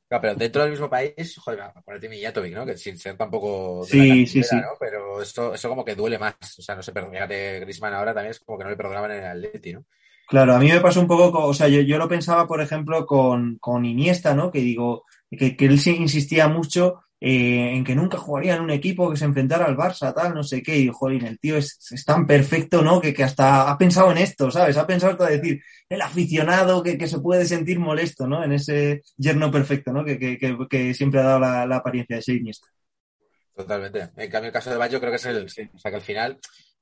Claro, 0.08 0.22
pero 0.22 0.34
dentro 0.36 0.62
del 0.62 0.70
mismo 0.70 0.88
país, 0.88 1.36
joder, 1.38 1.60
acuérdate 1.60 2.08
Mijatovic, 2.08 2.54
¿no? 2.54 2.64
Que 2.64 2.78
sin 2.78 2.98
ser 2.98 3.16
tampoco. 3.16 3.84
Sí, 3.84 4.26
sí, 4.26 4.42
sí. 4.42 4.56
¿no? 4.56 4.68
Pero 4.80 5.20
eso, 5.20 5.52
eso 5.52 5.68
como 5.68 5.84
que 5.84 5.94
duele 5.94 6.18
más. 6.18 6.34
O 6.58 6.62
sea, 6.62 6.74
no 6.74 6.82
sé, 6.82 6.92
pero 6.92 7.10
fíjate, 7.10 7.60
Grisman 7.60 7.92
ahora 7.92 8.14
también 8.14 8.30
es 8.30 8.40
como 8.40 8.56
que 8.56 8.64
no 8.64 8.70
le 8.70 8.76
perdonaban 8.76 9.10
en 9.10 9.24
el 9.24 9.46
Atleti, 9.46 9.74
¿no? 9.74 9.84
Claro, 10.26 10.54
a 10.54 10.58
mí 10.58 10.70
me 10.70 10.80
pasó 10.80 11.00
un 11.00 11.06
poco, 11.06 11.30
con, 11.30 11.44
o 11.44 11.54
sea, 11.54 11.68
yo, 11.68 11.80
yo 11.80 11.98
lo 11.98 12.08
pensaba, 12.08 12.46
por 12.46 12.60
ejemplo, 12.60 13.04
con, 13.06 13.56
con 13.58 13.84
Iniesta, 13.84 14.34
¿no? 14.34 14.50
Que 14.50 14.60
digo, 14.60 15.04
que, 15.30 15.56
que 15.56 15.66
él 15.66 15.78
sí 15.78 15.96
insistía 15.96 16.48
mucho 16.48 17.02
eh, 17.20 17.74
en 17.74 17.84
que 17.84 17.96
nunca 17.96 18.16
jugaría 18.16 18.54
en 18.54 18.62
un 18.62 18.70
equipo 18.70 19.10
que 19.10 19.16
se 19.16 19.24
enfrentara 19.24 19.64
al 19.64 19.76
Barça, 19.76 20.14
tal, 20.14 20.34
no 20.34 20.44
sé 20.44 20.62
qué, 20.62 20.78
y 20.78 20.88
joder, 20.88 21.24
el 21.24 21.38
tío 21.38 21.56
es, 21.56 21.78
es 21.90 22.04
tan 22.04 22.26
perfecto, 22.26 22.82
¿no? 22.82 23.00
Que, 23.00 23.12
que, 23.12 23.24
hasta 23.24 23.70
ha 23.70 23.76
pensado 23.76 24.12
en 24.12 24.18
esto, 24.18 24.50
¿sabes? 24.50 24.76
Ha 24.76 24.86
pensado 24.86 25.12
hasta 25.12 25.26
decir, 25.26 25.60
el 25.88 26.00
aficionado 26.00 26.82
que, 26.82 26.96
que, 26.96 27.08
se 27.08 27.18
puede 27.18 27.44
sentir 27.44 27.80
molesto, 27.80 28.28
¿no? 28.28 28.44
En 28.44 28.52
ese 28.52 29.02
yerno 29.16 29.50
perfecto, 29.50 29.92
¿no? 29.92 30.04
Que, 30.04 30.38
que 30.38 30.94
siempre 30.94 31.20
ha 31.20 31.24
dado 31.24 31.40
la, 31.40 31.66
la, 31.66 31.76
apariencia 31.76 32.16
de 32.16 32.22
ser 32.22 32.36
Iniesta. 32.36 32.68
Totalmente. 33.54 34.10
En 34.16 34.30
cambio, 34.30 34.48
el 34.48 34.52
caso 34.52 34.70
de 34.70 34.76
Bayo 34.76 35.00
creo 35.00 35.10
que 35.10 35.16
es 35.16 35.26
el, 35.26 35.50
sí, 35.50 35.68
o 35.74 35.78
sea, 35.78 35.90
que 35.90 35.96
al 35.96 36.02
final, 36.02 36.38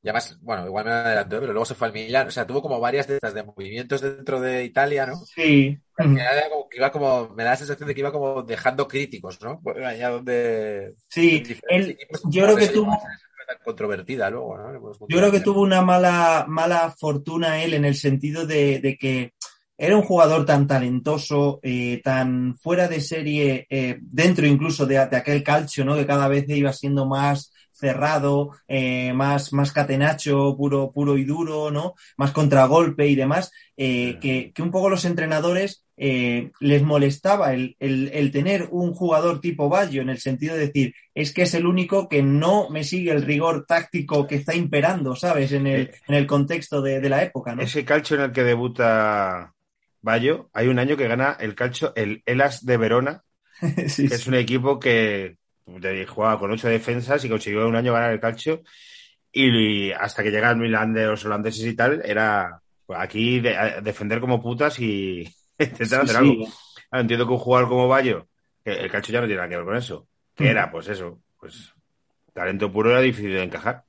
ya 0.07 0.13
más, 0.13 0.39
bueno, 0.41 0.65
igual 0.67 0.85
me 0.85 0.93
adelantó, 0.93 1.41
pero 1.41 1.53
luego 1.53 1.65
se 1.65 1.75
fue 1.75 1.89
al 1.89 1.93
Milan, 1.93 2.29
o 2.29 2.31
sea, 2.31 2.47
tuvo 2.47 2.63
como 2.63 2.79
varias 2.79 3.09
de 3.09 3.17
estas 3.17 3.35
de 3.35 3.43
movimientos 3.43 4.01
dentro 4.01 4.41
de 4.41 4.65
Italia, 4.65 5.05
¿no? 5.05 5.17
Sí. 5.17 5.77
Al 5.97 6.11
final 6.11 6.39
era 6.39 6.49
como 6.49 6.69
que 6.69 6.77
iba 6.77 6.93
como, 6.93 7.31
me 7.31 7.43
da 7.43 7.51
la 7.51 7.57
sensación 7.57 7.89
de 7.89 7.95
que 7.95 8.03
iba 8.03 8.13
como 8.13 8.45
dejando 8.45 8.87
críticos, 8.87 9.41
¿no? 9.43 9.61
Allá 9.85 10.11
donde... 10.11 10.95
Sí, 11.09 11.43
él, 11.69 11.99
yo 12.27 12.45
creo 12.45 12.57
que 12.57 12.69
tuvo... 12.69 12.93
Tan 13.49 13.59
controvertida 13.65 14.29
luego, 14.29 14.57
¿no? 14.59 14.93
Yo 15.09 15.19
creo 15.19 15.31
que 15.31 15.41
tuvo 15.41 15.61
una 15.61 15.81
mala, 15.81 16.47
mala 16.49 16.95
fortuna 16.97 17.63
él 17.63 17.75
en 17.75 17.85
el 17.85 17.95
sentido 17.95 18.45
de, 18.45 18.81
de 18.81 18.97
que 18.97 19.35
era 19.79 19.97
un 19.97 20.03
jugador 20.03 20.45
tan 20.45 20.67
talentoso, 20.67 21.61
eh, 21.63 22.01
tan 22.03 22.57
fuera 22.57 22.89
de 22.89 23.01
serie, 23.01 23.67
eh, 23.71 23.99
dentro 24.01 24.47
incluso 24.47 24.85
de, 24.85 24.95
de, 25.07 25.17
aquel 25.17 25.45
calcio, 25.45 25.85
¿no? 25.85 25.95
Que 25.95 26.07
cada 26.07 26.27
vez 26.27 26.49
iba 26.49 26.73
siendo 26.73 27.07
más 27.07 27.53
cerrado, 27.77 28.51
eh, 28.69 29.13
más, 29.13 29.53
más 29.53 29.73
catenacho, 29.73 30.57
puro, 30.57 30.91
puro 30.93 31.19
y 31.19 31.25
duro, 31.25 31.71
¿no? 31.71 31.95
Más 32.17 32.33
contragolpe 32.33 33.07
y 33.07 33.15
demás, 33.15 33.53
eh, 33.77 34.19
que, 34.21 34.53
que, 34.55 34.63
un 34.63 34.71
poco 34.71 34.89
los 34.89 35.05
entrenadores 35.05 35.85
eh, 35.99 36.51
les 36.61 36.83
molestaba 36.83 37.53
el, 37.53 37.77
el, 37.79 38.11
el, 38.13 38.31
tener 38.31 38.69
un 38.71 38.93
jugador 38.95 39.41
tipo 39.41 39.69
Bayo 39.69 40.03
en 40.03 40.09
el 40.09 40.19
sentido 40.19 40.55
de 40.55 40.67
decir, 40.67 40.95
es 41.15 41.33
que 41.33 41.43
es 41.43 41.55
el 41.55 41.67
único 41.67 42.09
que 42.09 42.23
no 42.23 42.69
me 42.71 42.85
sigue 42.85 43.13
el 43.13 43.23
rigor 43.23 43.67
táctico 43.67 44.27
que 44.27 44.37
está 44.37 44.55
imperando, 44.55 45.15
¿sabes? 45.15 45.53
En 45.53 45.67
el, 45.67 45.91
en 46.09 46.15
el 46.15 46.27
contexto 46.27 46.81
de, 46.81 47.01
de 47.01 47.09
la 47.09 47.23
época, 47.23 47.55
¿no? 47.55 47.63
Ese 47.63 47.85
calcio 47.85 48.17
en 48.17 48.23
el 48.23 48.33
que 48.33 48.45
debuta 48.45 49.55
Bayo, 50.01 50.51
hay 50.53 50.69
un 50.69 50.79
año 50.79 50.97
que 50.97 51.09
gana 51.09 51.37
el 51.39 51.55
calcio, 51.55 51.93
el 51.97 52.23
Elas 52.27 52.65
de 52.65 52.77
Verona, 52.77 53.25
sí, 53.89 54.09
que 54.09 54.15
es 54.15 54.27
un 54.27 54.35
equipo 54.35 54.79
que 54.79 55.37
jugaba 56.07 56.39
con 56.39 56.51
ocho 56.51 56.69
defensas 56.69 57.25
y 57.25 57.29
consiguió 57.29 57.67
un 57.67 57.77
año 57.77 57.93
ganar 57.93 58.13
el 58.13 58.21
calcio. 58.21 58.63
Y, 59.33 59.91
hasta 59.93 60.23
que 60.23 60.31
llega 60.31 60.51
el 60.51 60.57
Milan 60.57 60.95
de 60.95 61.07
los 61.07 61.25
holandeses 61.25 61.67
y 61.67 61.75
tal, 61.75 62.01
era 62.05 62.61
pues, 62.87 62.99
aquí 62.99 63.41
de, 63.41 63.81
defender 63.83 64.21
como 64.21 64.43
putas 64.43 64.79
y 64.81 65.29
intentar 65.59 66.03
hacer 66.03 66.17
algo. 66.17 66.47
Entiendo 66.91 67.27
que 67.27 67.33
un 67.33 67.39
jugador 67.39 67.69
como 67.69 67.89
Bayo, 67.89 68.29
el 68.65 68.91
calcio 68.91 69.13
ya 69.13 69.21
no 69.21 69.27
tiene 69.27 69.39
nada 69.39 69.49
que 69.49 69.57
ver 69.57 69.65
con 69.65 69.77
eso. 69.77 70.09
Que 70.35 70.45
mm. 70.45 70.49
era, 70.49 70.71
pues 70.71 70.89
eso, 70.89 71.21
pues 71.39 71.73
talento 72.33 72.71
puro 72.73 72.91
era 72.91 73.01
difícil 73.01 73.33
de 73.33 73.43
encajar. 73.43 73.85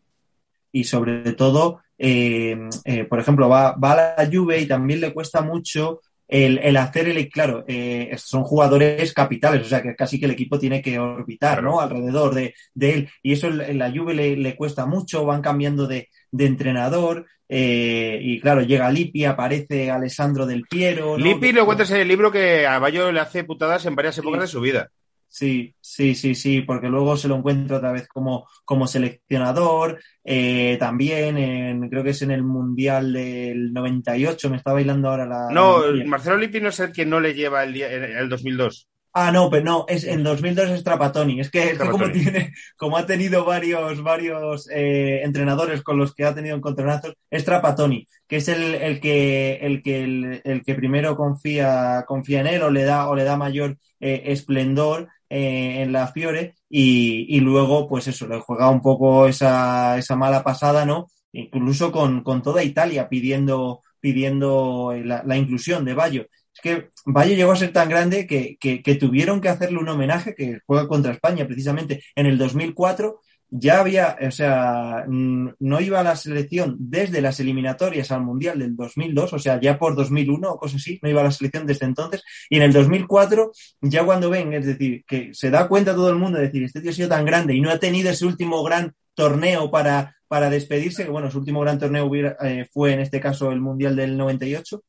Y 0.72 0.84
sobre 0.84 1.34
todo, 1.34 1.82
eh, 1.98 2.58
eh, 2.86 3.04
por 3.06 3.20
ejemplo, 3.20 3.48
va, 3.48 3.74
va 3.74 3.94
a 3.94 4.16
la 4.18 4.30
Juve 4.32 4.60
y 4.60 4.68
también 4.68 5.02
le 5.02 5.14
cuesta 5.14 5.42
mucho 5.42 6.02
el, 6.28 6.58
el 6.60 6.78
hacer 6.78 7.08
el, 7.08 7.30
claro, 7.30 7.64
eh, 7.68 8.14
son 8.18 8.44
jugadores 8.44 9.14
capitales, 9.14 9.66
o 9.66 9.70
sea 9.70 9.82
que 9.82 9.96
casi 9.96 10.20
que 10.20 10.26
el 10.26 10.32
equipo 10.32 10.60
tiene 10.60 10.82
que 10.82 11.00
orbitar, 11.00 11.64
¿no? 11.64 11.80
Alrededor 11.80 12.36
de, 12.36 12.54
de 12.74 12.94
él. 12.94 13.10
Y 13.24 13.34
eso 13.34 13.48
en 13.48 13.78
la 13.78 13.92
Juve 13.92 14.14
le, 14.14 14.36
le 14.36 14.56
cuesta 14.56 14.86
mucho, 14.86 15.26
van 15.26 15.42
cambiando 15.42 15.88
de, 15.88 16.10
de 16.32 16.46
entrenador. 16.46 17.26
Eh, 17.50 18.20
y 18.22 18.40
claro, 18.42 18.62
llega 18.62 18.92
Lippi, 18.92 19.24
aparece 19.24 19.90
Alessandro 19.90 20.46
del 20.46 20.64
Piero. 20.64 21.18
¿no? 21.18 21.24
Lippi 21.24 21.54
lo 21.54 21.66
cuentas 21.66 21.92
en 21.92 22.02
el 22.02 22.08
libro 22.08 22.32
que 22.32 22.68
a 22.68 22.78
Bayo 22.80 23.12
le 23.12 23.22
hace 23.22 23.44
putadas 23.46 23.86
en 23.86 23.96
varias 23.96 24.18
épocas 24.18 24.42
de 24.42 24.48
su 24.48 24.60
vida. 24.60 24.90
Sí, 25.30 25.76
sí, 25.80 26.16
sí, 26.16 26.34
sí, 26.34 26.62
porque 26.62 26.88
luego 26.88 27.16
se 27.16 27.28
lo 27.28 27.36
encuentro 27.36 27.78
otra 27.78 27.92
vez 27.92 28.08
como, 28.08 28.48
como 28.66 28.88
seleccionador, 28.88 30.00
eh, 30.24 30.78
también 30.80 31.38
en, 31.38 31.90
creo 31.90 32.04
que 32.04 32.10
es 32.12 32.22
en 32.24 32.32
el 32.32 32.44
Mundial 32.44 33.14
del 33.14 33.72
98, 33.72 34.50
me 34.50 34.58
está 34.58 34.74
bailando 34.74 35.10
ahora 35.10 35.26
la... 35.28 35.48
No, 35.52 35.86
la- 35.86 36.06
Marcelo 36.06 36.38
Lippi 36.38 36.60
no 36.60 36.70
es 36.70 36.80
el 36.80 36.92
que 36.92 37.06
no 37.06 37.20
le 37.20 37.34
lleva 37.34 37.64
el, 37.64 37.80
el 37.82 38.30
2002. 38.30 38.88
Ah, 39.14 39.32
no, 39.32 39.50
pero 39.50 39.64
no, 39.64 39.86
es 39.88 40.04
en 40.04 40.24
2002 40.24 40.70
es 40.70 40.84
Trapatoni. 40.84 41.40
Es 41.40 41.50
que, 41.50 41.72
es 41.72 41.80
que 41.80 41.90
como 41.90 42.12
tiene, 42.12 42.54
como 42.78 42.98
ha 42.98 43.06
tenido 43.08 43.46
varios, 43.46 44.04
varios 44.04 44.70
eh, 44.72 45.22
entrenadores 45.24 45.82
con 45.82 45.98
los 45.98 46.14
que 46.14 46.24
ha 46.24 46.36
tenido 46.36 46.56
encontronazos, 46.56 47.16
es 47.32 47.44
Trapatoni, 47.44 48.08
que 48.28 48.36
es 48.38 48.48
el, 48.48 48.76
el 48.76 49.00
que, 49.02 49.56
el 49.62 49.82
que, 49.82 50.04
el, 50.04 50.42
el 50.44 50.62
que 50.64 50.76
primero 50.76 51.16
confía, 51.18 52.04
confía 52.08 52.42
en 52.42 52.48
él 52.48 52.62
o 52.62 52.70
le 52.70 52.84
da, 52.84 53.10
o 53.10 53.16
le 53.16 53.24
da 53.24 53.38
mayor 53.38 53.78
eh, 54.00 54.22
esplendor 54.28 55.08
eh, 55.30 55.82
en 55.82 55.92
la 55.92 56.08
Fiore 56.08 56.56
y, 56.70 57.26
y 57.36 57.40
luego, 57.40 57.88
pues 57.88 58.08
eso, 58.08 58.28
le 58.28 58.40
juega 58.40 58.70
un 58.70 58.82
poco 58.82 59.28
esa, 59.28 59.98
esa 59.98 60.16
mala 60.16 60.44
pasada, 60.44 60.86
¿no? 60.86 61.08
Incluso 61.32 61.92
con, 61.92 62.24
con 62.24 62.42
toda 62.42 62.64
Italia 62.64 63.10
pidiendo, 63.10 63.82
pidiendo 64.00 64.94
la, 65.04 65.38
inclusión 65.38 65.86
de 65.86 65.94
Bayo. 65.94 66.28
Es 66.54 66.62
que 66.62 66.90
Valle 67.06 67.36
llegó 67.36 67.52
a 67.52 67.58
ser 67.58 67.72
tan 67.72 67.90
grande 67.90 68.26
que, 68.26 68.58
que, 68.60 68.82
que 68.82 68.96
tuvieron 68.96 69.42
que 69.42 69.50
hacerle 69.50 69.80
un 69.80 69.90
homenaje 69.90 70.34
que 70.34 70.60
juega 70.66 70.88
contra 70.88 71.12
España 71.12 71.46
precisamente 71.46 72.04
en 72.16 72.26
el 72.26 72.38
2004. 72.38 73.22
Ya 73.50 73.80
había, 73.80 74.18
o 74.22 74.32
sea, 74.32 75.06
mm, 75.08 75.50
no 75.60 75.80
iba 75.80 76.02
a 76.02 76.04
la 76.04 76.16
selección 76.16 76.76
desde 76.80 77.22
las 77.22 77.40
eliminatorias 77.40 78.12
al 78.12 78.22
Mundial 78.22 78.60
del 78.60 78.76
2002, 78.76 79.34
o 79.34 79.40
sea, 79.40 79.60
ya 79.62 79.80
por 79.80 79.96
2001 79.96 80.52
o 80.52 80.58
cosas 80.58 80.82
así, 80.82 81.00
no 81.02 81.10
iba 81.10 81.22
a 81.22 81.26
la 81.26 81.32
selección 81.32 81.66
desde 81.66 81.86
entonces. 81.86 82.24
Y 82.50 82.58
en 82.58 82.64
el 82.64 82.74
2004, 82.74 83.52
ya 83.82 84.04
cuando 84.04 84.30
ven, 84.30 84.54
es 84.54 84.66
decir, 84.66 85.04
que 85.08 85.34
se 85.34 85.50
da 85.50 85.68
cuenta 85.68 85.96
todo 85.96 86.10
el 86.10 86.18
mundo 86.18 86.38
de 86.38 86.46
decir, 86.46 86.64
este 86.64 86.82
tío 86.82 86.92
ha 86.92 86.94
sido 86.94 87.10
tan 87.10 87.26
grande 87.26 87.56
y 87.56 87.62
no 87.62 87.70
ha 87.70 87.80
tenido 87.80 88.10
ese 88.10 88.26
último 88.26 88.64
gran 88.64 88.94
torneo 89.14 89.72
para, 89.72 90.18
para 90.28 90.50
despedirse, 90.50 91.06
que 91.06 91.12
bueno, 91.12 91.32
su 91.32 91.40
último 91.40 91.62
gran 91.62 91.80
torneo 91.80 92.06
hubiera, 92.06 92.36
eh, 92.42 92.68
fue 92.72 92.94
en 92.94 93.00
este 93.00 93.20
caso 93.22 93.52
el 93.52 93.62
Mundial 93.62 93.96
del 93.96 94.18
98 94.18 94.84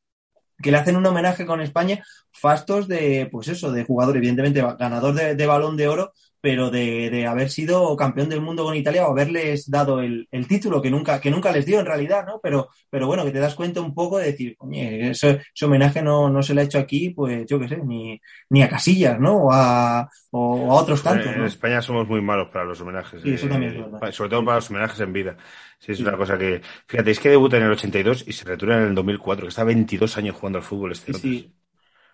que 0.61 0.71
le 0.71 0.77
hacen 0.77 0.97
un 0.97 1.05
homenaje 1.05 1.45
con 1.45 1.61
España, 1.61 2.03
fastos 2.31 2.87
de, 2.87 3.27
pues 3.31 3.47
eso, 3.47 3.71
de 3.71 3.85
jugador, 3.85 4.17
evidentemente 4.17 4.61
ganador 4.77 5.15
de, 5.15 5.35
de 5.35 5.45
balón 5.47 5.77
de 5.77 5.87
oro, 5.87 6.13
pero 6.41 6.69
de, 6.69 7.09
de, 7.09 7.27
haber 7.27 7.49
sido 7.49 7.95
campeón 7.97 8.29
del 8.29 8.41
mundo 8.41 8.63
con 8.63 8.75
Italia 8.75 9.07
o 9.07 9.11
haberles 9.11 9.69
dado 9.69 10.01
el, 10.01 10.27
el, 10.31 10.47
título 10.47 10.81
que 10.81 10.89
nunca, 10.89 11.19
que 11.19 11.31
nunca 11.31 11.51
les 11.51 11.65
dio 11.65 11.79
en 11.79 11.85
realidad, 11.85 12.25
¿no? 12.25 12.39
Pero, 12.41 12.69
pero 12.89 13.07
bueno, 13.07 13.25
que 13.25 13.31
te 13.31 13.39
das 13.39 13.55
cuenta 13.55 13.81
un 13.81 13.93
poco 13.93 14.17
de 14.17 14.27
decir, 14.27 14.55
oye, 14.59 15.09
ese, 15.11 15.41
ese 15.53 15.65
homenaje 15.65 16.01
no, 16.01 16.29
no 16.29 16.41
se 16.41 16.53
le 16.53 16.61
ha 16.61 16.63
hecho 16.63 16.79
aquí, 16.79 17.09
pues 17.09 17.45
yo 17.45 17.59
qué 17.59 17.67
sé, 17.67 17.77
ni, 17.77 18.19
ni 18.49 18.63
a 18.63 18.69
Casillas, 18.69 19.19
¿no? 19.19 19.37
O 19.37 19.51
a, 19.51 20.09
o 20.31 20.71
a 20.71 20.75
otros 20.75 21.03
tantos. 21.03 21.35
En. 21.35 21.43
España 21.43 21.81
somos 21.81 22.07
muy 22.07 22.21
malos 22.21 22.49
para 22.49 22.65
los 22.65 22.79
homenajes. 22.81 23.21
Sí, 23.21 23.33
eso 23.33 23.47
eh, 23.47 23.49
también 23.49 23.73
es 23.73 23.91
verdad. 23.91 24.11
Sobre 24.11 24.29
todo 24.29 24.45
para 24.45 24.57
los 24.57 24.69
homenajes 24.69 24.99
en 24.99 25.13
vida. 25.13 25.37
Sí, 25.79 25.91
es 25.91 25.97
sí. 25.97 26.03
una 26.03 26.17
cosa 26.17 26.37
que. 26.37 26.61
Fíjate, 26.85 27.11
es 27.11 27.19
que 27.19 27.29
debuta 27.29 27.57
en 27.57 27.63
el 27.63 27.71
82 27.71 28.25
y 28.27 28.33
se 28.33 28.45
retira 28.45 28.77
en 28.77 28.89
el 28.89 28.95
2004, 28.95 29.45
que 29.45 29.49
está 29.49 29.63
22 29.63 30.17
años 30.17 30.35
jugando 30.35 30.59
al 30.59 30.63
fútbol 30.63 30.91
este 30.91 31.13
sí, 31.13 31.19
sí. 31.19 31.53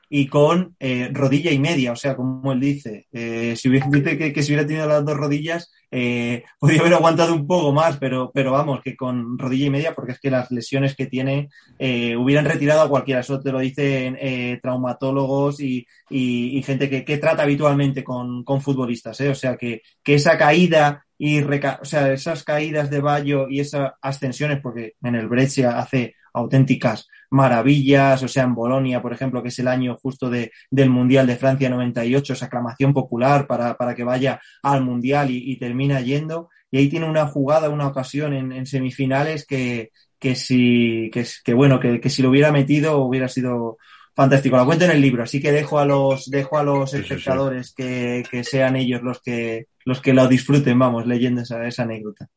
Y 0.10 0.28
con 0.28 0.76
eh, 0.80 1.10
rodilla 1.12 1.51
y 1.51 1.60
media, 1.60 1.91
o 1.91 1.95
sea, 1.95 2.16
como 2.16 2.51
él 2.51 2.60
dice, 2.60 3.08
eh, 3.12 3.56
si 3.58 3.70
hubiera, 3.70 3.89
que, 3.89 4.43
si 4.43 4.51
hubiera 4.51 4.68
tenido 4.68 4.88
las 4.88 5.03
dos 5.03 5.18
rodillas, 5.18 5.72
eh, 5.97 6.43
podría 6.60 6.82
haber 6.82 6.93
aguantado 6.95 7.34
un 7.34 7.47
poco 7.47 7.72
más, 7.72 7.97
pero, 7.97 8.32
pero 8.34 8.51
vamos, 8.51 8.82
que 8.82 8.95
con 8.95 9.38
rodilla 9.38 9.68
y 9.68 9.70
media, 9.70 9.93
porque 9.93 10.12
es 10.12 10.20
que 10.20 10.30
las 10.30 10.51
lesiones 10.51 10.95
que 10.95 11.06
tiene 11.06 11.49
eh, 11.80 12.16
hubieran 12.18 12.45
retirado 12.45 12.82
a 12.82 12.89
cualquiera. 12.89 13.22
Eso 13.22 13.39
te 13.39 13.51
lo 13.51 13.60
dicen 13.60 14.18
eh, 14.20 14.60
traumatólogos 14.62 15.62
y, 15.62 15.88
y, 16.10 16.62
gente 16.64 16.89
que, 16.89 17.06
que, 17.06 17.18
trata 17.18 17.43
habitualmente 17.43 18.03
con, 18.03 18.43
con 18.43 18.62
futbolistas. 18.62 19.22
O 19.22 19.36
sea, 19.36 19.56
que, 19.56 19.82
que 20.03 20.16
esa 20.16 20.38
caída 20.38 21.06
y 21.18 21.39
reca 21.41 21.80
o 21.82 21.86
sea, 21.86 22.12
esas 22.12 22.43
caídas 22.43 22.89
de 22.89 22.99
Bayo 22.99 23.47
y 23.49 23.62
esas 23.62 23.93
ascensiones, 24.01 24.60
porque 24.62 24.95
en 25.01 25.16
el 25.16 25.28
Brescia 25.28 25.80
hace 25.80 26.16
auténticas 26.36 27.08
maravillas, 27.32 28.22
o 28.24 28.28
sea, 28.28 28.44
en 28.44 28.56
Bolonia, 28.56 29.02
por 29.02 29.14
ejemplo, 29.14 29.42
que 29.42 29.50
es 29.50 29.60
el 29.60 29.68
año 29.68 29.98
justo 29.98 30.30
de, 30.30 30.52
del 30.70 30.90
Mundial 30.90 31.28
de 31.28 31.36
Francia 31.38 31.70
98, 31.70 32.34
esa 32.34 32.46
aclamación 32.46 32.94
popular 32.94 33.48
para, 33.48 33.76
para 33.76 33.96
que 33.96 34.04
vaya 34.04 34.40
al 34.62 34.84
Mundial 34.84 35.32
y, 35.32 35.52
y, 35.52 35.58
termina 35.58 36.02
yendo. 36.02 36.50
Y 36.72 36.78
ahí 36.78 36.90
tiene 36.90 37.10
una 37.10 37.28
jugada, 37.28 37.70
una 37.70 37.88
ocasión 37.88 38.34
en, 38.34 38.52
en 38.52 38.66
semifinales 38.66 39.46
que, 39.46 39.92
que 40.20 40.36
si, 40.36 41.10
que, 41.12 41.26
que 41.44 41.54
bueno, 41.54 41.80
que, 41.80 42.00
que 42.00 42.10
si 42.10 42.22
lo 42.22 42.30
hubiera 42.30 42.52
metido 42.52 43.00
hubiera 43.00 43.28
sido 43.28 43.78
fantástico. 44.16 44.56
La 44.56 44.66
cuento 44.66 44.86
en 44.86 44.92
el 44.92 45.02
libro, 45.02 45.24
así 45.24 45.42
que 45.42 45.52
dejo 45.52 45.78
a 45.80 45.86
los, 45.86 46.30
dejo 46.30 46.58
a 46.58 46.64
los 46.64 46.94
espectadores 46.94 47.68
sí, 47.68 47.74
sí. 47.76 47.84
Que, 47.84 48.24
que, 48.30 48.44
sean 48.44 48.76
ellos 48.76 49.02
los 49.02 49.22
que, 49.22 49.68
los 49.84 50.02
que 50.02 50.14
lo 50.14 50.28
disfruten, 50.28 50.80
vamos, 50.80 51.06
leyendo 51.06 51.42
esa, 51.42 51.66
esa 51.68 51.84
anécdota. 51.84 52.30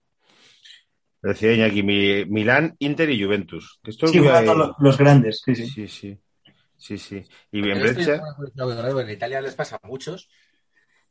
Decía 1.22 1.52
Iñaki, 1.52 1.82
Milán, 1.82 2.76
Inter 2.78 3.10
y 3.10 3.22
Juventus. 3.22 3.80
Esto 3.84 4.06
sí, 4.06 4.18
los, 4.18 4.70
los 4.78 4.98
grandes, 4.98 5.42
sí, 5.44 5.54
sí. 5.54 5.66
Sí, 5.66 5.88
sí. 5.88 6.18
sí, 6.76 6.98
sí. 6.98 7.24
Y 7.50 7.60
bien 7.60 7.80
Breccia. 7.80 8.22
En 8.56 9.10
Italia 9.10 9.40
les 9.40 9.54
pasa 9.54 9.80
a 9.82 9.86
muchos, 9.86 10.28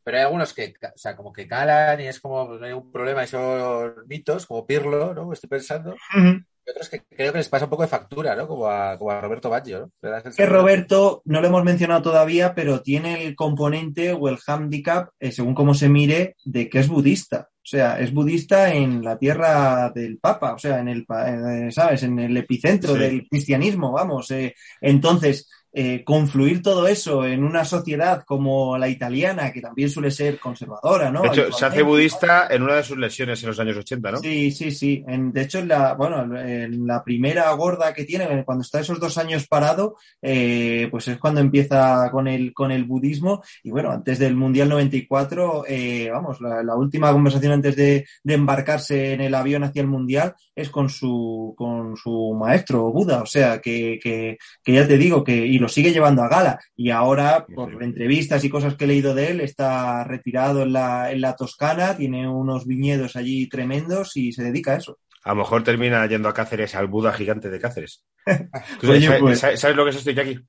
pero 0.04 0.18
hay 0.18 0.24
algunos 0.24 0.54
que, 0.54 0.74
o 0.82 0.98
sea, 0.98 1.16
como 1.18 1.34
que 1.34 1.48
calan 1.48 2.00
y 2.00 2.08
es 2.08 2.22
como, 2.22 2.58
no 2.58 2.66
hay 2.66 2.72
un 2.72 2.92
problema, 2.92 3.26
y 3.26 3.28
son 3.28 3.94
mitos, 4.08 4.46
como 4.46 4.66
Pirlo, 4.66 5.14
¿no? 5.14 5.34
Estoy 5.34 5.50
pensando. 5.50 5.92
Uh 5.92 6.20
-huh. 6.20 6.46
Y 6.66 6.70
otros 6.70 6.90
que 6.90 7.02
creo 7.04 7.32
que 7.32 7.40
les 7.40 7.50
pasa 7.50 7.66
un 7.66 7.70
poco 7.70 7.84
de 7.84 7.90
factura, 7.90 8.36
¿no? 8.36 8.48
Como 8.48 8.68
a, 8.68 8.98
como 8.98 9.12
a 9.12 9.22
Roberto 9.22 9.50
Baggio, 9.50 9.92
¿no? 10.02 10.22
Que 10.36 10.46
Roberto, 10.46 11.22
no 11.26 11.42
lo 11.42 11.48
hemos 11.48 11.64
mencionado 11.64 12.02
todavía, 12.02 12.56
pero 12.56 12.82
tiene 12.82 13.26
el 13.26 13.36
componente 13.36 14.14
o 14.14 14.30
el 14.30 14.38
handicap, 14.46 15.10
eh, 15.20 15.32
según 15.32 15.54
cómo 15.54 15.74
se 15.74 15.90
mire, 15.90 16.36
de 16.46 16.70
que 16.70 16.80
es 16.80 16.88
budista. 16.88 17.50
O 17.68 17.70
sea, 17.70 18.00
es 18.00 18.14
budista 18.14 18.74
en 18.74 19.04
la 19.04 19.18
tierra 19.18 19.92
del 19.94 20.20
Papa, 20.20 20.54
o 20.54 20.58
sea, 20.58 20.80
en 20.80 20.88
el, 20.88 21.06
eh, 21.26 21.68
¿sabes? 21.70 22.02
En 22.04 22.18
el 22.18 22.38
epicentro 22.38 22.94
sí. 22.94 23.00
del 23.00 23.28
cristianismo, 23.28 23.92
vamos. 23.92 24.32
Eh, 24.32 24.56
entonces, 24.80 25.50
eh, 25.74 26.04
confluir 26.04 26.62
todo 26.62 26.88
eso 26.88 27.26
en 27.26 27.44
una 27.44 27.66
sociedad 27.66 28.24
como 28.26 28.78
la 28.78 28.90
italiana, 28.90 29.52
que 29.52 29.62
también 29.62 29.90
suele 29.90 30.12
ser 30.12 30.40
conservadora, 30.40 31.12
¿no? 31.12 31.22
De 31.22 31.28
hecho, 31.28 31.52
se 31.52 31.66
hace 31.66 31.84
budista 31.84 32.48
en 32.50 32.64
una 32.64 32.76
de 32.76 32.84
sus 32.84 32.98
lesiones 32.98 33.42
en 33.44 33.50
los 33.50 33.60
años 33.60 33.78
80, 33.78 34.12
¿no? 34.12 34.18
Sí, 34.20 34.52
sí, 34.52 34.72
sí. 34.72 35.04
En, 35.08 35.32
de 35.32 35.42
hecho, 35.42 35.60
en 35.60 35.68
la, 35.68 35.94
bueno, 35.94 36.38
en 36.38 36.88
la 36.88 37.04
primera 37.04 37.52
gorda 37.52 37.94
que 37.94 38.06
tiene, 38.06 38.44
cuando 38.44 38.64
está 38.64 38.80
esos 38.80 39.00
dos 39.00 39.18
años 39.18 39.48
parado, 39.48 39.98
eh, 40.22 40.88
pues 40.90 41.08
es 41.08 41.18
cuando 41.18 41.42
empieza 41.42 42.10
con 42.12 42.28
el, 42.28 42.54
con 42.54 42.72
el 42.72 42.86
budismo. 42.86 43.44
Y 43.64 43.72
bueno, 43.72 43.92
antes 43.92 44.20
del 44.20 44.36
Mundial 44.36 44.70
94, 44.70 45.66
eh, 45.68 46.10
vamos, 46.12 46.42
la, 46.42 46.64
la, 46.64 46.76
última 46.76 47.12
conversación 47.12 47.54
antes 47.54 47.76
de, 47.76 48.06
de, 48.24 48.34
embarcarse 48.34 49.14
en 49.14 49.22
el 49.22 49.36
avión 49.36 49.64
hacia 49.64 49.82
el 49.82 49.88
Mundial 49.88 50.36
es 50.56 50.70
con 50.70 50.90
su, 50.90 51.54
con 51.58 51.96
su 51.98 52.36
maestro 52.40 52.92
Buda. 52.92 53.22
O 53.22 53.26
sea, 53.26 53.60
que, 53.60 54.00
que, 54.02 54.38
que 54.64 54.74
ya 54.74 54.88
te 54.88 54.98
digo 54.98 55.24
que, 55.24 55.46
y 55.58 55.60
lo 55.60 55.68
sigue 55.68 55.92
llevando 55.92 56.22
a 56.22 56.30
gala. 56.30 56.60
Y 56.76 56.92
ahora, 56.92 57.48
por 57.48 57.82
entrevistas 57.82 58.44
y 58.44 58.50
cosas 58.50 58.76
que 58.76 58.86
he 58.86 58.88
leído 58.88 59.16
de 59.16 59.32
él, 59.32 59.42
está 59.42 60.04
retirado 60.04 60.62
en 60.62 60.74
la, 60.74 61.12
en 61.12 61.22
la 61.22 61.36
Toscana, 61.36 61.98
tiene 61.98 62.30
unos 62.30 62.68
viñedos 62.68 63.16
allí 63.16 63.50
tremendos 63.50 64.16
y 64.16 64.32
se 64.32 64.44
dedica 64.44 64.74
a 64.74 64.78
eso. 64.78 65.00
A 65.24 65.30
lo 65.30 65.38
mejor 65.38 65.64
termina 65.64 66.06
yendo 66.06 66.30
a 66.30 66.34
Cáceres 66.34 66.76
al 66.76 66.88
Buda 66.88 67.12
gigante 67.12 67.50
de 67.50 67.60
Cáceres. 67.60 68.06
Oye, 68.88 69.08
¿sabes, 69.08 69.20
pues... 69.20 69.40
¿sabes, 69.40 69.76
lo 69.76 69.84
que 69.84 69.90
es 69.90 69.98
esto, 69.98 70.12
Jackie? 70.12 70.40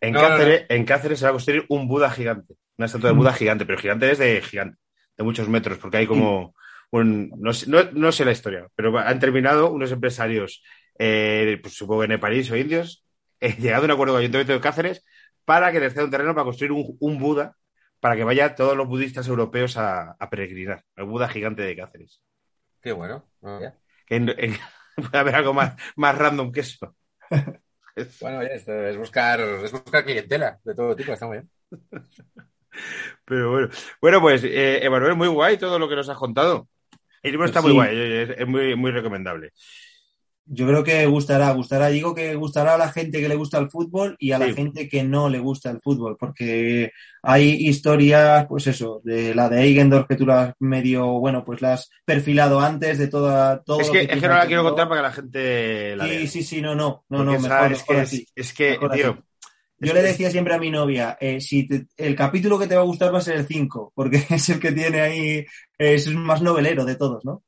En, 0.00 0.12
no, 0.12 0.20
Cáceres, 0.20 0.62
no, 0.62 0.66
no. 0.68 0.74
en 0.76 0.84
Cáceres 0.84 1.18
se 1.20 1.24
va 1.24 1.28
a 1.30 1.32
construir 1.32 1.64
un 1.68 1.86
Buda 1.86 2.10
gigante. 2.10 2.54
Una 2.76 2.86
estatua 2.86 3.10
de 3.10 3.16
Buda 3.16 3.32
gigante, 3.32 3.64
pero 3.64 3.78
gigante 3.78 4.10
es 4.10 4.18
de 4.18 4.42
gigante, 4.42 4.78
de 5.16 5.24
muchos 5.24 5.48
metros, 5.48 5.78
porque 5.78 5.98
hay 5.98 6.06
como. 6.06 6.54
Un, 6.90 7.32
no, 7.38 7.52
sé, 7.52 7.66
no, 7.68 8.12
sé 8.12 8.24
la 8.24 8.32
historia, 8.32 8.68
pero 8.76 8.96
han 8.98 9.18
terminado 9.18 9.72
unos 9.72 9.90
empresarios, 9.90 10.62
eh, 10.96 11.58
pues, 11.60 11.74
supongo 11.74 12.02
que 12.02 12.12
en 12.12 12.20
París 12.20 12.48
o 12.52 12.56
indios, 12.56 13.03
eh, 13.44 13.56
llegado 13.58 13.82
a 13.82 13.84
un 13.84 13.90
acuerdo 13.90 14.14
con 14.14 14.20
el 14.20 14.24
Ayuntamiento 14.24 14.54
de 14.54 14.60
Cáceres 14.60 15.04
para 15.44 15.70
que 15.70 15.78
les 15.80 15.92
ceda 15.92 16.04
un 16.04 16.10
terreno 16.10 16.34
para 16.34 16.44
construir 16.44 16.72
un, 16.72 16.96
un, 16.98 17.18
Buda 17.18 17.56
para 18.00 18.16
que 18.16 18.24
vayan 18.24 18.54
todos 18.54 18.74
los 18.74 18.88
budistas 18.88 19.28
europeos 19.28 19.76
a, 19.76 20.12
a, 20.18 20.30
peregrinar, 20.30 20.82
el 20.96 21.04
Buda 21.04 21.28
gigante 21.28 21.62
de 21.62 21.76
Cáceres. 21.76 22.22
Qué 22.80 22.92
bueno. 22.92 23.28
Yeah. 23.42 23.78
En, 24.08 24.30
en, 24.30 24.56
puede 24.96 25.18
haber 25.18 25.34
algo 25.34 25.52
más, 25.52 25.74
más 25.96 26.16
random 26.16 26.52
que 26.52 26.60
eso. 26.60 26.96
bueno, 28.20 28.42
ya, 28.42 28.48
es, 28.48 28.96
buscar, 28.96 29.40
es 29.40 29.72
buscar 29.72 30.04
clientela 30.04 30.58
de 30.64 30.74
todo 30.74 30.96
tipo, 30.96 31.12
está 31.12 31.26
muy 31.26 31.38
bien. 31.38 31.50
Pero 33.26 33.50
bueno, 33.50 33.68
bueno 34.00 34.20
pues, 34.22 34.42
eh, 34.42 34.84
Emanuel, 34.84 35.16
muy 35.16 35.28
guay 35.28 35.58
todo 35.58 35.78
lo 35.78 35.86
que 35.86 35.96
nos 35.96 36.08
has 36.08 36.16
contado. 36.16 36.66
El 37.22 37.32
libro 37.32 37.46
está 37.46 37.60
sí. 37.60 37.66
muy 37.66 37.74
guay, 37.74 37.96
es, 37.98 38.30
es 38.38 38.46
muy, 38.46 38.74
muy 38.74 38.90
recomendable. 38.90 39.52
Yo 40.46 40.66
creo 40.66 40.84
que 40.84 41.06
gustará, 41.06 41.50
gustará. 41.52 41.88
Digo 41.88 42.14
que 42.14 42.34
gustará 42.34 42.74
a 42.74 42.78
la 42.78 42.92
gente 42.92 43.20
que 43.20 43.28
le 43.30 43.34
gusta 43.34 43.58
el 43.58 43.70
fútbol 43.70 44.14
y 44.18 44.32
a 44.32 44.38
la 44.38 44.52
gente 44.52 44.88
que 44.90 45.02
no 45.02 45.30
le 45.30 45.38
gusta 45.38 45.70
el 45.70 45.80
fútbol, 45.80 46.16
porque 46.18 46.90
hay 47.22 47.50
historias, 47.66 48.44
pues 48.46 48.66
eso, 48.66 49.00
de 49.04 49.34
la 49.34 49.48
de 49.48 49.62
Eigendorf 49.62 50.06
que 50.06 50.16
tú 50.16 50.26
la 50.26 50.42
has 50.42 50.54
medio, 50.58 51.06
bueno, 51.18 51.44
pues 51.44 51.62
la 51.62 51.72
has 51.74 51.88
perfilado 52.04 52.60
antes 52.60 52.98
de 52.98 53.08
toda 53.08 53.62
todo. 53.62 53.80
Es 53.80 53.86
lo 53.86 53.92
que, 53.94 54.00
es 54.02 54.08
que 54.08 54.28
no 54.28 54.34
la 54.34 54.46
quiero 54.46 54.64
contar 54.64 54.86
para 54.88 55.00
que 55.00 55.06
la 55.08 55.12
gente 55.12 55.96
la 55.96 56.04
Sí, 56.04 56.10
vea. 56.10 56.26
sí, 56.26 56.42
sí, 56.42 56.60
no, 56.60 56.74
no, 56.74 57.04
no, 57.08 57.24
Porque 57.24 57.24
no, 57.24 57.40
mejor, 57.40 57.72
es 57.72 57.78
mejor 57.78 57.96
que, 57.96 58.02
así. 58.02 58.26
es, 58.34 58.52
que, 58.52 58.70
Mejor 58.72 58.92
tío, 58.92 59.10
así. 59.12 59.20
Yo 59.80 59.92
le 59.94 60.02
decía 60.02 60.30
siempre 60.30 60.54
a 60.54 60.58
mi 60.58 60.70
novia, 60.70 61.16
eh, 61.20 61.40
si 61.40 61.66
te- 61.66 61.86
el 61.96 62.14
capítulo 62.14 62.58
que 62.58 62.66
te 62.66 62.74
va 62.76 62.82
a 62.82 62.84
gustar 62.84 63.12
va 63.12 63.18
a 63.18 63.22
ser 63.22 63.36
el 63.36 63.46
5, 63.46 63.92
porque 63.94 64.16
es 64.30 64.48
el 64.50 64.60
que 64.60 64.72
tiene 64.72 65.00
ahí, 65.00 65.46
es 65.78 66.06
el 66.06 66.16
más 66.16 66.42
novelero 66.42 66.84
de 66.84 66.96
todos, 66.96 67.24
¿no? 67.24 67.42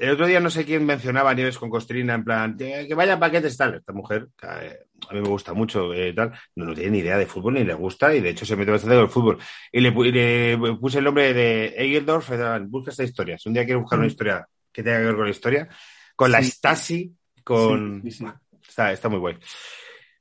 El 0.00 0.10
otro 0.10 0.26
día 0.26 0.40
no 0.40 0.48
sé 0.50 0.64
quién 0.64 0.84
mencionaba 0.86 1.30
a 1.30 1.34
Nieves 1.34 1.58
con 1.58 1.68
Costrina 1.68 2.14
en 2.14 2.24
plan, 2.24 2.56
"Que 2.56 2.94
vaya 2.94 3.18
paquetes 3.18 3.56
tal. 3.56 3.74
Esta 3.74 3.92
mujer, 3.92 4.28
eh, 4.42 4.78
a 5.08 5.12
mí 5.14 5.20
me 5.20 5.28
gusta 5.28 5.52
mucho 5.52 5.92
eh, 5.92 6.12
tal, 6.14 6.32
no, 6.56 6.64
no 6.64 6.74
tiene 6.74 6.90
ni 6.92 6.98
idea 7.00 7.18
de 7.18 7.26
fútbol 7.26 7.54
ni 7.54 7.64
le 7.64 7.74
gusta 7.74 8.14
y 8.14 8.20
de 8.20 8.30
hecho 8.30 8.46
se 8.46 8.56
mete 8.56 8.70
bastante 8.70 8.96
con 8.96 9.04
el 9.04 9.10
fútbol. 9.10 9.38
Y 9.70 9.80
le, 9.80 9.92
pu- 9.94 10.06
y 10.06 10.12
le 10.12 10.76
puse 10.78 10.98
el 10.98 11.04
nombre 11.04 11.34
de 11.34 11.74
Eigendorf, 11.76 12.30
eh, 12.32 12.58
busca 12.62 12.90
esta 12.92 13.04
historia. 13.04 13.36
Si 13.38 13.48
un 13.48 13.54
día 13.54 13.64
quiero 13.66 13.80
buscar 13.80 13.98
una 13.98 14.06
Mm. 14.06 14.10
historia 14.10 14.48
que 14.72 14.82
tenga 14.82 14.98
que 15.00 15.04
ver 15.04 15.14
con 15.16 15.24
la 15.24 15.30
historia, 15.30 15.68
con 16.16 16.32
la. 16.32 16.42
Stasi, 16.42 17.12
con... 17.44 18.00
Sí, 18.02 18.10
sí, 18.10 18.18
sí. 18.24 18.26
Está, 18.68 18.92
está 18.92 19.08
muy 19.10 19.18
guay. 19.18 19.36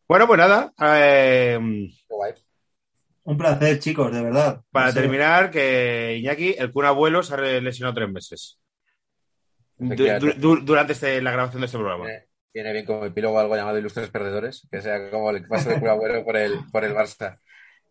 Bueno, 0.08 0.28
pues 0.28 0.40
nada, 0.40 0.74
eh, 0.82 1.58
guay. 2.10 2.34
Un 3.24 3.38
placer, 3.38 3.80
chicos, 3.80 4.12
de 4.12 4.24
verdad. 4.24 4.62
para 4.72 4.92
terminar, 4.92 5.52
que 5.52 6.18
Iñaki, 6.20 6.56
el 6.58 6.72
Kun 6.72 6.86
Abuelo, 6.86 7.22
se 7.22 7.36
ha 7.36 7.38
lesionado 7.38 7.94
tres 7.94 8.10
meses. 8.10 8.60
Du- 9.80 9.86
Efectivamente. 9.86 10.40
du- 10.40 10.60
durante 10.62 10.94
este- 10.94 11.22
la 11.22 11.32
grabación 11.32 11.62
de 11.62 11.66
este 11.66 11.78
programa. 11.78 12.06
Tiene, 12.06 12.28
tiene 12.52 12.74
bien 12.74 12.86
como 12.86 13.06
epílogo 13.06 13.40
algo 13.40 13.56
llamado 13.56 13.78
Ilustres 13.78 14.10
Perdedores, 14.10 14.68
que 14.72 14.82
sea 14.82 15.10
como 15.10 15.30
el 15.32 15.48
paso 15.48 15.70
de 15.70 15.90
Agüero 15.90 16.24
por 16.24 16.38
el, 16.38 16.54
por 16.72 16.84
el 16.84 16.94
Barça. 16.94 17.40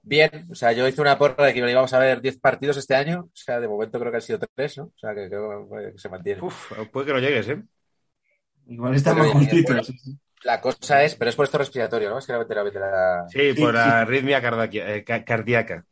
Bien, 0.03 0.47
o 0.51 0.55
sea, 0.55 0.73
yo 0.73 0.87
hice 0.87 1.01
una 1.01 1.19
porra 1.19 1.47
de 1.47 1.53
que 1.55 1.59
íbamos 1.59 1.93
a 1.93 1.99
ver 1.99 2.21
10 2.21 2.39
partidos 2.39 2.77
este 2.77 2.95
año, 2.95 3.23
o 3.27 3.31
sea, 3.35 3.61
de 3.61 3.69
momento 3.69 3.99
creo 3.99 4.11
que 4.13 4.17
han 4.17 4.23
sido 4.23 4.39
3, 4.55 4.79
¿no? 4.79 4.85
O 4.85 4.93
sea, 4.99 5.15
que 5.15 5.29
creo 5.29 5.69
que 5.69 5.99
se 5.99 6.09
mantiene. 6.09 6.41
Uf, 6.43 6.73
puede 6.93 7.07
que 7.07 7.13
no 7.13 7.19
llegues, 7.19 7.49
¿eh? 7.49 7.63
Igual 8.67 8.95
estamos 8.95 9.27
juntitos. 9.29 9.93
La 10.45 10.61
cosa 10.61 11.03
es, 11.03 11.17
pero 11.17 11.31
es 11.31 11.37
por 11.37 11.45
esto 11.47 11.59
respiratorio, 11.59 12.11
¿no? 12.11 12.19
Es 12.19 12.27
que 12.27 12.33
la 12.33 12.39
la, 12.39 12.65
la, 12.65 13.27
Sí, 13.29 13.55
Sí, 13.55 13.61
por 13.61 13.71
sí. 13.73 13.77
la 13.77 14.01
arritmia 14.03 14.39
eh, 14.39 15.05
ca- 15.05 15.25
cardíaca. 15.25 15.85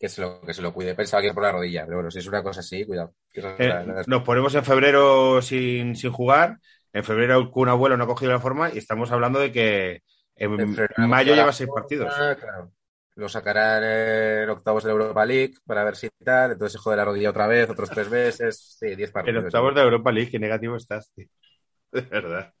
Que, 0.00 0.08
se 0.08 0.22
lo, 0.22 0.40
que 0.40 0.54
se 0.54 0.62
lo 0.62 0.72
cuide. 0.72 0.94
Pensaba 0.94 1.20
que 1.20 1.26
era 1.26 1.34
por 1.34 1.42
la 1.42 1.52
rodilla, 1.52 1.84
pero 1.84 1.98
bueno, 1.98 2.10
si 2.10 2.20
es 2.20 2.26
una 2.26 2.42
cosa 2.42 2.60
así, 2.60 2.86
cuidado. 2.86 3.12
Eh, 3.34 3.84
nos 4.06 4.22
ponemos 4.22 4.54
en 4.54 4.64
febrero 4.64 5.42
sin, 5.42 5.94
sin 5.94 6.10
jugar. 6.10 6.58
En 6.92 7.04
febrero 7.04 7.38
el 7.38 7.50
Kun 7.50 7.68
Abuelo 7.68 7.96
no 7.96 8.04
ha 8.04 8.08
cogido 8.08 8.32
la 8.32 8.40
forma 8.40 8.70
y 8.72 8.78
estamos 8.78 9.12
hablando 9.12 9.38
de 9.38 9.52
que 9.52 10.02
en 10.34 10.58
en 10.58 10.74
febrero, 10.74 11.06
mayo 11.06 11.34
lleva 11.34 11.52
seis 11.52 11.68
partidos. 11.72 12.12
Ah, 12.16 12.34
claro. 12.40 12.72
Lo 13.14 13.28
sacarán 13.28 13.84
en 13.84 14.48
octavos 14.48 14.82
de 14.82 14.88
la 14.88 14.92
Europa 14.94 15.26
League 15.26 15.54
para 15.66 15.84
ver 15.84 15.96
si 15.96 16.08
tal. 16.24 16.52
Entonces 16.52 16.72
se 16.72 16.78
jode 16.78 16.96
la 16.96 17.04
rodilla 17.04 17.30
otra 17.30 17.46
vez, 17.46 17.68
otros 17.68 17.90
tres 17.90 18.08
meses. 18.08 18.76
Sí, 18.80 18.94
10 18.94 19.08
En 19.08 19.12
partidos. 19.12 19.44
octavos 19.44 19.74
de 19.74 19.82
Europa 19.82 20.10
League, 20.12 20.30
qué 20.30 20.38
negativo 20.38 20.76
estás, 20.76 21.10
tío. 21.14 21.26
De 21.92 22.00
verdad. 22.00 22.54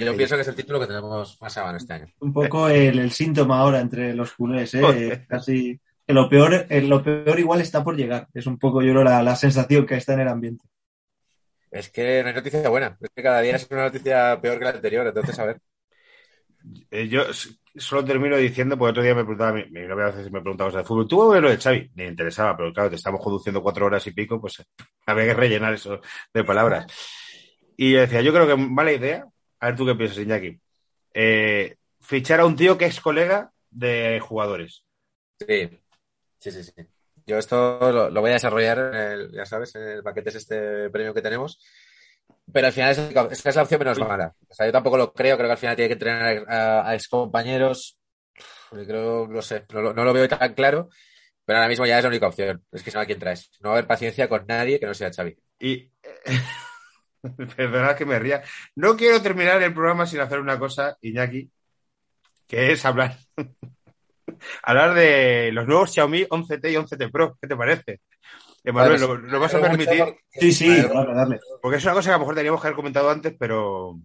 Yo 0.00 0.16
pienso 0.16 0.34
que 0.36 0.42
es 0.42 0.48
el 0.48 0.56
título 0.56 0.80
que 0.80 0.86
tenemos 0.86 1.38
más 1.40 1.58
a 1.58 1.64
mano 1.64 1.76
este 1.76 1.92
año. 1.92 2.06
Un 2.20 2.32
poco 2.32 2.68
el, 2.68 2.98
el 2.98 3.10
síntoma 3.12 3.58
ahora 3.60 3.80
entre 3.80 4.14
los 4.14 4.32
culés, 4.32 4.74
¿eh? 4.74 5.26
Casi. 5.28 5.78
Lo 6.08 6.28
peor, 6.28 6.66
lo 6.70 7.02
peor 7.02 7.38
igual 7.38 7.60
está 7.60 7.82
por 7.82 7.96
llegar. 7.96 8.28
Es 8.32 8.46
un 8.46 8.58
poco, 8.58 8.80
yo 8.82 8.92
creo, 8.92 9.04
la, 9.04 9.22
la 9.22 9.36
sensación 9.36 9.84
que 9.86 9.96
está 9.96 10.14
en 10.14 10.20
el 10.20 10.28
ambiente. 10.28 10.64
Es 11.70 11.90
que 11.90 12.22
no 12.22 12.28
hay 12.28 12.34
noticia 12.34 12.68
buena. 12.68 12.96
Es 13.00 13.10
que 13.14 13.22
cada 13.22 13.40
día 13.40 13.56
es 13.56 13.68
una 13.70 13.84
noticia 13.84 14.40
peor 14.40 14.58
que 14.58 14.64
la 14.64 14.70
anterior. 14.70 15.06
Entonces, 15.06 15.38
a 15.38 15.44
ver. 15.46 15.60
Eh, 16.90 17.08
yo 17.08 17.24
solo 17.76 18.04
termino 18.04 18.36
diciendo, 18.36 18.78
porque 18.78 18.90
otro 18.90 19.02
día 19.02 19.14
me 19.14 19.22
preguntaba, 19.22 19.52
mi, 19.52 19.64
mi 19.70 19.86
novia 19.86 20.06
a 20.06 20.10
veces 20.10 20.30
me 20.30 20.40
preguntaba 20.40 20.70
cosas 20.70 20.84
de 20.84 20.88
fútbol. 20.88 21.08
¿Tú 21.08 21.28
ves 21.28 21.42
lo 21.42 21.50
de 21.50 21.58
Xavi? 21.58 21.90
Ni 21.94 22.04
me 22.04 22.08
interesaba, 22.08 22.56
pero 22.56 22.72
claro, 22.72 22.90
te 22.90 22.96
estamos 22.96 23.20
conduciendo 23.20 23.62
cuatro 23.62 23.86
horas 23.86 24.06
y 24.06 24.12
pico, 24.12 24.40
pues 24.40 24.64
había 25.06 25.24
que 25.26 25.34
rellenar 25.34 25.74
eso 25.74 26.00
de 26.32 26.44
palabras. 26.44 26.86
Y 27.76 27.92
yo 27.92 28.00
decía, 28.00 28.22
yo 28.22 28.32
creo 28.32 28.46
que 28.46 28.56
mala 28.56 28.92
idea. 28.92 29.26
A 29.60 29.66
ver 29.66 29.76
tú 29.76 29.86
qué 29.86 29.94
piensas, 29.94 30.18
Iñaki. 30.18 30.58
Eh, 31.12 31.76
fichar 32.00 32.40
a 32.40 32.46
un 32.46 32.56
tío 32.56 32.78
que 32.78 32.86
es 32.86 33.00
colega 33.00 33.52
de 33.70 34.20
jugadores. 34.20 34.84
Sí, 35.46 35.68
sí, 36.50 36.62
sí. 36.64 36.72
sí. 36.76 36.86
Yo 37.26 37.38
esto 37.38 38.10
lo, 38.10 38.20
voy 38.20 38.30
a 38.30 38.34
desarrollar, 38.34 38.78
el, 38.94 39.32
ya 39.32 39.44
sabes, 39.44 39.74
en 39.74 39.82
el 39.82 40.02
paquete 40.02 40.28
es 40.30 40.36
este 40.36 40.90
premio 40.90 41.12
que 41.12 41.22
tenemos. 41.22 41.60
Pero 42.52 42.68
al 42.68 42.72
final 42.72 42.92
es, 42.92 43.44
es 43.46 43.56
la 43.56 43.62
opción 43.62 43.80
menos 43.80 43.98
mala. 43.98 44.34
O 44.48 44.54
sea, 44.54 44.66
yo 44.66 44.72
tampoco 44.72 44.96
lo 44.96 45.12
creo. 45.12 45.36
Creo 45.36 45.48
que 45.48 45.52
al 45.52 45.58
final 45.58 45.74
tiene 45.74 45.88
que 45.88 45.94
entrenar 45.94 46.44
a, 46.48 46.88
a 46.88 46.94
excompañeros. 46.94 47.98
Creo, 48.70 49.26
no 49.26 49.42
sé, 49.42 49.64
no 49.72 49.92
lo 49.92 50.12
veo 50.12 50.28
tan 50.28 50.54
claro. 50.54 50.88
Pero 51.44 51.58
ahora 51.58 51.68
mismo 51.68 51.86
ya 51.86 51.98
es 51.98 52.04
la 52.04 52.10
única 52.10 52.28
opción. 52.28 52.64
Es 52.72 52.82
que 52.82 52.90
si 52.90 52.96
no, 52.96 53.02
¿a 53.02 53.06
quién 53.06 53.18
traes? 53.18 53.50
No 53.60 53.70
va 53.70 53.76
a 53.76 53.78
haber 53.78 53.88
paciencia 53.88 54.28
con 54.28 54.44
nadie 54.46 54.78
que 54.78 54.86
no 54.86 54.94
sea 54.94 55.12
Xavi. 55.12 55.36
Y 55.60 55.90
perdona 57.56 57.94
que 57.96 58.04
me 58.04 58.18
ría. 58.18 58.42
No 58.74 58.96
quiero 58.96 59.22
terminar 59.22 59.62
el 59.62 59.72
programa 59.72 60.06
sin 60.06 60.20
hacer 60.20 60.40
una 60.40 60.58
cosa, 60.58 60.96
Iñaki, 61.00 61.50
que 62.46 62.72
es 62.72 62.84
hablar. 62.84 63.16
Hablar 64.62 64.94
de 64.94 65.50
los 65.52 65.66
nuevos 65.66 65.92
Xiaomi 65.92 66.24
11T 66.24 66.70
y 66.70 66.76
11T 66.76 67.10
Pro. 67.10 67.36
¿Qué 67.40 67.48
te 67.48 67.56
parece? 67.56 68.00
Emanuel, 68.64 69.00
¿lo, 69.00 69.16
lo 69.16 69.40
vas 69.40 69.54
a 69.54 69.60
permitir? 69.60 70.04
Sí, 70.30 70.52
sí, 70.52 70.68
dale, 70.82 71.14
dale. 71.14 71.40
Porque 71.62 71.78
es 71.78 71.84
una 71.84 71.94
cosa 71.94 72.08
que 72.10 72.14
a 72.14 72.16
lo 72.16 72.20
mejor 72.20 72.34
teníamos 72.34 72.60
que 72.60 72.66
haber 72.66 72.76
comentado 72.76 73.10
antes, 73.10 73.34
pero, 73.38 73.98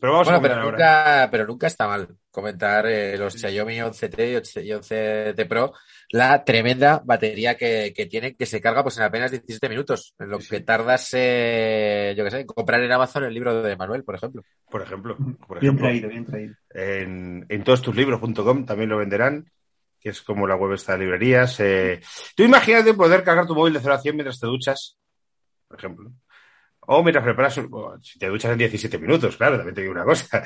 pero 0.00 0.12
vamos 0.14 0.28
a 0.28 0.40
pero 0.40 0.40
comentar 0.40 0.58
ahora. 0.60 0.78
nunca, 0.78 1.28
pero 1.30 1.46
nunca 1.46 1.66
está 1.66 1.86
mal 1.86 2.08
comentar 2.30 2.86
eh, 2.86 3.16
los 3.18 3.34
Xiaomi 3.34 3.76
11T 3.76 4.30
y 4.30 4.36
11 4.36 4.62
y 4.64 4.68
11T 4.70 5.48
Pro, 5.48 5.72
la 6.10 6.44
tremenda 6.44 7.02
batería 7.04 7.56
que, 7.56 7.92
que 7.94 8.06
tienen, 8.06 8.34
que 8.36 8.46
se 8.46 8.60
carga 8.60 8.82
pues 8.82 8.96
en 8.98 9.04
apenas 9.04 9.30
17 9.30 9.68
minutos, 9.68 10.14
en 10.18 10.28
lo 10.30 10.38
Sí, 10.38 10.44
sí. 10.44 10.50
que 10.50 10.60
tardas, 10.60 11.10
eh, 11.14 12.14
yo 12.16 12.24
qué 12.24 12.30
sé, 12.30 12.40
en 12.40 12.46
comprar 12.46 12.82
en 12.82 12.92
Amazon 12.92 13.24
el 13.24 13.34
libro 13.34 13.62
de 13.62 13.76
Manuel, 13.76 14.04
por 14.04 14.14
ejemplo. 14.16 14.42
Por 14.70 14.82
ejemplo, 14.82 15.16
por 15.46 15.60
Bien 15.60 15.76
ejemplo 15.76 15.86
traído, 15.86 16.08
bien 16.08 16.24
traído. 16.26 16.54
en, 16.70 17.46
en 17.48 17.64
todostuslibros.com 17.64 18.64
también 18.66 18.90
lo 18.90 18.98
venderán, 18.98 19.46
que 20.06 20.10
es 20.10 20.22
como 20.22 20.46
la 20.46 20.54
web 20.54 20.72
esta 20.74 20.92
de 20.92 21.00
librerías. 21.00 21.58
Eh, 21.58 22.00
tú 22.36 22.44
imagínate 22.44 22.94
poder 22.94 23.24
cargar 23.24 23.44
tu 23.44 23.56
móvil 23.56 23.72
de 23.72 23.80
0 23.80 23.94
a 23.94 23.98
100 23.98 24.14
mientras 24.14 24.38
te 24.38 24.46
duchas, 24.46 24.96
por 25.66 25.76
ejemplo. 25.76 26.12
O 26.88 27.02
mientras 27.02 27.24
preparas, 27.24 27.56
un- 27.58 28.00
si 28.00 28.16
te 28.16 28.28
duchas 28.28 28.52
en 28.52 28.58
17 28.58 28.98
minutos, 28.98 29.36
claro, 29.36 29.56
también 29.56 29.74
te 29.74 29.80
digo 29.80 29.92
una 29.92 30.04
cosa. 30.04 30.44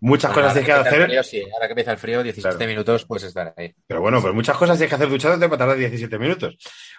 Muchas 0.00 0.32
Bueno, 0.32 0.46
cosas 0.48 0.52
tienes 0.54 0.66
que 0.66 0.72
hacer, 0.88 1.04
frío, 1.06 1.22
sí, 1.24 1.42
ahora 1.52 1.66
que 1.66 1.72
empieza 1.72 1.90
el 1.90 1.98
frío, 1.98 2.22
17 2.22 2.56
Claro. 2.56 2.70
minutos, 2.70 3.04
pues 3.04 3.24
estar 3.24 3.52
ahí. 3.56 3.74
pero 3.88 4.00
bueno, 4.00 4.22
pero 4.22 4.32
muchas 4.34 4.56
cosas 4.56 4.78
tienes 4.78 4.90
que 4.90 4.94
hacer 4.94 5.08
duchándote 5.08 5.48
para 5.48 5.58
tardar 5.58 5.76
17 5.78 6.16
minutos. 6.20 6.56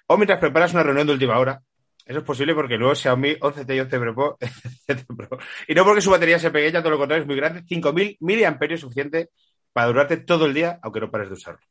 O 0.08 0.18
mientras 0.18 0.40
preparas 0.40 0.74
una 0.74 0.84
reunión 0.84 1.08
de 1.08 1.14
última 1.14 1.40
hora. 1.40 1.62
Eso 2.06 2.20
es 2.20 2.26
posible 2.26 2.54
porque 2.54 2.76
luego 2.76 2.94
Xiaomi 2.96 3.36
11T 3.40 3.76
y 3.76 3.80
11 3.80 3.98
Pro, 4.00 4.38
11T 4.42 5.06
Pro. 5.16 5.38
Y 5.70 5.74
no 5.74 5.86
porque 5.86 6.02
su 6.02 6.10
batería 6.12 6.38
sea 6.38 6.52
pequeña, 6.52 6.82
todo 6.82 6.90
lo 6.92 6.98
contrario, 6.98 7.22
es 7.22 7.28
muy 7.28 7.38
grande. 7.38 7.64
5.000 7.66 8.18
miliamperios 8.20 8.82
suficiente 8.82 9.30
para 9.72 9.88
durarte 9.88 10.18
todo 10.18 10.46
el 10.46 10.54
día, 10.54 10.78
aunque 10.84 11.00
no 11.00 11.10
pares 11.10 11.30
de 11.30 11.36
usarlo. 11.36 11.62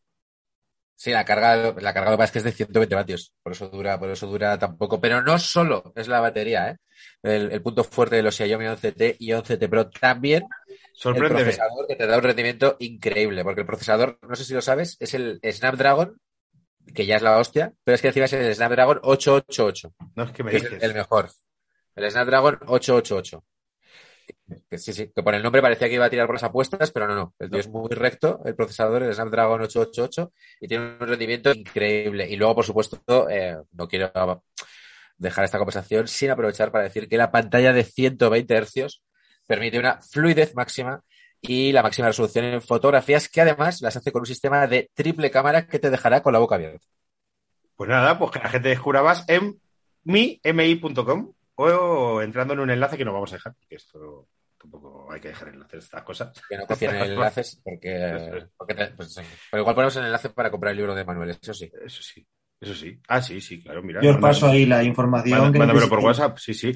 Sí, 1.02 1.10
la 1.10 1.24
carga, 1.24 1.74
la 1.80 1.92
carga 1.92 2.14
lo 2.16 2.22
es 2.22 2.30
que 2.30 2.38
es 2.38 2.44
de 2.44 2.52
120 2.52 2.94
vatios, 2.94 3.32
por 3.42 3.50
eso 3.54 3.68
dura, 3.68 3.98
por 3.98 4.08
eso 4.08 4.28
dura 4.28 4.56
tampoco. 4.56 5.00
Pero 5.00 5.20
no 5.20 5.36
solo 5.36 5.92
es 5.96 6.06
la 6.06 6.20
batería, 6.20 6.68
¿eh? 6.70 6.76
El, 7.24 7.50
el 7.50 7.60
punto 7.60 7.82
fuerte 7.82 8.14
de 8.14 8.22
los 8.22 8.36
Xiaomi 8.36 8.66
11T 8.66 9.16
y 9.18 9.30
11T 9.32 9.68
Pro 9.68 9.90
también 9.90 10.44
el 11.04 11.14
procesador 11.16 11.88
que 11.88 11.96
te 11.96 12.06
da 12.06 12.18
un 12.18 12.22
rendimiento 12.22 12.76
increíble, 12.78 13.42
porque 13.42 13.62
el 13.62 13.66
procesador, 13.66 14.20
no 14.22 14.36
sé 14.36 14.44
si 14.44 14.54
lo 14.54 14.62
sabes, 14.62 14.96
es 15.00 15.12
el 15.14 15.40
Snapdragon, 15.44 16.20
que 16.94 17.04
ya 17.04 17.16
es 17.16 17.22
la 17.22 17.36
hostia, 17.36 17.72
pero 17.82 17.96
es 17.96 18.00
que 18.00 18.06
encima 18.06 18.26
es 18.26 18.32
el 18.34 18.54
Snapdragon 18.54 19.00
888, 19.02 19.94
No 20.14 20.22
es 20.22 20.30
que 20.30 20.44
me 20.44 20.52
que 20.52 20.58
es 20.58 20.62
dices. 20.62 20.82
el, 20.84 20.90
el 20.90 20.94
mejor. 20.94 21.30
El 21.96 22.08
Snapdragon 22.12 22.60
888. 22.68 23.44
Que 24.68 24.78
sí, 24.78 24.92
sí, 24.92 25.10
que 25.14 25.22
por 25.22 25.34
el 25.34 25.42
nombre 25.42 25.62
parecía 25.62 25.88
que 25.88 25.94
iba 25.94 26.04
a 26.04 26.10
tirar 26.10 26.26
por 26.26 26.36
las 26.36 26.42
apuestas, 26.42 26.90
pero 26.90 27.06
no, 27.06 27.14
no. 27.14 27.34
El 27.38 27.50
tío 27.50 27.60
es 27.60 27.68
muy 27.68 27.90
recto, 27.90 28.40
el 28.44 28.54
procesador, 28.54 29.02
el 29.02 29.14
Snapdragon 29.14 29.62
888, 29.62 30.32
y 30.60 30.68
tiene 30.68 30.84
un 30.84 30.98
rendimiento 30.98 31.52
increíble. 31.52 32.28
Y 32.28 32.36
luego, 32.36 32.56
por 32.56 32.64
supuesto, 32.64 33.28
eh, 33.28 33.56
no 33.72 33.88
quiero 33.88 34.12
dejar 35.16 35.44
esta 35.44 35.58
conversación 35.58 36.08
sin 36.08 36.30
aprovechar 36.30 36.70
para 36.72 36.84
decir 36.84 37.08
que 37.08 37.16
la 37.16 37.30
pantalla 37.30 37.72
de 37.72 37.84
120 37.84 38.54
hercios 38.54 39.02
permite 39.46 39.78
una 39.78 40.00
fluidez 40.00 40.54
máxima 40.54 41.02
y 41.40 41.72
la 41.72 41.82
máxima 41.82 42.08
resolución 42.08 42.44
en 42.44 42.62
fotografías 42.62 43.28
que 43.28 43.40
además 43.40 43.82
las 43.82 43.96
hace 43.96 44.12
con 44.12 44.20
un 44.20 44.26
sistema 44.26 44.66
de 44.66 44.90
triple 44.94 45.30
cámara 45.30 45.66
que 45.66 45.78
te 45.78 45.90
dejará 45.90 46.22
con 46.22 46.32
la 46.32 46.38
boca 46.38 46.54
abierta. 46.54 46.86
Pues 47.76 47.90
nada, 47.90 48.18
pues 48.18 48.30
que 48.30 48.38
la 48.38 48.48
gente 48.48 48.68
descubra 48.68 49.02
más 49.02 49.24
en 49.28 49.60
mi.mi.com 50.04 51.32
o 51.70 52.22
entrando 52.22 52.54
en 52.54 52.60
un 52.60 52.70
enlace 52.70 52.96
que 52.96 53.04
no 53.04 53.12
vamos 53.12 53.32
a 53.32 53.36
dejar, 53.36 53.54
porque 53.54 53.76
esto 53.76 54.28
tampoco 54.58 55.10
hay 55.12 55.20
que 55.20 55.28
dejar 55.28 55.48
enlaces 55.48 55.84
estas 55.84 56.02
cosas. 56.02 56.32
Que 56.48 56.56
no 56.56 56.66
copien 56.66 56.94
enlaces 56.96 57.60
porque, 57.64 58.16
es. 58.16 58.46
porque 58.56 58.74
te- 58.74 58.88
pues, 58.88 59.20
pero 59.50 59.62
igual 59.62 59.74
ponemos 59.74 59.96
el 59.96 60.04
enlace 60.06 60.30
para 60.30 60.50
comprar 60.50 60.70
el 60.72 60.76
libro 60.78 60.94
de 60.94 61.04
Manuel, 61.04 61.30
eso 61.30 61.52
sí. 61.54 61.70
Eso 61.84 62.02
sí, 62.02 62.26
eso 62.60 62.74
sí. 62.74 63.00
Ah, 63.08 63.20
sí, 63.20 63.40
sí, 63.40 63.62
claro, 63.62 63.82
mira. 63.82 64.00
Yo 64.02 64.10
os 64.10 64.18
paso 64.18 64.46
ahí 64.48 64.66
la 64.66 64.82
información. 64.84 65.52
Mándamelo 65.56 65.88
por. 65.88 65.98
WhatsApp, 66.00 66.38
sí, 66.38 66.54
sí. 66.54 66.72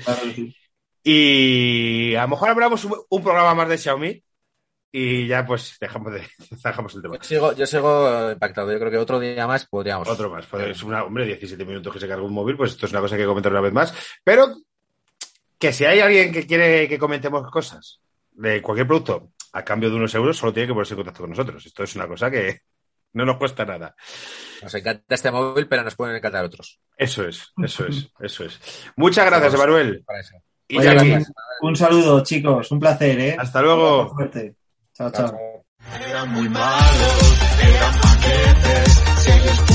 Y 1.02 2.14
a 2.16 2.22
lo 2.22 2.28
mejor 2.28 2.48
hablamos 2.50 2.84
un, 2.84 2.94
un 3.08 3.22
programa 3.22 3.54
más 3.54 3.68
de 3.68 3.78
Xiaomi 3.78 4.22
y 4.90 5.26
ya 5.28 5.46
pues 5.46 5.76
dejamos, 5.80 6.12
de, 6.12 6.22
dejamos 6.64 6.94
el 6.96 7.02
tema. 7.02 7.16
Yo 7.18 7.22
sigo, 7.22 7.52
yo 7.52 7.66
sigo 7.66 8.32
impactado. 8.32 8.72
Yo 8.72 8.78
creo 8.80 8.90
que 8.90 8.98
otro 8.98 9.20
día 9.20 9.46
más 9.46 9.66
podríamos. 9.66 10.08
Otro 10.08 10.30
más. 10.30 10.46
Pues 10.46 10.68
es 10.68 10.82
una, 10.82 11.04
hombre, 11.04 11.26
17 11.26 11.64
minutos 11.64 11.92
que 11.92 12.00
se 12.00 12.08
carga 12.08 12.24
un 12.24 12.32
móvil, 12.32 12.56
pues 12.56 12.72
esto 12.72 12.86
es 12.86 12.92
una 12.92 13.00
cosa 13.00 13.14
que 13.14 13.22
hay 13.22 13.24
que 13.26 13.28
comentar 13.28 13.52
una 13.52 13.60
vez 13.60 13.72
más. 13.72 13.94
Pero 14.24 14.56
que 15.58 15.72
si 15.72 15.84
hay 15.84 16.00
alguien 16.00 16.32
que 16.32 16.46
quiere 16.46 16.88
que 16.88 16.98
comentemos 16.98 17.50
cosas 17.50 18.00
de 18.32 18.60
cualquier 18.60 18.86
producto 18.86 19.30
a 19.52 19.64
cambio 19.64 19.90
de 19.90 19.96
unos 19.96 20.14
euros, 20.14 20.36
solo 20.36 20.52
tiene 20.52 20.66
que 20.66 20.74
ponerse 20.74 20.94
en 20.94 20.98
contacto 20.98 21.22
con 21.22 21.30
nosotros. 21.30 21.64
Esto 21.64 21.82
es 21.82 21.96
una 21.96 22.06
cosa 22.06 22.30
que 22.30 22.60
no 23.14 23.24
nos 23.24 23.38
cuesta 23.38 23.64
nada. 23.64 23.94
Nos 24.62 24.74
encanta 24.74 25.14
este 25.14 25.30
móvil, 25.30 25.66
pero 25.66 25.82
nos 25.82 25.94
pueden 25.94 26.16
encantar 26.16 26.44
otros. 26.44 26.78
Eso 26.96 27.26
es, 27.26 27.52
eso 27.64 27.86
es, 27.86 28.10
eso 28.20 28.44
es. 28.44 28.60
Muchas 28.96 29.24
gracias, 29.24 29.54
Emanuel. 29.54 30.04
Y 30.68 30.78
Oye, 30.78 31.24
un, 31.62 31.76
saludo, 31.76 32.22
chicos. 32.22 32.70
Un 32.72 32.80
placer, 32.80 33.18
¿eh? 33.20 33.36
hasta 33.38 33.62
luego. 33.62 34.08
Fuerte. 34.14 34.56
Chao, 34.92 35.10
chao. 35.10 35.64
Eran 36.00 36.32
muy 36.32 36.48
malos, 36.48 37.40
eran 37.62 38.00
paquetes, 38.00 39.04
si 39.18 39.30
ellos 39.30 39.66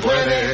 puede. 0.00 0.53